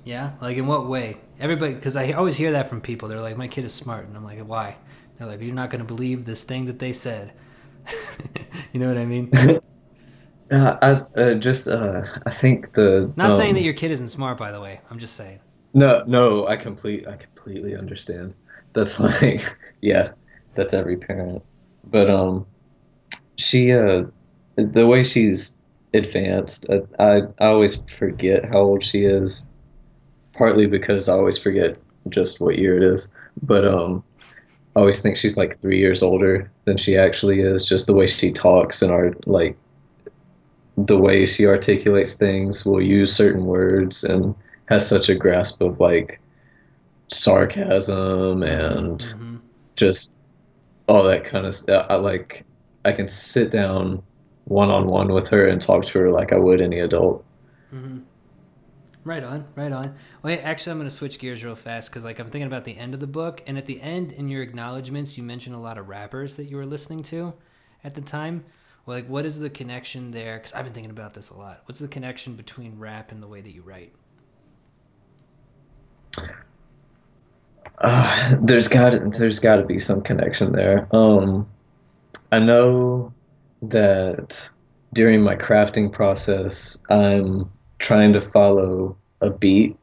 Yeah, 0.05 0.33
like 0.41 0.57
in 0.57 0.67
what 0.67 0.87
way? 0.89 1.19
Everybody, 1.39 1.75
because 1.75 1.97
I 1.97 2.13
always 2.13 2.37
hear 2.37 2.53
that 2.53 2.69
from 2.69 2.81
people. 2.81 3.09
They're 3.09 3.21
like, 3.21 3.37
"My 3.37 3.49
kid 3.49 3.65
is 3.65 3.75
smart," 3.75 4.07
and 4.07 4.17
I'm 4.17 4.25
like, 4.25 4.39
"Why?" 4.41 4.77
They're 5.19 5.27
like, 5.27 5.43
"You're 5.43 5.55
not 5.55 5.71
going 5.71 5.81
to 5.81 5.87
believe 5.87 6.25
this 6.25 6.45
thing 6.45 6.67
that 6.67 6.79
they 6.79 6.93
said." 6.93 7.33
you 8.73 8.81
know 8.81 8.89
what 8.89 8.99
I 8.99 9.05
mean? 9.05 9.31
uh, 10.51 10.77
I 10.81 11.21
uh, 11.21 11.35
just 11.35 11.69
uh, 11.69 12.03
I 12.25 12.31
think 12.31 12.73
the 12.73 13.13
not 13.17 13.31
um, 13.31 13.37
saying 13.37 13.55
that 13.55 13.63
your 13.63 13.75
kid 13.75 13.91
isn't 13.91 14.09
smart. 14.09 14.39
By 14.39 14.53
the 14.53 14.61
way, 14.61 14.81
I'm 14.91 14.99
just 14.99 15.17
saying. 15.17 15.41
No, 15.75 16.05
no, 16.07 16.47
I 16.47 16.57
complete 16.57 17.07
I 17.07 17.17
completely 17.17 17.77
understand. 17.77 18.35
That's 18.73 19.01
like, 19.23 19.55
yeah, 19.81 20.13
that's 20.55 20.73
every 20.73 20.97
parent. 20.97 21.43
But 21.85 22.11
um, 22.11 22.47
she 23.37 23.73
uh, 23.73 24.05
the 24.57 24.87
way 24.87 25.05
she's 25.05 25.59
advanced. 25.97 26.67
I, 26.71 26.83
I, 26.99 27.17
I 27.39 27.47
always 27.47 27.83
forget 27.99 28.45
how 28.45 28.61
old 28.61 28.85
she 28.85 29.05
is. 29.05 29.47
partly 30.35 30.67
because 30.67 31.09
I 31.09 31.15
always 31.15 31.39
forget 31.39 31.79
just 32.09 32.41
what 32.41 32.59
year 32.59 32.77
it 32.77 32.95
is. 32.95 33.11
But 33.43 33.67
um, 33.67 34.05
I 34.75 34.81
always 34.81 35.01
think 35.01 35.17
she's 35.17 35.37
like 35.37 35.61
three 35.61 35.79
years 35.79 36.03
older 36.03 36.51
than 36.65 36.77
she 36.77 36.97
actually 36.97 37.41
is. 37.41 37.67
Just 37.67 37.87
the 37.87 37.95
way 37.95 38.07
she 38.07 38.33
talks 38.33 38.83
and 38.83 38.93
our 38.93 39.15
like 39.27 39.57
the 40.77 40.99
way 40.99 41.25
she 41.27 41.47
articulates 41.47 42.15
things, 42.15 42.65
will 42.67 42.83
use 42.83 43.15
certain 43.15 43.47
words 43.47 44.05
and 44.05 44.35
has 44.67 44.87
such 44.87 45.09
a 45.09 45.15
grasp 45.15 45.63
of 45.63 45.81
like 45.81 46.21
sarcasm 47.09 48.43
and 48.43 49.01
mm-hmm. 49.01 49.37
just 49.75 50.19
all 50.87 51.05
that 51.05 51.25
kind 51.25 51.47
of 51.47 51.55
stuff. 51.55 51.87
I 51.89 51.97
like 51.97 52.45
I 52.85 52.93
can 52.93 53.09
sit 53.09 53.51
down 53.51 54.03
one 54.47 54.71
on 54.71 54.87
one 54.87 55.13
with 55.13 55.29
her 55.29 55.47
and 55.47 55.61
talk 55.61 55.85
to 55.85 55.99
her 55.99 56.11
like 56.11 56.33
I 56.33 56.37
would 56.37 56.61
any 56.61 56.79
adult. 56.79 57.25
Mm-hmm. 57.75 57.99
Right 59.03 59.23
on, 59.23 59.45
right 59.55 59.71
on. 59.71 59.95
Wait, 60.23 60.41
actually, 60.41 60.73
I'm 60.73 60.79
going 60.79 60.89
to 60.89 60.95
switch 60.95 61.19
gears 61.21 61.45
real 61.45 61.55
fast 61.55 61.91
because, 61.91 62.05
like, 62.05 62.19
I'm 62.19 62.29
thinking 62.29 62.49
about 62.49 62.65
the 62.65 62.77
end 62.77 62.93
of 62.93 62.99
the 62.99 63.07
book, 63.07 63.41
and 63.47 63.57
at 63.57 63.67
the 63.67 63.81
end, 63.81 64.11
in 64.11 64.29
your 64.29 64.43
acknowledgments, 64.43 65.17
you 65.17 65.23
mentioned 65.23 65.55
a 65.55 65.61
lot 65.61 65.79
of 65.79 65.89
rappers 65.89 66.35
that 66.37 66.47
you 66.47 66.57
were 66.57 66.67
listening 66.67 67.05
to 67.05 67.33
at 67.85 67.95
the 67.95 68.01
time. 68.01 68.45
Well, 68.85 68.97
like, 68.97 69.09
what 69.09 69.25
is 69.25 69.39
the 69.39 69.51
connection 69.51 70.11
there? 70.11 70.39
Because 70.39 70.55
I've 70.55 70.65
been 70.65 70.73
thinking 70.73 70.91
about 70.91 71.15
this 71.15 71.31
a 71.31 71.37
lot. 71.37 71.63
What's 71.67 71.79
the 71.79 71.89
connection 71.89 72.35
between 72.35 72.79
rap 72.79 73.13
and 73.13 73.23
the 73.23 73.29
way 73.29 73.41
that 73.41 73.53
you 73.53 73.63
write? 73.63 73.93
Uh, 77.79 78.37
there's 78.41 78.69
got 78.69 79.13
there's 79.13 79.39
got 79.39 79.57
to 79.57 79.65
be 79.65 79.79
some 79.79 80.03
connection 80.03 80.53
there. 80.53 80.89
Um, 80.91 81.47
I 82.33 82.39
know 82.39 83.13
that 83.71 84.49
during 84.93 85.23
my 85.23 85.37
crafting 85.37 85.93
process, 85.93 86.81
I'm 86.89 87.51
trying 87.79 88.13
to 88.15 88.21
follow 88.31 88.97
a 89.21 89.31
beat, 89.31 89.77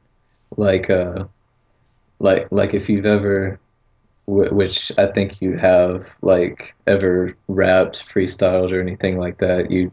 like 0.57 0.89
uh, 0.89 1.25
like 2.19 2.47
like 2.51 2.73
if 2.73 2.89
you've 2.89 3.05
ever, 3.05 3.59
which 4.25 4.91
I 4.97 5.07
think 5.07 5.41
you 5.41 5.57
have, 5.57 6.07
like 6.21 6.73
ever 6.88 7.36
rapped, 7.47 8.07
freestyled, 8.09 8.71
or 8.71 8.81
anything 8.81 9.19
like 9.19 9.38
that, 9.39 9.71
you 9.71 9.91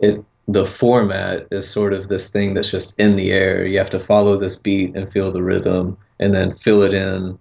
it 0.00 0.22
the 0.48 0.66
format 0.66 1.46
is 1.52 1.70
sort 1.70 1.92
of 1.92 2.08
this 2.08 2.30
thing 2.30 2.52
that's 2.52 2.70
just 2.70 2.98
in 2.98 3.16
the 3.16 3.30
air. 3.30 3.64
You 3.64 3.78
have 3.78 3.90
to 3.90 4.00
follow 4.00 4.36
this 4.36 4.56
beat 4.56 4.96
and 4.96 5.10
feel 5.12 5.32
the 5.32 5.42
rhythm, 5.42 5.96
and 6.18 6.34
then 6.34 6.56
fill 6.56 6.82
it 6.82 6.94
in 6.94 7.38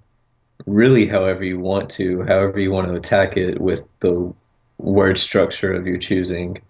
really 0.68 1.08
however 1.08 1.44
you 1.44 1.60
want 1.60 1.90
to, 1.90 2.22
however 2.24 2.60
you 2.60 2.72
want 2.72 2.88
to 2.88 2.96
attack 2.96 3.38
it 3.38 3.60
with 3.60 3.86
the 4.00 4.34
word 4.82 5.18
structure 5.18 5.74
of 5.74 5.88
your 5.88 5.98
choosing. 5.98 6.62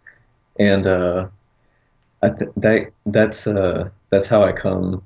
And 0.60 0.86
uh, 0.86 1.28
I 2.22 2.30
th- 2.30 2.52
that 2.58 2.92
that's 3.06 3.48
uh, 3.48 3.90
that's 4.10 4.28
how 4.28 4.44
I 4.44 4.52
come 4.52 5.04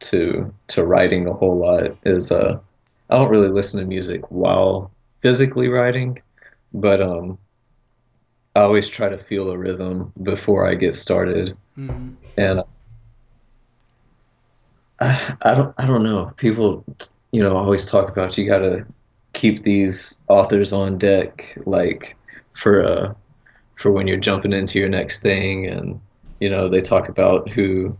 to 0.00 0.52
to 0.68 0.84
writing 0.84 1.26
a 1.26 1.32
whole 1.32 1.58
lot. 1.58 1.96
Is 2.04 2.32
uh, 2.32 2.58
I 3.10 3.18
don't 3.18 3.30
really 3.30 3.48
listen 3.48 3.80
to 3.80 3.86
music 3.86 4.30
while 4.30 4.90
physically 5.22 5.68
writing, 5.68 6.20
but 6.72 7.00
um, 7.00 7.38
I 8.54 8.60
always 8.60 8.88
try 8.88 9.08
to 9.08 9.18
feel 9.18 9.50
a 9.50 9.58
rhythm 9.58 10.12
before 10.22 10.66
I 10.66 10.74
get 10.74 10.96
started, 10.96 11.56
mm-hmm. 11.76 12.14
and 12.36 12.62
I, 15.00 15.36
I 15.42 15.54
don't 15.54 15.74
I 15.78 15.86
don't 15.86 16.04
know. 16.04 16.32
People, 16.36 16.84
you 17.32 17.42
know, 17.42 17.56
always 17.56 17.86
talk 17.86 18.08
about 18.08 18.38
you 18.38 18.46
got 18.46 18.58
to 18.58 18.86
keep 19.34 19.62
these 19.62 20.20
authors 20.28 20.72
on 20.72 20.96
deck, 20.96 21.58
like 21.66 22.16
for 22.56 22.84
uh 22.84 23.14
for 23.76 23.90
when 23.90 24.06
you're 24.06 24.16
jumping 24.16 24.52
into 24.52 24.78
your 24.78 24.88
next 24.88 25.22
thing, 25.22 25.66
and 25.66 26.00
you 26.40 26.50
know 26.50 26.68
they 26.68 26.80
talk 26.80 27.08
about 27.08 27.50
who, 27.50 27.96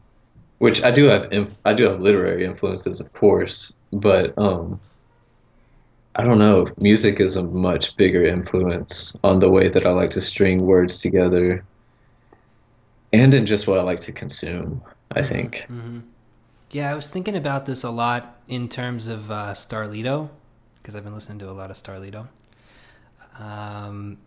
which 0.58 0.82
I 0.82 0.90
do 0.90 1.04
have 1.04 1.30
I 1.64 1.74
do 1.74 1.84
have 1.84 2.00
literary 2.00 2.44
influences, 2.44 3.00
of 3.00 3.12
course, 3.12 3.74
but 3.92 4.36
um. 4.38 4.80
I 6.18 6.22
don't 6.22 6.38
know. 6.38 6.66
Music 6.78 7.20
is 7.20 7.36
a 7.36 7.46
much 7.46 7.94
bigger 7.98 8.24
influence 8.24 9.14
on 9.22 9.38
the 9.38 9.50
way 9.50 9.68
that 9.68 9.84
I 9.84 9.90
like 9.90 10.08
to 10.12 10.22
string 10.22 10.64
words 10.64 11.02
together 11.02 11.62
and 13.12 13.34
in 13.34 13.46
just 13.46 13.66
what 13.66 13.78
I 13.78 13.82
like 13.82 14.00
to 14.00 14.12
consume, 14.12 14.82
I 15.10 15.20
mm-hmm. 15.20 15.28
think. 15.28 15.54
Mm-hmm. 15.68 16.00
Yeah, 16.70 16.90
I 16.90 16.94
was 16.94 17.08
thinking 17.08 17.36
about 17.36 17.66
this 17.66 17.84
a 17.84 17.90
lot 17.90 18.40
in 18.48 18.68
terms 18.68 19.08
of 19.08 19.30
uh, 19.30 19.52
Starlito, 19.52 20.28
because 20.78 20.96
I've 20.96 21.04
been 21.04 21.14
listening 21.14 21.38
to 21.40 21.50
a 21.50 21.52
lot 21.52 21.70
of 21.70 21.76
Starlito. 21.76 22.28
Um, 23.38 24.18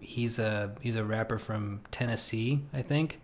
he's 0.00 0.38
a 0.38 0.74
he's 0.80 0.96
a 0.96 1.04
rapper 1.04 1.38
from 1.38 1.80
Tennessee, 1.90 2.62
I 2.72 2.82
think, 2.82 3.20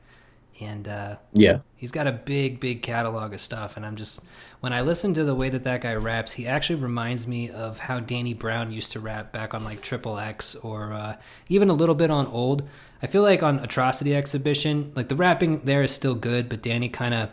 and 0.61 0.87
uh, 0.87 1.17
yeah, 1.33 1.59
he's 1.77 1.91
got 1.91 2.07
a 2.07 2.13
big 2.13 2.61
big 2.61 2.83
catalog 2.83 3.33
of 3.33 3.41
stuff. 3.41 3.77
And 3.77 3.85
I'm 3.85 3.97
just 3.97 4.21
when 4.61 4.73
I 4.73 4.81
listen 4.83 5.15
to 5.15 5.25
the 5.25 5.35
way 5.35 5.51
that 5.51 5.65
that 5.65 5.81
guy 5.81 5.95
raps, 5.95 6.33
he 6.33 6.47
actually 6.47 6.81
reminds 6.81 7.27
me 7.27 7.51
of 7.51 7.79
how 7.79 8.01
Danny 8.01 8.35
Brown 8.35 8.73
used 8.73 8.93
to 8.93 9.01
rap 9.01 9.33
back 9.33 9.55
on 9.55 9.65
like 9.65 9.83
Triple 9.83 10.19
X 10.19 10.55
or 10.57 10.93
uh, 10.93 11.17
even 11.49 11.69
a 11.69 11.75
little 11.75 11.95
bit 11.95 12.11
on 12.11 12.27
Old. 12.27 12.69
I 13.03 13.07
feel 13.07 13.23
like 13.23 13.43
on 13.43 13.59
Atrocity 13.59 14.15
Exhibition, 14.15 14.93
like 14.95 15.09
the 15.09 15.17
rapping 15.17 15.61
there 15.61 15.83
is 15.83 15.93
still 15.93 16.15
good, 16.15 16.49
but 16.49 16.63
Danny 16.63 16.89
kind 16.89 17.15
of 17.15 17.31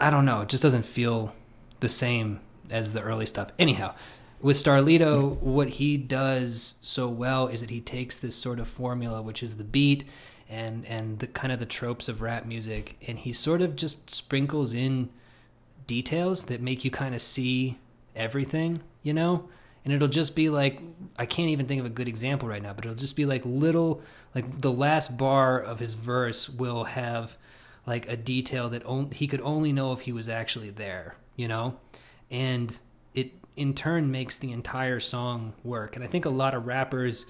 I 0.00 0.10
don't 0.10 0.24
know, 0.24 0.42
it 0.42 0.48
just 0.48 0.62
doesn't 0.62 0.84
feel 0.84 1.32
the 1.80 1.88
same 1.88 2.40
as 2.70 2.92
the 2.92 3.00
early 3.00 3.26
stuff. 3.26 3.52
Anyhow, 3.58 3.94
with 4.40 4.56
Starlito, 4.56 5.36
what 5.40 5.68
he 5.68 5.96
does 5.96 6.76
so 6.82 7.08
well 7.08 7.48
is 7.48 7.60
that 7.60 7.70
he 7.70 7.80
takes 7.80 8.18
this 8.18 8.36
sort 8.36 8.60
of 8.60 8.68
formula, 8.68 9.22
which 9.22 9.42
is 9.42 9.56
the 9.56 9.64
beat 9.64 10.04
and 10.48 10.86
and 10.86 11.18
the 11.18 11.26
kind 11.26 11.52
of 11.52 11.58
the 11.58 11.66
tropes 11.66 12.08
of 12.08 12.22
rap 12.22 12.46
music, 12.46 12.96
and 13.06 13.18
he 13.18 13.32
sort 13.32 13.60
of 13.60 13.76
just 13.76 14.10
sprinkles 14.10 14.72
in 14.74 15.10
details 15.86 16.44
that 16.44 16.60
make 16.60 16.84
you 16.84 16.90
kind 16.90 17.14
of 17.14 17.20
see 17.20 17.78
everything, 18.14 18.80
you 19.02 19.12
know. 19.12 19.48
And 19.84 19.94
it'll 19.94 20.08
just 20.08 20.36
be 20.36 20.48
like 20.48 20.80
I 21.18 21.26
can't 21.26 21.50
even 21.50 21.66
think 21.66 21.80
of 21.80 21.86
a 21.86 21.90
good 21.90 22.08
example 22.08 22.48
right 22.48 22.62
now, 22.62 22.72
but 22.72 22.84
it'll 22.84 22.96
just 22.96 23.16
be 23.16 23.26
like 23.26 23.42
little 23.44 24.02
like 24.34 24.60
the 24.60 24.72
last 24.72 25.18
bar 25.18 25.60
of 25.60 25.78
his 25.78 25.94
verse 25.94 26.48
will 26.48 26.84
have 26.84 27.36
like 27.86 28.08
a 28.08 28.16
detail 28.16 28.68
that 28.68 28.84
on, 28.84 29.10
he 29.10 29.26
could 29.26 29.40
only 29.40 29.72
know 29.72 29.92
if 29.92 30.00
he 30.00 30.12
was 30.12 30.28
actually 30.28 30.70
there, 30.70 31.16
you 31.36 31.48
know? 31.48 31.78
And 32.30 32.78
it 33.14 33.32
in 33.58 33.74
turn 33.74 34.10
makes 34.10 34.36
the 34.36 34.52
entire 34.52 35.00
song 35.00 35.52
work. 35.64 35.96
And 35.96 36.04
I 36.04 36.08
think 36.08 36.24
a 36.24 36.30
lot 36.30 36.54
of 36.54 36.66
rappers 36.66 37.26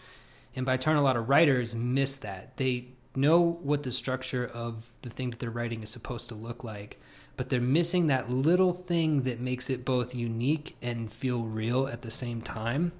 and 0.55 0.66
by 0.66 0.76
turn 0.76 0.97
a 0.97 1.03
lot 1.03 1.16
of 1.16 1.29
writers 1.29 1.74
miss 1.74 2.16
that. 2.16 2.57
They 2.57 2.89
know 3.14 3.41
what 3.62 3.83
the 3.83 3.91
structure 3.91 4.47
of 4.47 4.91
the 5.03 5.11
thing 5.11 5.31
that 5.31 5.39
they're 5.39 5.51
writing 5.51 5.83
is 5.83 5.91
supposed 5.91 6.29
to 6.29 6.35
look 6.35 6.64
like, 6.64 7.01
but 7.37 7.49
they're 7.49 7.61
missing 7.61 8.09
that 8.09 8.31
little 8.31 8.72
thing 8.72 9.22
that 9.22 9.41
makes 9.41 9.70
it 9.70 9.85
both 9.85 10.14
unique 10.14 10.76
and 10.83 11.12
feel 11.12 11.43
real 11.43 11.87
at 11.87 12.03
the 12.03 12.11
same 12.11 12.41
time. 12.41 12.93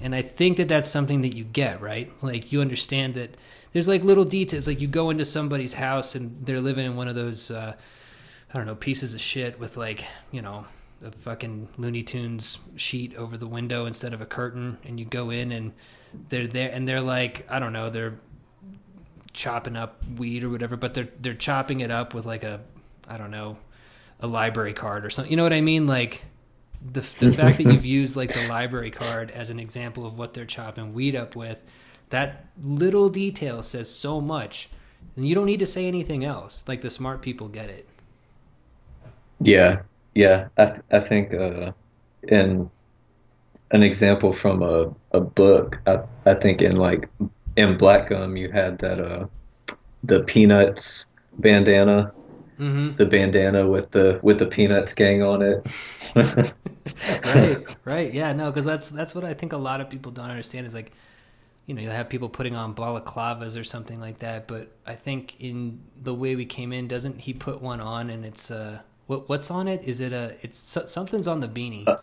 And 0.00 0.14
I 0.14 0.22
think 0.22 0.56
that 0.56 0.68
that's 0.68 0.88
something 0.88 1.20
that 1.20 1.36
you 1.36 1.44
get, 1.44 1.80
right? 1.80 2.10
Like 2.22 2.50
you 2.52 2.60
understand 2.60 3.14
that 3.14 3.36
there's 3.72 3.88
like 3.88 4.04
little 4.04 4.24
details. 4.24 4.66
Like 4.66 4.80
you 4.80 4.88
go 4.88 5.10
into 5.10 5.24
somebody's 5.24 5.74
house 5.74 6.14
and 6.14 6.46
they're 6.46 6.60
living 6.60 6.86
in 6.86 6.96
one 6.96 7.08
of 7.08 7.14
those, 7.14 7.50
uh, 7.50 7.74
I 8.52 8.56
don't 8.56 8.66
know, 8.66 8.74
pieces 8.74 9.12
of 9.12 9.20
shit 9.20 9.58
with 9.58 9.76
like, 9.76 10.04
you 10.30 10.40
know, 10.40 10.66
a 11.04 11.10
fucking 11.10 11.68
Looney 11.76 12.02
Tunes 12.02 12.58
sheet 12.76 13.14
over 13.16 13.36
the 13.36 13.46
window 13.46 13.86
instead 13.86 14.14
of 14.14 14.20
a 14.20 14.26
curtain. 14.26 14.78
And 14.84 14.98
you 14.98 15.06
go 15.06 15.30
in 15.30 15.52
and 15.52 15.72
they're 16.28 16.46
there 16.46 16.70
and 16.70 16.88
they're 16.88 17.00
like, 17.00 17.46
I 17.50 17.58
don't 17.58 17.72
know, 17.72 17.90
they're 17.90 18.18
chopping 19.32 19.76
up 19.76 20.02
weed 20.16 20.42
or 20.44 20.50
whatever, 20.50 20.76
but 20.76 20.94
they're, 20.94 21.08
they're 21.20 21.34
chopping 21.34 21.80
it 21.80 21.90
up 21.90 22.14
with 22.14 22.26
like 22.26 22.44
a, 22.44 22.60
I 23.08 23.18
don't 23.18 23.30
know, 23.30 23.58
a 24.20 24.26
library 24.26 24.72
card 24.72 25.04
or 25.04 25.10
something. 25.10 25.30
You 25.30 25.36
know 25.36 25.42
what 25.42 25.52
I 25.52 25.60
mean? 25.60 25.86
Like, 25.86 26.24
the, 26.92 27.00
the 27.18 27.32
fact 27.32 27.58
that 27.58 27.64
you've 27.64 27.86
used 27.86 28.16
like 28.16 28.32
the 28.32 28.46
library 28.46 28.90
card 28.90 29.30
as 29.30 29.50
an 29.50 29.58
example 29.58 30.06
of 30.06 30.16
what 30.16 30.34
they're 30.34 30.44
chopping 30.44 30.94
weed 30.94 31.16
up 31.16 31.34
with 31.34 31.58
that 32.10 32.46
little 32.62 33.08
detail 33.08 33.62
says 33.62 33.90
so 33.90 34.20
much, 34.20 34.68
and 35.16 35.26
you 35.26 35.34
don't 35.34 35.46
need 35.46 35.58
to 35.58 35.66
say 35.66 35.86
anything 35.86 36.24
else. 36.24 36.64
Like 36.66 36.80
the 36.80 36.90
smart 36.90 37.22
people 37.22 37.48
get 37.48 37.68
it. 37.68 37.88
Yeah, 39.40 39.82
yeah. 40.16 40.48
I 40.56 40.64
th- 40.66 40.80
I 40.90 41.00
think 41.00 41.34
uh, 41.34 41.72
in 42.22 42.70
an 43.70 43.82
example 43.82 44.32
from 44.32 44.62
a, 44.62 44.94
a 45.12 45.20
book, 45.20 45.78
I 45.86 46.00
I 46.24 46.34
think 46.34 46.62
in 46.62 46.76
like 46.76 47.08
in 47.56 47.76
Black 47.76 48.08
Gum 48.08 48.36
you 48.36 48.50
had 48.50 48.78
that 48.78 48.98
uh 49.00 49.26
the 50.02 50.20
Peanuts 50.20 51.10
bandana. 51.38 52.12
Mm-hmm. 52.58 52.96
The 52.96 53.04
bandana 53.04 53.68
with 53.68 53.90
the 53.90 54.18
with 54.22 54.38
the 54.38 54.46
Peanuts 54.46 54.94
gang 54.94 55.22
on 55.22 55.42
it. 55.42 55.66
right, 57.34 57.76
right, 57.84 58.14
yeah, 58.14 58.32
no, 58.32 58.50
because 58.50 58.64
that's 58.64 58.88
that's 58.88 59.14
what 59.14 59.24
I 59.24 59.34
think 59.34 59.52
a 59.52 59.58
lot 59.58 59.82
of 59.82 59.90
people 59.90 60.10
don't 60.10 60.30
understand 60.30 60.66
is 60.66 60.72
like 60.72 60.92
you 61.66 61.74
know, 61.74 61.82
you'll 61.82 61.92
have 61.92 62.08
people 62.08 62.28
putting 62.28 62.54
on 62.54 62.74
balaclavas 62.74 63.60
or 63.60 63.64
something 63.64 64.00
like 64.00 64.20
that. 64.20 64.46
But 64.46 64.70
I 64.86 64.94
think 64.94 65.40
in 65.40 65.80
the 66.00 66.14
way 66.14 66.36
we 66.36 66.46
came 66.46 66.72
in, 66.72 66.86
doesn't 66.86 67.20
he 67.20 67.34
put 67.34 67.60
one 67.60 67.80
on 67.80 68.08
and 68.08 68.24
it's 68.24 68.50
uh, 68.52 68.78
what 69.06 69.28
what's 69.28 69.50
on 69.50 69.68
it? 69.68 69.82
Is 69.84 70.00
it 70.00 70.12
a 70.12 70.36
it's 70.42 70.58
something's 70.58 71.26
on 71.26 71.40
the 71.40 71.48
beanie? 71.48 71.86
Uh, 71.86 71.98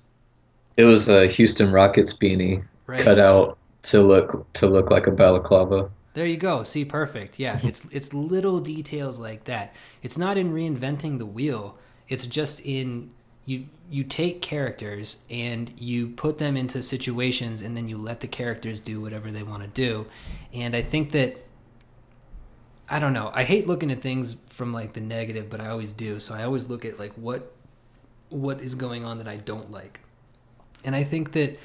it 0.78 0.86
was 0.86 1.10
a 1.10 1.28
Houston 1.28 1.72
Rockets 1.72 2.14
beanie 2.14 2.64
right. 2.88 3.00
cut 3.00 3.20
out 3.20 3.58
to 3.84 4.02
look 4.02 4.52
to 4.54 4.68
look 4.68 4.90
like 4.90 5.08
a 5.08 5.12
balaclava. 5.12 5.90
There 6.14 6.26
you 6.26 6.38
go. 6.38 6.64
See, 6.64 6.86
perfect. 6.86 7.40
Yeah, 7.40 7.60
it's 7.64 7.86
it's 7.92 8.14
little 8.14 8.60
details 8.60 9.20
like 9.20 9.46
that. 9.46 9.74
It's 10.02 10.18
not 10.18 10.38
in 10.38 10.54
reinventing 10.54 11.20
the 11.20 11.26
wheel, 11.26 11.78
It's 12.08 12.26
just 12.26 12.62
in 12.62 13.12
you 13.46 13.68
you 13.90 14.04
take 14.04 14.42
characters 14.42 15.24
and 15.30 15.72
you 15.78 16.08
put 16.08 16.38
them 16.38 16.56
into 16.56 16.82
situations 16.82 17.62
and 17.62 17.76
then 17.76 17.88
you 17.88 17.98
let 17.98 18.22
the 18.22 18.28
characters 18.28 18.82
do 18.82 19.02
whatever 19.02 19.32
they 19.32 19.44
want 19.44 19.64
to 19.64 19.70
do. 19.70 20.06
And 20.54 20.76
I 20.76 20.82
think 20.82 21.12
that 21.12 21.46
I 22.90 23.00
don't 23.00 23.14
know. 23.14 23.32
I 23.34 23.44
hate 23.44 23.68
looking 23.68 23.92
at 23.92 24.02
things 24.02 24.36
from 24.48 24.74
like 24.74 24.94
the 24.94 25.02
negative, 25.02 25.50
but 25.50 25.62
I 25.62 25.70
always 25.70 25.94
do. 25.94 26.20
So 26.20 26.34
I 26.34 26.44
always 26.44 26.68
look 26.70 26.86
at 26.86 27.00
like 27.00 27.14
what 27.14 27.52
what 28.30 28.62
is 28.62 28.76
going 28.76 29.06
on 29.06 29.20
that 29.20 29.28
I 29.28 29.38
don't 29.38 29.72
like. 29.72 30.00
And 30.84 30.96
I 30.96 31.04
think 31.04 31.32
that 31.34 31.58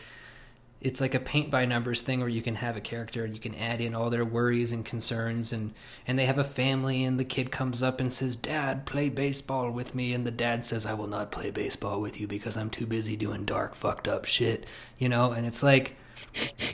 it's 0.80 1.00
like 1.00 1.14
a 1.14 1.20
paint 1.20 1.50
by 1.50 1.64
numbers 1.64 2.02
thing 2.02 2.20
where 2.20 2.28
you 2.28 2.42
can 2.42 2.54
have 2.54 2.76
a 2.76 2.80
character 2.80 3.24
and 3.24 3.34
you 3.34 3.40
can 3.40 3.54
add 3.56 3.80
in 3.80 3.94
all 3.94 4.10
their 4.10 4.24
worries 4.24 4.72
and 4.72 4.84
concerns 4.84 5.52
and 5.52 5.72
and 6.06 6.18
they 6.18 6.26
have 6.26 6.38
a 6.38 6.44
family 6.44 7.02
and 7.02 7.18
the 7.18 7.24
kid 7.24 7.50
comes 7.50 7.82
up 7.82 8.00
and 8.00 8.12
says 8.12 8.36
dad 8.36 8.86
play 8.86 9.08
baseball 9.08 9.70
with 9.70 9.94
me 9.94 10.12
and 10.12 10.24
the 10.24 10.30
dad 10.30 10.64
says 10.64 10.86
i 10.86 10.94
will 10.94 11.08
not 11.08 11.32
play 11.32 11.50
baseball 11.50 12.00
with 12.00 12.20
you 12.20 12.28
because 12.28 12.56
i'm 12.56 12.70
too 12.70 12.86
busy 12.86 13.16
doing 13.16 13.44
dark 13.44 13.74
fucked 13.74 14.06
up 14.06 14.24
shit 14.24 14.66
you 14.98 15.08
know 15.08 15.32
and 15.32 15.46
it's 15.46 15.62
like 15.62 15.96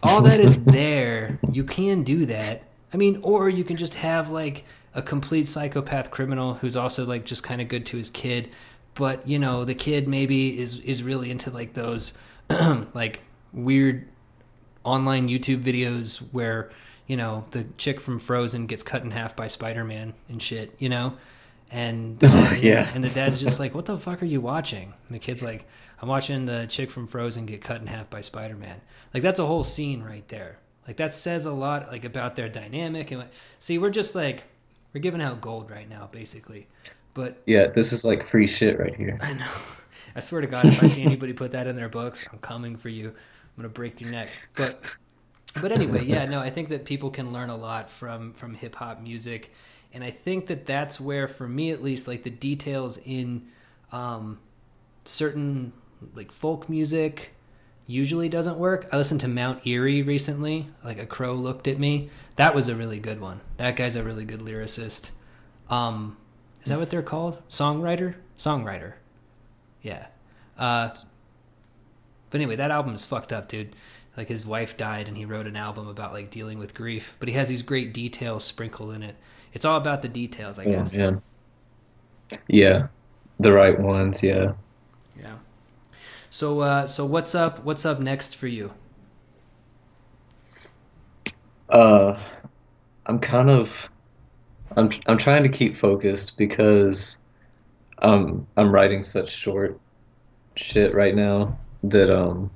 all 0.02 0.20
that 0.22 0.38
is 0.38 0.62
there 0.66 1.38
you 1.50 1.64
can 1.64 2.02
do 2.02 2.26
that 2.26 2.62
i 2.94 2.96
mean 2.96 3.18
or 3.22 3.48
you 3.50 3.64
can 3.64 3.76
just 3.76 3.96
have 3.96 4.30
like 4.30 4.64
a 4.94 5.02
complete 5.02 5.46
psychopath 5.46 6.10
criminal 6.10 6.54
who's 6.54 6.76
also 6.76 7.04
like 7.04 7.24
just 7.26 7.42
kind 7.42 7.60
of 7.60 7.68
good 7.68 7.84
to 7.84 7.96
his 7.98 8.08
kid 8.08 8.48
but 8.94 9.26
you 9.28 9.38
know 9.38 9.64
the 9.64 9.74
kid 9.74 10.08
maybe 10.08 10.58
is 10.58 10.78
is 10.80 11.02
really 11.02 11.30
into 11.30 11.50
like 11.50 11.74
those 11.74 12.14
like 12.94 13.20
weird 13.52 14.06
online 14.84 15.28
YouTube 15.28 15.62
videos 15.62 16.18
where 16.32 16.70
you 17.06 17.16
know 17.16 17.44
the 17.52 17.64
chick 17.78 18.00
from 18.00 18.18
Frozen 18.18 18.66
gets 18.66 18.82
cut 18.82 19.02
in 19.02 19.10
half 19.10 19.34
by 19.34 19.48
Spider 19.48 19.82
Man 19.84 20.14
and 20.28 20.40
shit, 20.42 20.74
you 20.78 20.88
know, 20.88 21.14
and 21.70 22.18
the 22.20 22.28
dad, 22.28 22.62
Yeah. 22.62 22.90
and 22.94 23.02
the 23.02 23.08
dad's 23.08 23.40
just 23.40 23.58
like, 23.58 23.74
"What 23.74 23.86
the 23.86 23.98
fuck 23.98 24.22
are 24.22 24.26
you 24.26 24.40
watching?" 24.40 24.92
And 25.08 25.14
the 25.14 25.18
kid's 25.18 25.42
like, 25.42 25.66
"I'm 26.02 26.08
watching 26.08 26.44
the 26.46 26.66
chick 26.68 26.90
from 26.90 27.06
Frozen 27.06 27.46
get 27.46 27.62
cut 27.62 27.80
in 27.80 27.86
half 27.86 28.10
by 28.10 28.20
Spider 28.20 28.56
Man." 28.56 28.80
Like 29.12 29.22
that's 29.22 29.38
a 29.38 29.46
whole 29.46 29.64
scene 29.64 30.02
right 30.02 30.26
there. 30.28 30.58
Like 30.86 30.96
that 30.96 31.14
says 31.14 31.46
a 31.46 31.52
lot 31.52 31.88
like 31.88 32.04
about 32.04 32.36
their 32.36 32.48
dynamic 32.48 33.10
and 33.10 33.24
see, 33.58 33.78
we're 33.78 33.90
just 33.90 34.14
like 34.14 34.44
we're 34.92 35.00
giving 35.00 35.22
out 35.22 35.40
gold 35.40 35.70
right 35.70 35.88
now, 35.88 36.08
basically. 36.12 36.66
But 37.14 37.42
Yeah, 37.46 37.68
this 37.68 37.92
is 37.92 38.04
like 38.04 38.28
free 38.28 38.46
shit 38.46 38.78
right 38.78 38.94
here. 38.94 39.18
I 39.20 39.32
know. 39.34 39.50
I 40.16 40.20
swear 40.20 40.40
to 40.40 40.46
God, 40.46 40.66
if 40.66 40.82
I 40.82 40.86
see 40.86 41.02
anybody 41.06 41.32
put 41.32 41.50
that 41.52 41.66
in 41.66 41.74
their 41.74 41.88
books, 41.88 42.24
I'm 42.30 42.38
coming 42.38 42.76
for 42.76 42.88
you. 42.88 43.08
I'm 43.08 43.56
gonna 43.56 43.68
break 43.68 44.00
your 44.00 44.10
neck. 44.10 44.28
But 44.56 44.80
but 45.60 45.72
anyway, 45.72 46.04
yeah, 46.04 46.24
no, 46.26 46.40
I 46.40 46.50
think 46.50 46.68
that 46.68 46.84
people 46.84 47.10
can 47.10 47.32
learn 47.32 47.50
a 47.50 47.56
lot 47.56 47.90
from 47.90 48.32
from 48.34 48.54
hip 48.54 48.74
hop 48.74 49.00
music, 49.00 49.52
and 49.92 50.02
I 50.02 50.10
think 50.10 50.46
that 50.46 50.66
that's 50.66 51.00
where, 51.00 51.28
for 51.28 51.48
me 51.48 51.70
at 51.70 51.82
least, 51.82 52.08
like 52.08 52.24
the 52.24 52.30
details 52.30 52.98
in 52.98 53.46
um, 53.92 54.38
certain 55.04 55.72
like 56.14 56.32
folk 56.32 56.68
music 56.68 57.32
usually 57.86 58.28
doesn't 58.28 58.56
work. 58.58 58.88
I 58.92 58.96
listened 58.96 59.20
to 59.22 59.28
Mount 59.28 59.66
Eerie 59.66 60.02
recently. 60.02 60.68
Like 60.82 60.98
a 60.98 61.06
crow 61.06 61.34
looked 61.34 61.68
at 61.68 61.78
me. 61.78 62.10
That 62.36 62.54
was 62.54 62.68
a 62.68 62.74
really 62.74 62.98
good 62.98 63.20
one. 63.20 63.40
That 63.58 63.76
guy's 63.76 63.96
a 63.96 64.02
really 64.02 64.24
good 64.24 64.40
lyricist. 64.40 65.10
Um, 65.70 66.16
is 66.62 66.68
that 66.68 66.78
what 66.78 66.90
they're 66.90 67.02
called? 67.02 67.46
Songwriter? 67.48 68.14
Songwriter. 68.38 68.94
Yeah. 69.82 70.06
Uh, 70.58 70.88
but 72.30 72.40
anyway, 72.40 72.56
that 72.56 72.70
album 72.70 72.94
is 72.94 73.04
fucked 73.04 73.32
up, 73.32 73.48
dude. 73.48 73.76
Like 74.16 74.28
his 74.28 74.46
wife 74.46 74.76
died, 74.76 75.08
and 75.08 75.16
he 75.16 75.24
wrote 75.24 75.46
an 75.46 75.56
album 75.56 75.88
about 75.88 76.12
like 76.12 76.30
dealing 76.30 76.58
with 76.58 76.74
grief. 76.74 77.14
But 77.18 77.28
he 77.28 77.34
has 77.34 77.48
these 77.48 77.62
great 77.62 77.92
details 77.92 78.44
sprinkled 78.44 78.94
in 78.94 79.02
it. 79.02 79.16
It's 79.52 79.64
all 79.64 79.76
about 79.76 80.02
the 80.02 80.08
details, 80.08 80.58
I 80.58 80.64
Oh, 80.64 80.70
guess. 80.70 80.94
man. 80.94 81.20
Yeah, 82.48 82.88
the 83.38 83.52
right 83.52 83.78
ones. 83.78 84.22
Yeah. 84.22 84.52
Yeah. 85.20 85.34
So, 86.34 86.58
uh, 86.62 86.88
so 86.88 87.06
what's 87.06 87.32
up? 87.36 87.62
What's 87.62 87.86
up 87.86 88.00
next 88.00 88.34
for 88.34 88.48
you? 88.48 88.72
Uh, 91.68 92.18
I'm 93.06 93.20
kind 93.20 93.48
of, 93.48 93.88
I'm 94.76 94.90
I'm 95.06 95.16
trying 95.16 95.44
to 95.44 95.48
keep 95.48 95.76
focused 95.76 96.36
because, 96.36 97.20
um, 97.98 98.48
I'm 98.56 98.74
writing 98.74 99.04
such 99.04 99.30
short 99.30 99.78
shit 100.56 100.92
right 100.92 101.14
now 101.14 101.56
that 101.84 102.12
um, 102.12 102.50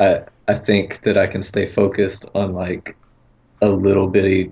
I 0.00 0.24
I 0.48 0.54
think 0.54 1.02
that 1.02 1.16
I 1.16 1.28
can 1.28 1.44
stay 1.44 1.66
focused 1.66 2.28
on 2.34 2.52
like 2.52 2.96
a 3.62 3.68
little 3.68 4.08
bitty 4.08 4.50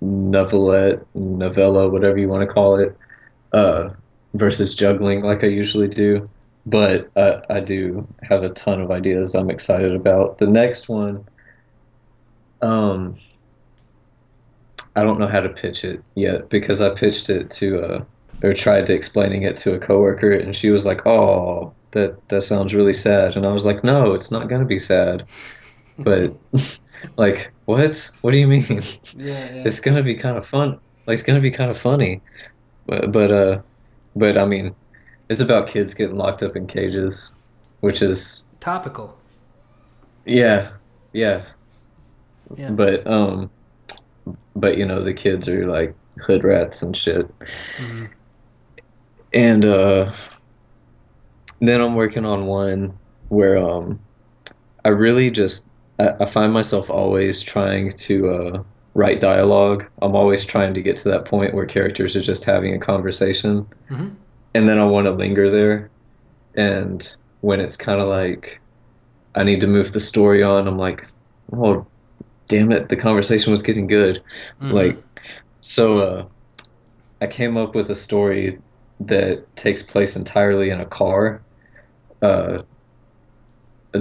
novelette, 0.00 1.06
novella, 1.14 1.88
whatever 1.88 2.18
you 2.18 2.28
want 2.28 2.48
to 2.48 2.52
call 2.52 2.80
it, 2.80 2.98
uh, 3.52 3.90
versus 4.34 4.74
juggling 4.74 5.22
like 5.22 5.44
I 5.44 5.46
usually 5.46 5.86
do. 5.86 6.28
But 6.66 7.10
I, 7.16 7.42
I 7.48 7.60
do 7.60 8.06
have 8.22 8.42
a 8.42 8.50
ton 8.50 8.80
of 8.80 8.90
ideas 8.90 9.34
I'm 9.34 9.50
excited 9.50 9.94
about. 9.94 10.38
The 10.38 10.46
next 10.46 10.88
one, 10.88 11.26
um, 12.60 13.16
I 14.94 15.02
don't 15.02 15.18
know 15.18 15.26
how 15.26 15.40
to 15.40 15.48
pitch 15.48 15.84
it 15.84 16.02
yet 16.14 16.48
because 16.50 16.80
I 16.80 16.94
pitched 16.94 17.30
it 17.30 17.50
to 17.52 17.78
a 17.78 18.06
or 18.42 18.54
tried 18.54 18.86
to 18.86 18.94
explaining 18.94 19.42
it 19.42 19.56
to 19.56 19.74
a 19.74 19.78
coworker 19.78 20.32
and 20.32 20.56
she 20.56 20.70
was 20.70 20.84
like, 20.86 21.06
"Oh, 21.06 21.72
that 21.92 22.28
that 22.28 22.42
sounds 22.42 22.74
really 22.74 22.92
sad." 22.92 23.36
And 23.36 23.46
I 23.46 23.52
was 23.52 23.64
like, 23.64 23.84
"No, 23.84 24.14
it's 24.14 24.30
not 24.30 24.48
going 24.48 24.60
to 24.60 24.66
be 24.66 24.78
sad." 24.78 25.26
But 25.98 26.34
like, 27.16 27.52
what? 27.66 28.10
What 28.20 28.32
do 28.32 28.38
you 28.38 28.46
mean? 28.46 28.62
Yeah, 29.16 29.54
yeah. 29.54 29.62
It's 29.64 29.80
going 29.80 29.96
to 29.96 30.02
be 30.02 30.14
kind 30.14 30.36
of 30.36 30.46
fun. 30.46 30.78
Like 31.06 31.14
it's 31.14 31.22
going 31.22 31.36
to 31.36 31.42
be 31.42 31.50
kind 31.50 31.70
of 31.70 31.78
funny. 31.78 32.20
But 32.86 33.12
but 33.12 33.30
uh 33.30 33.60
but 34.16 34.36
I 34.36 34.44
mean, 34.44 34.74
it's 35.30 35.40
about 35.40 35.68
kids 35.68 35.94
getting 35.94 36.16
locked 36.16 36.42
up 36.42 36.56
in 36.56 36.66
cages, 36.66 37.30
which 37.80 38.02
is 38.02 38.42
topical. 38.60 39.16
yeah, 40.26 40.70
yeah, 41.14 41.44
Yeah. 42.56 42.70
but 42.72 43.06
um 43.06 43.50
but 44.54 44.76
you 44.76 44.84
know 44.84 45.02
the 45.02 45.14
kids 45.14 45.48
are 45.48 45.66
like 45.66 45.94
hood 46.18 46.44
rats 46.44 46.82
and 46.82 46.94
shit 46.94 47.26
Mhm. 47.78 48.10
and 49.32 49.64
uh 49.64 50.12
then 51.60 51.80
i'm 51.80 51.94
working 51.94 52.24
on 52.26 52.46
one 52.46 52.92
where 53.28 53.56
um 53.56 53.98
i 54.84 54.88
really 54.88 55.30
just 55.30 55.66
i, 55.98 56.10
I 56.20 56.26
find 56.26 56.52
myself 56.52 56.90
always 56.90 57.40
trying 57.40 57.90
to 57.90 58.28
uh 58.30 58.62
write 58.94 59.20
dialogue 59.20 59.84
i'm 60.02 60.14
always 60.16 60.44
trying 60.44 60.74
to 60.74 60.82
get 60.82 60.96
to 60.98 61.08
that 61.10 61.24
point 61.24 61.54
where 61.54 61.64
characters 61.66 62.14
are 62.16 62.20
just 62.20 62.44
having 62.44 62.74
a 62.74 62.78
conversation 62.78 63.66
Mhm. 63.90 64.16
And 64.54 64.68
then 64.68 64.78
i 64.78 64.84
want 64.84 65.06
to 65.06 65.12
linger 65.12 65.50
there. 65.50 65.90
And 66.56 67.10
when 67.42 67.60
it's 67.60 67.76
kind 67.76 68.00
of 68.00 68.08
like 68.08 68.60
i 69.34 69.42
need 69.44 69.60
to 69.60 69.66
move 69.66 69.92
the 69.92 70.00
story 70.00 70.42
on 70.42 70.66
i'm 70.66 70.76
like 70.78 71.06
oh 71.52 71.86
damn 72.48 72.72
it 72.72 72.88
the 72.88 72.96
conversation 72.96 73.50
was 73.52 73.62
getting 73.62 73.86
good. 73.86 74.22
Mhm. 74.60 74.72
like 74.72 75.02
so 75.60 75.98
uh 76.00 76.24
i 77.20 77.26
came 77.26 77.56
up 77.56 77.74
with 77.74 77.88
a 77.90 77.94
story 77.94 78.58
that 79.00 79.44
takes 79.56 79.82
place 79.82 80.16
entirely 80.16 80.70
in 80.70 80.80
a 80.80 80.86
car. 80.86 81.40
Uh 82.20 82.62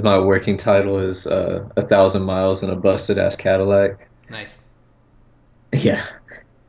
my 0.03 0.19
working 0.19 0.57
title 0.57 0.97
is 0.99 1.25
uh 1.27 1.67
a 1.77 1.81
thousand 1.81 2.23
miles 2.23 2.63
in 2.63 2.69
a 2.69 2.75
busted 2.75 3.17
ass 3.17 3.35
cadillac. 3.35 4.07
Nice. 4.29 4.57
yeah. 5.71 6.05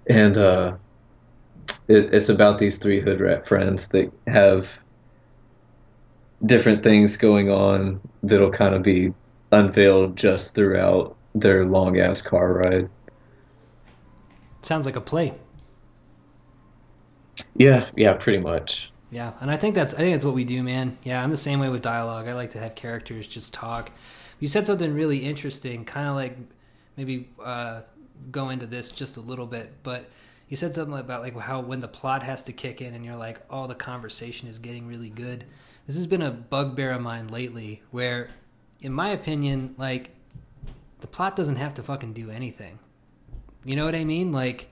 And 0.08 0.36
uh 0.38 0.70
it, 1.91 2.14
it's 2.14 2.30
about 2.30 2.59
these 2.61 2.78
three 2.78 3.01
hood 3.03 3.20
rat 3.20 3.47
friends 3.49 3.91
that 3.91 4.12
have 4.28 4.68
different 6.45 6.82
things 6.82 7.16
going 7.16 7.51
on 7.51 8.01
that'll 8.22 8.51
kind 8.53 8.74
of 8.74 8.82
be 8.82 9.12
unveiled 9.53 10.16
just 10.16 10.55
throughout 10.55 11.16
their 11.34 11.64
long 11.66 11.99
ass 11.99 12.22
car 12.22 12.55
ride 12.55 12.91
Sounds 14.62 14.86
like 14.86 14.97
a 14.97 15.01
play. 15.03 15.34
yeah 17.55 17.91
yeah 17.97 18.14
pretty 18.14 18.38
much 18.38 18.93
Yeah, 19.11 19.32
and 19.41 19.51
I 19.51 19.57
think 19.57 19.74
that's 19.74 19.95
I 19.95 19.99
think 19.99 20.14
that's 20.14 20.24
what 20.24 20.34
we 20.34 20.45
do, 20.45 20.62
man. 20.62 20.97
Yeah, 21.03 21.22
I'm 21.22 21.30
the 21.30 21.36
same 21.36 21.59
way 21.59 21.68
with 21.68 21.82
dialogue. 21.82 22.28
I 22.28 22.34
like 22.34 22.51
to 22.51 22.61
have 22.61 22.74
characters 22.76 23.26
just 23.26 23.53
talk. 23.53 23.91
You 24.38 24.49
said 24.49 24.66
something 24.66 24.95
really 24.95 25.18
interesting, 25.18 25.84
kind 25.84 26.09
of 26.09 26.14
like 26.14 26.36
maybe 26.97 27.28
uh, 27.43 27.82
go 28.30 28.51
into 28.51 28.66
this 28.66 28.91
just 28.91 29.16
a 29.16 29.20
little 29.20 29.47
bit, 29.47 29.82
but 29.82 30.09
you 30.51 30.57
said 30.57 30.74
something 30.74 30.98
about 30.98 31.22
like 31.22 31.38
how 31.38 31.61
when 31.61 31.78
the 31.78 31.88
plot 31.88 32.24
has 32.24 32.42
to 32.44 32.53
kick 32.53 32.82
in 32.82 32.92
and 32.92 33.05
you're 33.05 33.16
like, 33.16 33.40
oh, 33.48 33.68
the 33.68 33.74
conversation 33.74 34.48
is 34.48 34.59
getting 34.59 34.88
really 34.88 35.09
good. 35.09 35.44
This 35.86 35.94
has 35.94 36.09
been 36.09 36.22
a 36.22 36.30
bugbear 36.32 36.90
of 36.90 37.01
mine 37.01 37.28
lately, 37.28 37.82
where, 37.92 38.28
in 38.80 38.92
my 38.92 39.11
opinion, 39.11 39.76
like 39.78 40.11
the 41.01 41.07
plot 41.07 41.36
doesn't 41.36 41.57
have 41.57 41.74
to 41.74 41.84
fucking 41.84 42.12
do 42.14 42.30
anything. 42.30 42.80
You 43.64 43.76
know 43.76 43.84
what 43.84 43.94
I 43.94 44.05
mean? 44.05 44.32
Like, 44.32 44.68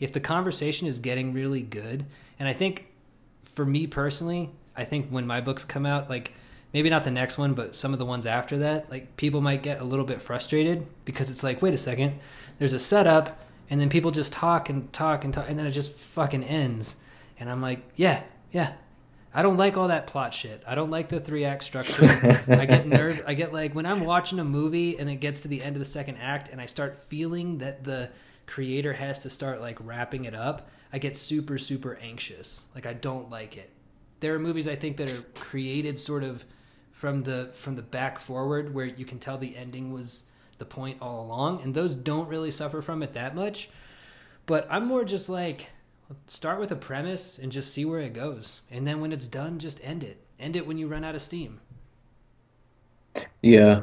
if 0.00 0.12
the 0.12 0.20
conversation 0.20 0.88
is 0.88 0.98
getting 0.98 1.32
really 1.32 1.62
good, 1.62 2.06
and 2.40 2.48
I 2.48 2.52
think 2.52 2.88
for 3.44 3.64
me 3.64 3.86
personally, 3.86 4.50
I 4.76 4.84
think 4.84 5.10
when 5.10 5.28
my 5.28 5.40
books 5.40 5.64
come 5.64 5.86
out, 5.86 6.10
like 6.10 6.32
maybe 6.72 6.90
not 6.90 7.04
the 7.04 7.10
next 7.12 7.38
one, 7.38 7.54
but 7.54 7.76
some 7.76 7.92
of 7.92 8.00
the 8.00 8.06
ones 8.06 8.26
after 8.26 8.58
that, 8.58 8.90
like 8.90 9.16
people 9.16 9.40
might 9.40 9.62
get 9.62 9.80
a 9.80 9.84
little 9.84 10.04
bit 10.04 10.20
frustrated 10.20 10.88
because 11.04 11.30
it's 11.30 11.44
like, 11.44 11.62
wait 11.62 11.74
a 11.74 11.78
second, 11.78 12.18
there's 12.58 12.72
a 12.72 12.80
setup, 12.80 13.38
and 13.70 13.80
then 13.80 13.88
people 13.88 14.10
just 14.10 14.32
talk 14.32 14.68
and 14.68 14.92
talk 14.92 15.24
and 15.24 15.32
talk, 15.32 15.48
and 15.48 15.58
then 15.58 15.64
it 15.64 15.70
just 15.70 15.92
fucking 15.96 16.44
ends. 16.44 16.96
And 17.38 17.48
I'm 17.48 17.62
like, 17.62 17.82
yeah, 17.96 18.24
yeah. 18.52 18.74
I 19.32 19.42
don't 19.42 19.56
like 19.56 19.76
all 19.76 19.88
that 19.88 20.08
plot 20.08 20.34
shit. 20.34 20.62
I 20.66 20.74
don't 20.74 20.90
like 20.90 21.08
the 21.08 21.20
three 21.20 21.44
act 21.44 21.62
structure. 21.62 22.04
I 22.48 22.66
get 22.66 22.86
nerve. 22.88 23.22
I 23.26 23.34
get 23.34 23.52
like 23.52 23.74
when 23.74 23.86
I'm 23.86 24.00
watching 24.00 24.40
a 24.40 24.44
movie 24.44 24.98
and 24.98 25.08
it 25.08 25.16
gets 25.16 25.42
to 25.42 25.48
the 25.48 25.62
end 25.62 25.76
of 25.76 25.78
the 25.78 25.84
second 25.86 26.16
act 26.16 26.48
and 26.48 26.60
I 26.60 26.66
start 26.66 26.98
feeling 27.04 27.58
that 27.58 27.84
the 27.84 28.10
creator 28.46 28.92
has 28.92 29.22
to 29.22 29.30
start 29.30 29.60
like 29.60 29.78
wrapping 29.80 30.24
it 30.24 30.34
up. 30.34 30.68
I 30.92 30.98
get 30.98 31.16
super 31.16 31.58
super 31.58 31.96
anxious. 32.02 32.66
Like 32.74 32.86
I 32.86 32.92
don't 32.92 33.30
like 33.30 33.56
it. 33.56 33.70
There 34.18 34.34
are 34.34 34.40
movies 34.40 34.66
I 34.66 34.74
think 34.74 34.96
that 34.96 35.08
are 35.10 35.22
created 35.36 35.96
sort 35.96 36.24
of 36.24 36.44
from 36.90 37.22
the 37.22 37.50
from 37.52 37.76
the 37.76 37.82
back 37.82 38.18
forward 38.18 38.74
where 38.74 38.84
you 38.84 39.04
can 39.04 39.20
tell 39.20 39.38
the 39.38 39.56
ending 39.56 39.92
was 39.92 40.24
the 40.60 40.64
point 40.64 40.98
all 41.02 41.24
along 41.24 41.60
and 41.62 41.74
those 41.74 41.96
don't 41.96 42.28
really 42.28 42.52
suffer 42.52 42.80
from 42.80 43.02
it 43.02 43.14
that 43.14 43.34
much. 43.34 43.68
But 44.46 44.68
I'm 44.70 44.86
more 44.86 45.04
just 45.04 45.28
like 45.28 45.70
start 46.26 46.60
with 46.60 46.70
a 46.70 46.76
premise 46.76 47.38
and 47.38 47.50
just 47.50 47.74
see 47.74 47.84
where 47.84 47.98
it 47.98 48.12
goes. 48.12 48.60
And 48.70 48.86
then 48.86 49.00
when 49.00 49.12
it's 49.12 49.26
done, 49.26 49.58
just 49.58 49.80
end 49.82 50.04
it. 50.04 50.22
End 50.38 50.54
it 50.54 50.66
when 50.66 50.78
you 50.78 50.86
run 50.86 51.04
out 51.04 51.14
of 51.14 51.22
steam. 51.22 51.60
Yeah. 53.42 53.82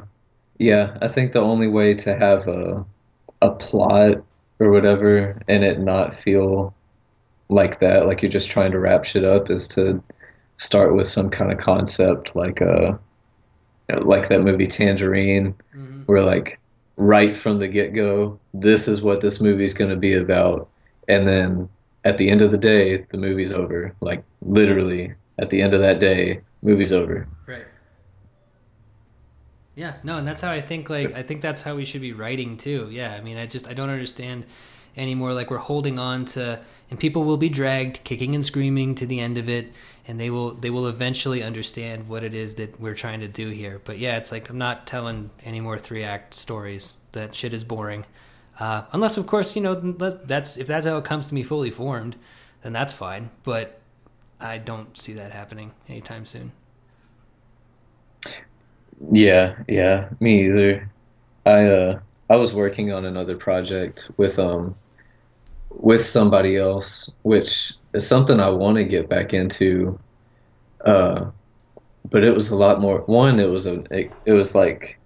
Yeah, 0.58 0.96
I 1.00 1.08
think 1.08 1.32
the 1.32 1.40
only 1.40 1.68
way 1.68 1.94
to 1.94 2.16
have 2.16 2.48
a 2.48 2.84
a 3.40 3.50
plot 3.50 4.24
or 4.58 4.70
whatever 4.70 5.40
and 5.46 5.62
it 5.62 5.78
not 5.78 6.20
feel 6.22 6.74
like 7.48 7.78
that, 7.78 8.06
like 8.06 8.22
you're 8.22 8.30
just 8.30 8.50
trying 8.50 8.72
to 8.72 8.80
wrap 8.80 9.04
shit 9.04 9.24
up 9.24 9.50
is 9.50 9.68
to 9.68 10.02
start 10.56 10.96
with 10.96 11.06
some 11.06 11.30
kind 11.30 11.52
of 11.52 11.58
concept 11.58 12.34
like 12.34 12.60
uh 12.60 12.92
like 14.02 14.28
that 14.28 14.42
movie 14.42 14.66
Tangerine 14.66 15.54
mm-hmm. 15.74 16.02
where 16.02 16.22
like 16.22 16.58
right 16.98 17.36
from 17.36 17.58
the 17.58 17.68
get-go 17.68 18.38
this 18.52 18.86
is 18.86 19.00
what 19.00 19.20
this 19.20 19.40
movie's 19.40 19.72
going 19.72 19.90
to 19.90 19.96
be 19.96 20.14
about 20.14 20.68
and 21.08 21.26
then 21.26 21.68
at 22.04 22.18
the 22.18 22.30
end 22.30 22.42
of 22.42 22.50
the 22.50 22.58
day, 22.58 22.98
the 23.10 23.18
movie's 23.18 23.54
over. 23.54 23.94
Like 24.00 24.24
literally, 24.42 25.14
at 25.38 25.50
the 25.50 25.60
end 25.62 25.74
of 25.74 25.80
that 25.80 26.00
day, 26.00 26.40
movie's 26.62 26.92
over. 26.92 27.28
Right. 27.46 27.66
Yeah, 29.74 29.94
no, 30.02 30.18
and 30.18 30.26
that's 30.26 30.42
how 30.42 30.50
I 30.50 30.60
think. 30.60 30.90
Like, 30.90 31.14
I 31.14 31.22
think 31.22 31.40
that's 31.40 31.62
how 31.62 31.76
we 31.76 31.84
should 31.84 32.00
be 32.00 32.12
writing 32.12 32.56
too. 32.56 32.88
Yeah, 32.90 33.14
I 33.14 33.20
mean, 33.20 33.36
I 33.36 33.46
just 33.46 33.68
I 33.68 33.74
don't 33.74 33.90
understand 33.90 34.46
anymore. 34.98 35.32
Like, 35.32 35.50
we're 35.50 35.58
holding 35.58 35.98
on 35.98 36.24
to, 36.26 36.60
and 36.90 36.98
people 36.98 37.24
will 37.24 37.36
be 37.36 37.48
dragged 37.48 38.04
kicking 38.04 38.34
and 38.34 38.44
screaming 38.44 38.94
to 38.96 39.06
the 39.06 39.20
end 39.20 39.38
of 39.38 39.48
it, 39.48 39.72
and 40.06 40.18
they 40.18 40.30
will 40.30 40.54
they 40.54 40.70
will 40.70 40.88
eventually 40.88 41.42
understand 41.42 42.08
what 42.08 42.24
it 42.24 42.34
is 42.34 42.54
that 42.56 42.80
we're 42.80 42.94
trying 42.94 43.20
to 43.20 43.28
do 43.28 43.48
here. 43.48 43.80
But 43.84 43.98
yeah, 43.98 44.16
it's 44.16 44.32
like 44.32 44.48
I'm 44.48 44.58
not 44.58 44.86
telling 44.86 45.30
any 45.44 45.60
more 45.60 45.78
three 45.78 46.04
act 46.04 46.34
stories. 46.34 46.94
That 47.12 47.34
shit 47.34 47.54
is 47.54 47.64
boring. 47.64 48.04
Uh, 48.58 48.82
unless, 48.92 49.16
of 49.16 49.26
course, 49.26 49.54
you 49.54 49.62
know 49.62 49.74
that's 49.74 50.56
if 50.56 50.66
that's 50.66 50.86
how 50.86 50.96
it 50.96 51.04
comes 51.04 51.28
to 51.28 51.34
me 51.34 51.42
fully 51.42 51.70
formed, 51.70 52.16
then 52.62 52.72
that's 52.72 52.92
fine. 52.92 53.30
But 53.44 53.80
I 54.40 54.58
don't 54.58 54.96
see 54.98 55.12
that 55.14 55.32
happening 55.32 55.72
anytime 55.88 56.26
soon. 56.26 56.52
Yeah, 59.12 59.56
yeah, 59.68 60.08
me 60.20 60.46
either. 60.46 60.90
I 61.46 61.66
uh, 61.66 62.00
I 62.30 62.36
was 62.36 62.52
working 62.52 62.92
on 62.92 63.04
another 63.04 63.36
project 63.36 64.10
with 64.16 64.38
um 64.38 64.74
with 65.78 66.04
somebody 66.04 66.56
else, 66.56 67.10
which 67.22 67.74
is 67.94 68.06
something 68.06 68.40
I 68.40 68.50
want 68.50 68.76
to 68.76 68.84
get 68.84 69.08
back 69.08 69.32
into. 69.32 69.98
Uh, 70.84 71.30
but 72.10 72.24
it 72.24 72.34
was 72.34 72.50
a 72.50 72.56
lot 72.56 72.80
more. 72.80 73.00
One, 73.00 73.38
it 73.40 73.46
was 73.46 73.66
a 73.66 73.80
it, 73.90 74.12
it 74.24 74.32
was 74.32 74.54
like 74.54 74.98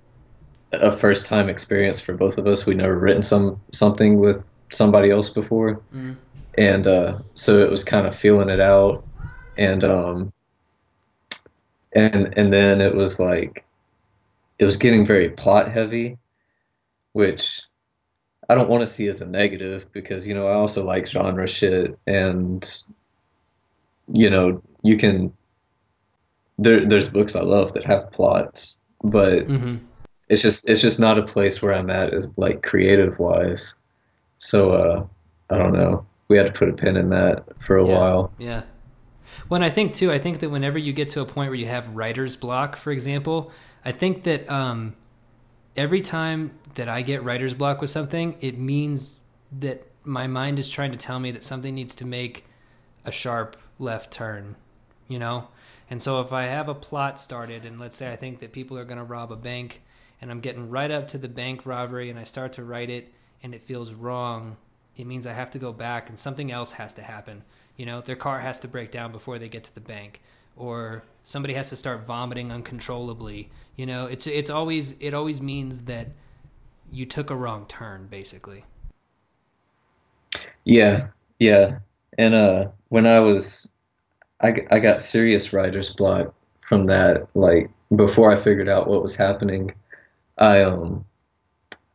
a 0.72 0.90
first 0.90 1.26
time 1.26 1.48
experience 1.48 2.00
for 2.00 2.14
both 2.14 2.38
of 2.38 2.46
us. 2.46 2.66
We'd 2.66 2.78
never 2.78 2.98
written 2.98 3.22
some 3.22 3.60
something 3.72 4.18
with 4.18 4.42
somebody 4.70 5.10
else 5.10 5.30
before, 5.30 5.80
mm. 5.94 6.16
and 6.56 6.86
uh, 6.86 7.18
so 7.34 7.58
it 7.58 7.70
was 7.70 7.84
kind 7.84 8.06
of 8.06 8.16
feeling 8.16 8.48
it 8.48 8.60
out, 8.60 9.04
and 9.56 9.84
um, 9.84 10.32
and 11.92 12.34
and 12.36 12.52
then 12.52 12.80
it 12.80 12.94
was 12.94 13.18
like 13.18 13.64
it 14.58 14.64
was 14.64 14.76
getting 14.76 15.04
very 15.04 15.30
plot 15.30 15.70
heavy, 15.70 16.18
which 17.12 17.62
I 18.53 18.55
don't 18.55 18.68
want 18.68 18.82
to 18.82 18.86
see 18.86 19.09
as 19.09 19.20
a 19.20 19.26
negative 19.26 19.90
because 19.92 20.28
you 20.28 20.34
know 20.34 20.46
I 20.46 20.53
also 20.53 20.84
like 20.84 21.07
genre 21.07 21.46
shit, 21.46 21.98
and 22.07 22.82
you 24.12 24.30
know 24.30 24.62
you 24.82 24.98
can 24.98 25.32
there 26.59 26.84
there's 26.84 27.09
books 27.09 27.34
I 27.34 27.42
love 27.42 27.72
that 27.72 27.84
have 27.84 28.12
plots, 28.12 28.80
but. 29.03 29.48
Mm-hmm 29.48 29.86
it's 30.32 30.40
just 30.40 30.66
it's 30.66 30.80
just 30.80 30.98
not 30.98 31.18
a 31.18 31.22
place 31.22 31.61
where 31.61 31.74
I'm 31.74 31.90
at 31.90 32.14
as 32.14 32.36
like 32.38 32.62
creative 32.62 33.18
wise. 33.18 33.76
So 34.38 34.72
uh, 34.72 35.07
I 35.50 35.59
don't 35.59 35.74
know. 35.74 36.07
We 36.28 36.38
had 36.38 36.46
to 36.46 36.53
put 36.53 36.70
a 36.70 36.72
pin 36.72 36.96
in 36.96 37.11
that 37.11 37.44
for 37.66 37.76
a 37.76 37.86
yeah, 37.86 37.98
while. 37.98 38.32
Yeah. 38.38 38.62
When 39.48 39.62
I 39.62 39.68
think 39.68 39.94
too, 39.94 40.11
I 40.11 40.18
think 40.18 40.40
that 40.40 40.48
whenever 40.48 40.78
you 40.78 40.94
get 40.94 41.11
to 41.11 41.20
a 41.20 41.26
point 41.26 41.50
where 41.50 41.59
you 41.59 41.66
have 41.66 41.94
writer's 41.94 42.34
block, 42.34 42.76
for 42.76 42.90
example, 42.92 43.53
I 43.84 43.92
think 43.92 44.22
that 44.22 44.50
um, 44.50 44.96
every 45.76 46.00
time 46.00 46.53
that 46.74 46.88
I 46.88 47.02
get 47.02 47.22
writer's 47.22 47.54
block 47.54 47.80
with 47.80 47.90
something, 47.90 48.36
it 48.40 48.58
means 48.58 49.16
that 49.60 49.86
my 50.04 50.26
mind 50.26 50.58
is 50.58 50.68
trying 50.68 50.92
to 50.92 50.98
tell 50.98 51.20
me 51.20 51.30
that 51.32 51.44
something 51.44 51.74
needs 51.74 51.94
to 51.96 52.04
make 52.04 52.44
a 53.04 53.12
sharp 53.12 53.56
left 53.78 54.12
turn, 54.12 54.56
you 55.08 55.18
know? 55.18 55.48
And 55.90 56.00
so 56.02 56.20
if 56.20 56.32
I 56.32 56.44
have 56.44 56.68
a 56.68 56.74
plot 56.74 57.20
started, 57.20 57.64
and 57.64 57.78
let's 57.78 57.96
say 57.96 58.12
I 58.12 58.16
think 58.16 58.40
that 58.40 58.52
people 58.52 58.78
are 58.78 58.84
going 58.84 58.98
to 58.98 59.04
rob 59.04 59.30
a 59.30 59.36
bank, 59.36 59.82
and 60.22 60.30
I'm 60.30 60.40
getting 60.40 60.70
right 60.70 60.90
up 60.90 61.08
to 61.08 61.18
the 61.18 61.28
bank 61.28 61.66
robbery 61.66 62.08
and 62.08 62.18
I 62.18 62.22
start 62.22 62.52
to 62.54 62.64
write 62.64 62.88
it 62.88 63.12
and 63.42 63.54
it 63.54 63.60
feels 63.60 63.92
wrong, 63.92 64.56
it 64.96 65.06
means 65.06 65.26
I 65.26 65.32
have 65.32 65.50
to 65.50 65.58
go 65.58 65.72
back 65.72 66.08
and 66.08 66.18
something 66.18 66.52
else 66.52 66.72
has 66.72 66.94
to 66.94 67.02
happen. 67.02 67.42
You 67.76 67.86
know, 67.86 68.00
their 68.00 68.16
car 68.16 68.38
has 68.38 68.60
to 68.60 68.68
break 68.68 68.92
down 68.92 69.10
before 69.10 69.40
they 69.40 69.48
get 69.48 69.64
to 69.64 69.74
the 69.74 69.80
bank 69.80 70.22
or 70.56 71.02
somebody 71.24 71.54
has 71.54 71.70
to 71.70 71.76
start 71.76 72.06
vomiting 72.06 72.52
uncontrollably. 72.52 73.50
You 73.74 73.86
know, 73.86 74.06
it's 74.06 74.28
it's 74.28 74.50
always 74.50 74.94
it 75.00 75.12
always 75.12 75.40
means 75.40 75.82
that 75.82 76.08
you 76.93 77.07
took 77.07 77.30
a 77.30 77.36
wrong 77.36 77.66
turn 77.66 78.07
basically. 78.09 78.64
Yeah. 80.64 81.09
Yeah. 81.38 81.78
And 82.18 82.34
uh 82.34 82.68
when 82.88 83.07
I 83.07 83.20
was 83.20 83.72
I 84.40 84.55
I 84.70 84.78
got 84.78 85.01
serious 85.01 85.53
writer's 85.53 85.95
block 85.95 86.34
from 86.68 86.86
that 86.86 87.26
like 87.34 87.70
before 87.95 88.32
I 88.32 88.40
figured 88.40 88.68
out 88.68 88.88
what 88.88 89.03
was 89.03 89.16
happening 89.16 89.74
I 90.38 90.62
um 90.62 91.05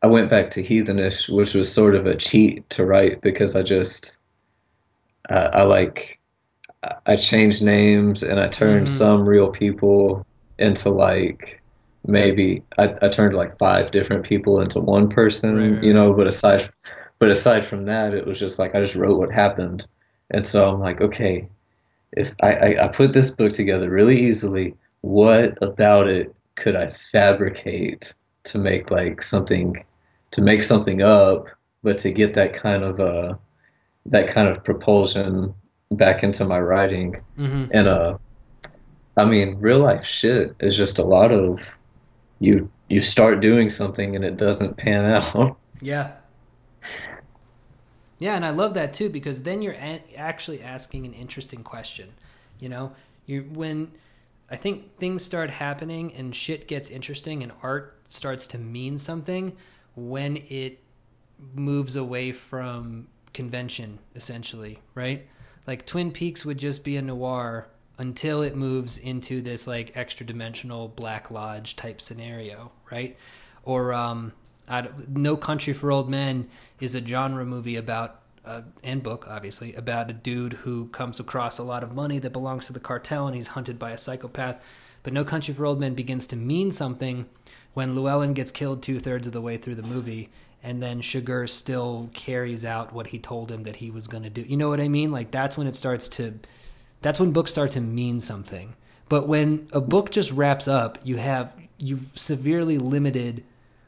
I 0.01 0.07
went 0.07 0.29
back 0.29 0.51
to 0.51 0.63
Heathenish, 0.63 1.27
which 1.27 1.53
was 1.53 1.73
sort 1.73 1.95
of 1.95 2.05
a 2.05 2.15
cheat 2.15 2.69
to 2.71 2.85
write 2.85 3.21
because 3.21 3.55
I 3.55 3.63
just 3.63 4.13
uh, 5.29 5.49
I 5.53 5.63
like 5.63 6.19
I 7.05 7.15
changed 7.15 7.63
names 7.63 8.23
and 8.23 8.39
I 8.39 8.47
turned 8.47 8.87
mm-hmm. 8.87 8.95
some 8.95 9.27
real 9.27 9.49
people 9.49 10.25
into 10.59 10.89
like 10.89 11.56
maybe 12.07 12.63
I, 12.77 12.95
I 13.01 13.09
turned 13.09 13.35
like 13.35 13.57
five 13.57 13.91
different 13.91 14.25
people 14.25 14.61
into 14.61 14.79
one 14.79 15.09
person, 15.09 15.73
right, 15.73 15.83
you 15.83 15.93
know. 15.93 16.13
But 16.13 16.27
aside 16.27 16.69
but 17.19 17.29
aside 17.29 17.65
from 17.65 17.85
that, 17.85 18.13
it 18.13 18.25
was 18.25 18.39
just 18.39 18.59
like 18.59 18.75
I 18.75 18.81
just 18.81 18.95
wrote 18.95 19.17
what 19.17 19.31
happened, 19.31 19.85
and 20.31 20.45
so 20.45 20.69
I'm 20.69 20.79
like, 20.79 21.01
okay, 21.01 21.47
if 22.13 22.33
I, 22.41 22.51
I, 22.51 22.85
I 22.85 22.87
put 22.87 23.13
this 23.13 23.31
book 23.31 23.53
together 23.53 23.89
really 23.89 24.25
easily, 24.25 24.75
what 25.01 25.57
about 25.61 26.07
it 26.07 26.33
could 26.55 26.75
I 26.75 26.89
fabricate 26.89 28.13
to 28.45 28.59
make 28.59 28.89
like 28.89 29.21
something 29.21 29.83
to 30.31 30.41
make 30.41 30.63
something 30.63 31.01
up, 31.01 31.47
but 31.83 31.97
to 31.99 32.11
get 32.11 32.33
that 32.33 32.53
kind 32.53 32.83
of 32.83 32.99
uh 32.99 33.35
that 34.05 34.29
kind 34.29 34.47
of 34.47 34.63
propulsion 34.63 35.53
back 35.91 36.23
into 36.23 36.45
my 36.45 36.59
writing. 36.59 37.21
Mm-hmm. 37.37 37.65
And 37.71 37.87
uh 37.87 38.17
I 39.17 39.25
mean, 39.25 39.57
real 39.59 39.79
life 39.79 40.05
shit 40.05 40.55
is 40.59 40.77
just 40.77 40.99
a 40.99 41.03
lot 41.03 41.31
of 41.31 41.61
you 42.39 42.69
you 42.89 43.01
start 43.01 43.41
doing 43.41 43.69
something 43.69 44.15
and 44.15 44.23
it 44.23 44.37
doesn't 44.37 44.77
pan 44.77 45.05
out. 45.35 45.57
Yeah. 45.81 46.13
Yeah, 48.19 48.35
and 48.35 48.45
I 48.45 48.49
love 48.49 48.73
that 48.73 48.93
too 48.93 49.09
because 49.09 49.43
then 49.43 49.61
you're 49.61 49.73
a- 49.73 50.03
actually 50.15 50.61
asking 50.61 51.05
an 51.05 51.13
interesting 51.13 51.63
question. 51.63 52.13
You 52.59 52.69
know, 52.69 52.93
you 53.25 53.41
when 53.53 53.91
I 54.49 54.55
think 54.55 54.97
things 54.97 55.23
start 55.23 55.49
happening 55.49 56.13
and 56.13 56.35
shit 56.35 56.67
gets 56.67 56.89
interesting 56.89 57.43
and 57.43 57.51
art 57.61 57.99
starts 58.09 58.47
to 58.47 58.57
mean 58.57 58.97
something 58.97 59.55
when 59.95 60.37
it 60.49 60.79
moves 61.53 61.95
away 61.95 62.31
from 62.31 63.07
convention 63.33 63.99
essentially, 64.15 64.79
right? 64.95 65.27
Like 65.67 65.85
Twin 65.85 66.11
Peaks 66.11 66.45
would 66.45 66.57
just 66.57 66.83
be 66.83 66.95
a 66.97 67.01
noir 67.01 67.67
until 67.97 68.41
it 68.41 68.55
moves 68.55 68.97
into 68.97 69.41
this 69.41 69.67
like 69.67 69.91
extra 69.95 70.25
dimensional 70.25 70.87
Black 70.87 71.31
Lodge 71.31 71.75
type 71.75 71.99
scenario, 71.99 72.71
right? 72.91 73.17
Or 73.63 73.93
um, 73.93 74.33
No 75.09 75.35
Country 75.35 75.73
for 75.73 75.91
Old 75.91 76.09
Men 76.09 76.49
is 76.79 76.95
a 76.95 77.05
genre 77.05 77.45
movie 77.45 77.75
about 77.75 78.21
uh, 78.45 78.61
and 78.81 79.03
book 79.03 79.27
obviously 79.27 79.73
about 79.75 80.09
a 80.09 80.13
dude 80.13 80.53
who 80.53 80.87
comes 80.87 81.19
across 81.19 81.57
a 81.57 81.63
lot 81.63 81.83
of 81.83 81.93
money 81.93 82.17
that 82.17 82.31
belongs 82.31 82.65
to 82.65 82.73
the 82.73 82.79
cartel 82.79 83.27
and 83.27 83.35
he's 83.35 83.49
hunted 83.49 83.77
by 83.77 83.91
a 83.91 83.97
psychopath. 83.97 84.63
But 85.03 85.13
No 85.13 85.25
Country 85.25 85.53
for 85.53 85.65
Old 85.65 85.79
Men 85.79 85.95
begins 85.95 86.27
to 86.27 86.35
mean 86.35 86.71
something 86.71 87.25
when 87.73 87.93
Llewellyn 87.93 88.33
gets 88.33 88.51
killed 88.51 88.81
two 88.81 88.99
thirds 88.99 89.27
of 89.27 89.33
the 89.33 89.41
way 89.41 89.57
through 89.57 89.75
the 89.75 89.83
movie, 89.83 90.29
and 90.63 90.81
then 90.81 90.99
Chigurh 90.99 91.47
still 91.47 92.09
carries 92.13 92.65
out 92.65 92.91
what 92.91 93.07
he 93.07 93.19
told 93.19 93.51
him 93.51 93.63
that 93.63 93.75
he 93.75 93.91
was 93.91 94.07
going 94.07 94.23
to 94.23 94.29
do. 94.29 94.41
You 94.41 94.57
know 94.57 94.69
what 94.69 94.81
I 94.81 94.87
mean? 94.87 95.11
Like 95.11 95.29
that's 95.29 95.57
when 95.57 95.67
it 95.67 95.75
starts 95.75 96.07
to 96.09 96.39
that's 97.01 97.19
when 97.19 97.31
books 97.31 97.51
start 97.51 97.71
to 97.71 97.81
mean 97.81 98.19
something. 98.19 98.75
But 99.09 99.27
when 99.27 99.67
a 99.71 99.81
book 99.81 100.11
just 100.11 100.31
wraps 100.31 100.67
up, 100.67 100.97
you 101.03 101.17
have 101.17 101.53
you've 101.77 102.11
severely 102.15 102.77
limited 102.77 103.43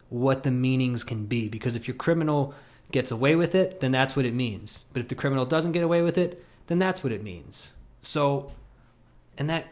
what 0.09 0.43
the 0.43 0.51
meanings 0.51 1.03
can 1.03 1.25
be 1.25 1.47
because 1.47 1.75
if 1.75 1.87
your 1.87 1.95
criminal 1.95 2.53
gets 2.91 3.11
away 3.11 3.35
with 3.35 3.55
it, 3.55 3.79
then 3.79 3.91
that's 3.91 4.15
what 4.15 4.25
it 4.25 4.33
means. 4.33 4.85
But 4.93 5.01
if 5.01 5.07
the 5.07 5.15
criminal 5.15 5.45
doesn't 5.45 5.73
get 5.73 5.83
away 5.83 6.01
with 6.01 6.17
it, 6.17 6.43
then 6.67 6.79
that's 6.79 7.03
what 7.03 7.13
it 7.13 7.23
means. 7.23 7.73
So 8.01 8.51
and 9.37 9.49
that 9.49 9.67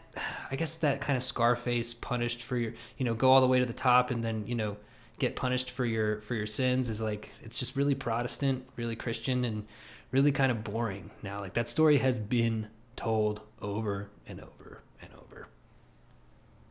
I 0.50 0.56
guess 0.56 0.76
that 0.78 1.00
kind 1.00 1.16
of 1.16 1.22
Scarface 1.22 1.94
punished 1.94 2.42
for 2.42 2.56
your, 2.56 2.74
you 2.96 3.04
know, 3.04 3.14
go 3.14 3.30
all 3.30 3.40
the 3.40 3.46
way 3.46 3.60
to 3.60 3.66
the 3.66 3.72
top 3.72 4.10
and 4.10 4.24
then, 4.24 4.46
you 4.46 4.54
know, 4.54 4.76
get 5.18 5.36
punished 5.36 5.70
for 5.70 5.84
your 5.84 6.20
for 6.20 6.34
your 6.34 6.46
sins 6.46 6.88
is 6.88 7.00
like 7.00 7.30
it's 7.42 7.58
just 7.58 7.76
really 7.76 7.94
Protestant, 7.94 8.66
really 8.76 8.96
Christian 8.96 9.44
and 9.44 9.66
really 10.10 10.32
kind 10.32 10.50
of 10.50 10.64
boring 10.64 11.10
now. 11.22 11.40
Like 11.40 11.54
that 11.54 11.68
story 11.68 11.98
has 11.98 12.18
been 12.18 12.68
told 12.98 13.40
over 13.62 14.10
and 14.26 14.40
over 14.40 14.82
and 15.00 15.10
over. 15.14 15.48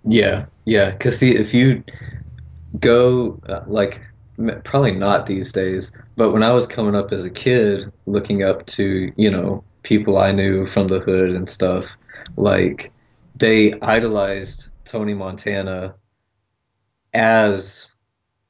Yeah, 0.03 0.45
yeah. 0.65 0.91
Because 0.91 1.17
see, 1.17 1.35
if 1.35 1.53
you 1.53 1.83
go 2.79 3.39
uh, 3.47 3.61
like 3.65 4.01
probably 4.63 4.91
not 4.91 5.25
these 5.25 5.51
days, 5.51 5.97
but 6.15 6.31
when 6.31 6.43
I 6.43 6.51
was 6.51 6.67
coming 6.67 6.95
up 6.95 7.11
as 7.11 7.25
a 7.25 7.29
kid, 7.29 7.91
looking 8.05 8.43
up 8.43 8.65
to 8.67 9.11
you 9.15 9.31
know 9.31 9.63
people 9.83 10.17
I 10.17 10.31
knew 10.31 10.67
from 10.67 10.87
the 10.87 10.99
hood 10.99 11.31
and 11.31 11.49
stuff, 11.49 11.85
like 12.35 12.91
they 13.35 13.73
idolized 13.81 14.69
Tony 14.83 15.13
Montana 15.13 15.95
as 17.13 17.93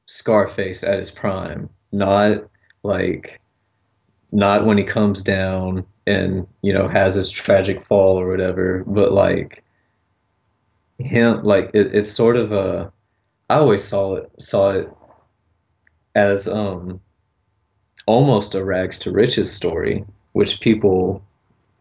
Scarface 0.06 0.82
at 0.82 0.98
his 0.98 1.12
prime, 1.12 1.70
not 1.92 2.42
like 2.82 3.40
not 4.32 4.66
when 4.66 4.78
he 4.78 4.84
comes 4.84 5.22
down 5.22 5.86
and 6.08 6.46
you 6.62 6.72
know 6.72 6.88
has 6.88 7.14
his 7.14 7.30
tragic 7.30 7.84
fall 7.86 8.18
or 8.18 8.28
whatever, 8.28 8.82
but 8.86 9.12
like 9.12 9.62
him 10.98 11.42
like 11.44 11.70
it, 11.74 11.94
it's 11.94 12.10
sort 12.10 12.36
of 12.36 12.52
a 12.52 12.92
I 13.50 13.56
always 13.56 13.84
saw 13.84 14.14
it 14.16 14.30
saw 14.40 14.70
it 14.70 14.90
as 16.14 16.48
um 16.48 17.00
almost 18.06 18.54
a 18.54 18.64
rags 18.64 18.98
to 19.00 19.12
riches 19.12 19.52
story, 19.52 20.04
which 20.32 20.60
people 20.60 21.22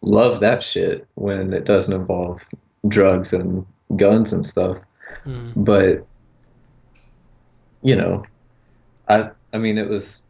love 0.02 0.42
that 0.42 0.62
shit 0.62 1.08
when 1.16 1.54
it 1.54 1.66
doesn't 1.66 2.00
involve 2.00 2.42
drugs 2.88 3.34
and 3.34 3.66
guns 3.96 4.34
and 4.34 4.46
stuff. 4.46 4.78
Mm. 5.26 5.54
But 5.56 6.06
you 7.82 7.96
know, 7.96 8.26
I 9.08 9.32
I 9.54 9.58
mean 9.58 9.78
it 9.78 9.88
was 9.90 10.28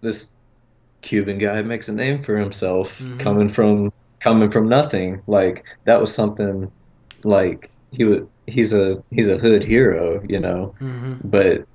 this 0.00 0.36
Cuban 1.02 1.38
guy 1.38 1.62
makes 1.62 1.88
a 1.88 1.94
name 1.94 2.22
for 2.22 2.36
himself 2.36 2.98
mm-hmm. 2.98 3.18
coming 3.18 3.48
from 3.48 3.92
coming 4.20 4.50
from 4.50 4.68
nothing. 4.68 5.22
Like 5.26 5.64
that 5.84 6.00
was 6.00 6.14
something 6.14 6.70
like 7.24 7.70
he 7.90 8.04
would 8.04 8.28
he's 8.46 8.72
a 8.72 9.02
he's 9.10 9.28
a 9.28 9.38
hood 9.38 9.62
hero, 9.62 10.22
you 10.28 10.40
know. 10.40 10.74
Mm-hmm. 10.80 11.28
But 11.28 11.66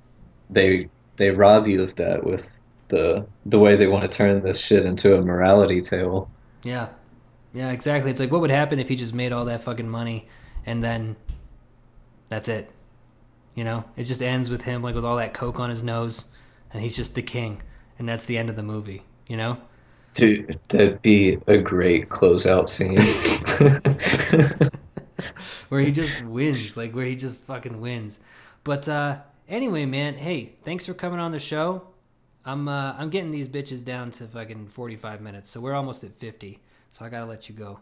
they 0.49 0.89
they 1.17 1.31
rob 1.31 1.67
you 1.67 1.83
of 1.83 1.95
that 1.95 2.23
with 2.23 2.49
the 2.89 3.25
the 3.45 3.59
way 3.59 3.75
they 3.75 3.87
want 3.87 4.09
to 4.09 4.17
turn 4.17 4.43
this 4.43 4.59
shit 4.59 4.85
into 4.85 5.17
a 5.17 5.21
morality 5.21 5.81
tale. 5.81 6.29
Yeah. 6.63 6.89
Yeah, 7.53 7.71
exactly. 7.71 8.11
It's 8.11 8.19
like 8.19 8.31
what 8.31 8.41
would 8.41 8.51
happen 8.51 8.79
if 8.79 8.89
he 8.89 8.95
just 8.95 9.13
made 9.13 9.31
all 9.31 9.45
that 9.45 9.61
fucking 9.61 9.89
money 9.89 10.27
and 10.65 10.83
then 10.83 11.15
that's 12.29 12.49
it. 12.49 12.69
You 13.55 13.63
know? 13.63 13.85
It 13.95 14.03
just 14.03 14.21
ends 14.21 14.49
with 14.49 14.63
him 14.63 14.81
like 14.81 14.95
with 14.95 15.05
all 15.05 15.15
that 15.17 15.33
coke 15.33 15.59
on 15.59 15.69
his 15.69 15.81
nose 15.81 16.25
and 16.71 16.83
he's 16.83 16.95
just 16.95 17.15
the 17.15 17.21
king 17.21 17.61
and 17.97 18.09
that's 18.09 18.25
the 18.25 18.37
end 18.37 18.49
of 18.49 18.55
the 18.55 18.63
movie, 18.63 19.03
you 19.27 19.37
know? 19.37 19.57
Dude, 20.13 20.59
that'd 20.69 21.01
be 21.01 21.37
a 21.47 21.57
great 21.57 22.09
closeout 22.09 22.69
scene. 22.69 22.97
where 25.69 25.81
he 25.81 25.91
just 25.91 26.21
wins, 26.23 26.77
like 26.77 26.93
where 26.93 27.05
he 27.05 27.15
just 27.15 27.41
fucking 27.41 27.81
wins. 27.81 28.19
But 28.63 28.87
uh 28.87 29.17
anyway, 29.47 29.85
man, 29.85 30.15
hey, 30.15 30.53
thanks 30.63 30.85
for 30.85 30.93
coming 30.93 31.19
on 31.19 31.31
the 31.31 31.39
show. 31.39 31.87
I'm 32.45 32.67
uh 32.67 32.95
I'm 32.97 33.09
getting 33.09 33.31
these 33.31 33.49
bitches 33.49 33.83
down 33.83 34.11
to 34.11 34.27
fucking 34.27 34.67
45 34.67 35.21
minutes. 35.21 35.49
So 35.49 35.59
we're 35.59 35.73
almost 35.73 36.03
at 36.03 36.15
50. 36.17 36.59
So 36.91 37.03
I 37.03 37.09
gotta 37.09 37.25
let 37.25 37.49
you 37.49 37.55
go. 37.55 37.79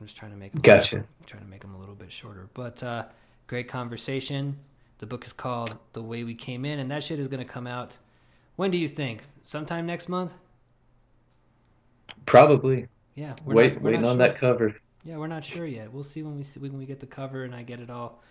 I'm 0.00 0.06
just 0.06 0.16
trying 0.16 0.32
to 0.32 0.36
make 0.36 0.52
them 0.52 0.60
gotcha. 0.60 1.04
trying 1.24 1.42
to 1.42 1.48
make 1.48 1.60
them 1.60 1.74
a 1.74 1.78
little 1.78 1.94
bit 1.94 2.12
shorter. 2.12 2.48
But 2.52 2.82
uh, 2.82 3.04
great 3.46 3.68
conversation. 3.68 4.58
The 4.98 5.06
book 5.06 5.24
is 5.24 5.32
called 5.32 5.76
The 5.92 6.02
Way 6.02 6.24
We 6.24 6.34
Came 6.34 6.64
In, 6.64 6.78
and 6.78 6.90
that 6.90 7.02
shit 7.02 7.18
is 7.18 7.28
gonna 7.28 7.44
come 7.44 7.66
out. 7.66 7.98
When 8.56 8.70
do 8.70 8.78
you 8.78 8.88
think? 8.88 9.22
Sometime 9.42 9.86
next 9.86 10.08
month? 10.08 10.34
Probably. 12.26 12.88
Yeah. 13.14 13.34
Wait, 13.44 13.74
not, 13.74 13.82
waiting 13.82 14.04
on 14.04 14.16
sure. 14.16 14.26
that 14.26 14.36
cover. 14.36 14.76
Yeah, 15.04 15.16
we're 15.16 15.28
not 15.28 15.44
sure 15.44 15.66
yet. 15.66 15.92
We'll 15.92 16.04
see 16.04 16.22
when 16.22 16.36
we 16.36 16.42
see 16.42 16.60
when 16.60 16.76
we 16.76 16.84
get 16.84 17.00
the 17.00 17.06
cover 17.06 17.44
and 17.44 17.54
I 17.54 17.62
get 17.62 17.80
it 17.80 17.90
all 17.90 18.22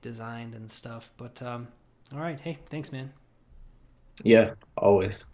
designed 0.00 0.54
and 0.54 0.70
stuff. 0.70 1.10
But 1.16 1.40
um, 1.42 1.68
all 2.12 2.20
right. 2.20 2.38
Hey, 2.40 2.58
thanks, 2.66 2.92
man. 2.92 3.12
Yeah, 4.22 4.54
always. 4.76 5.26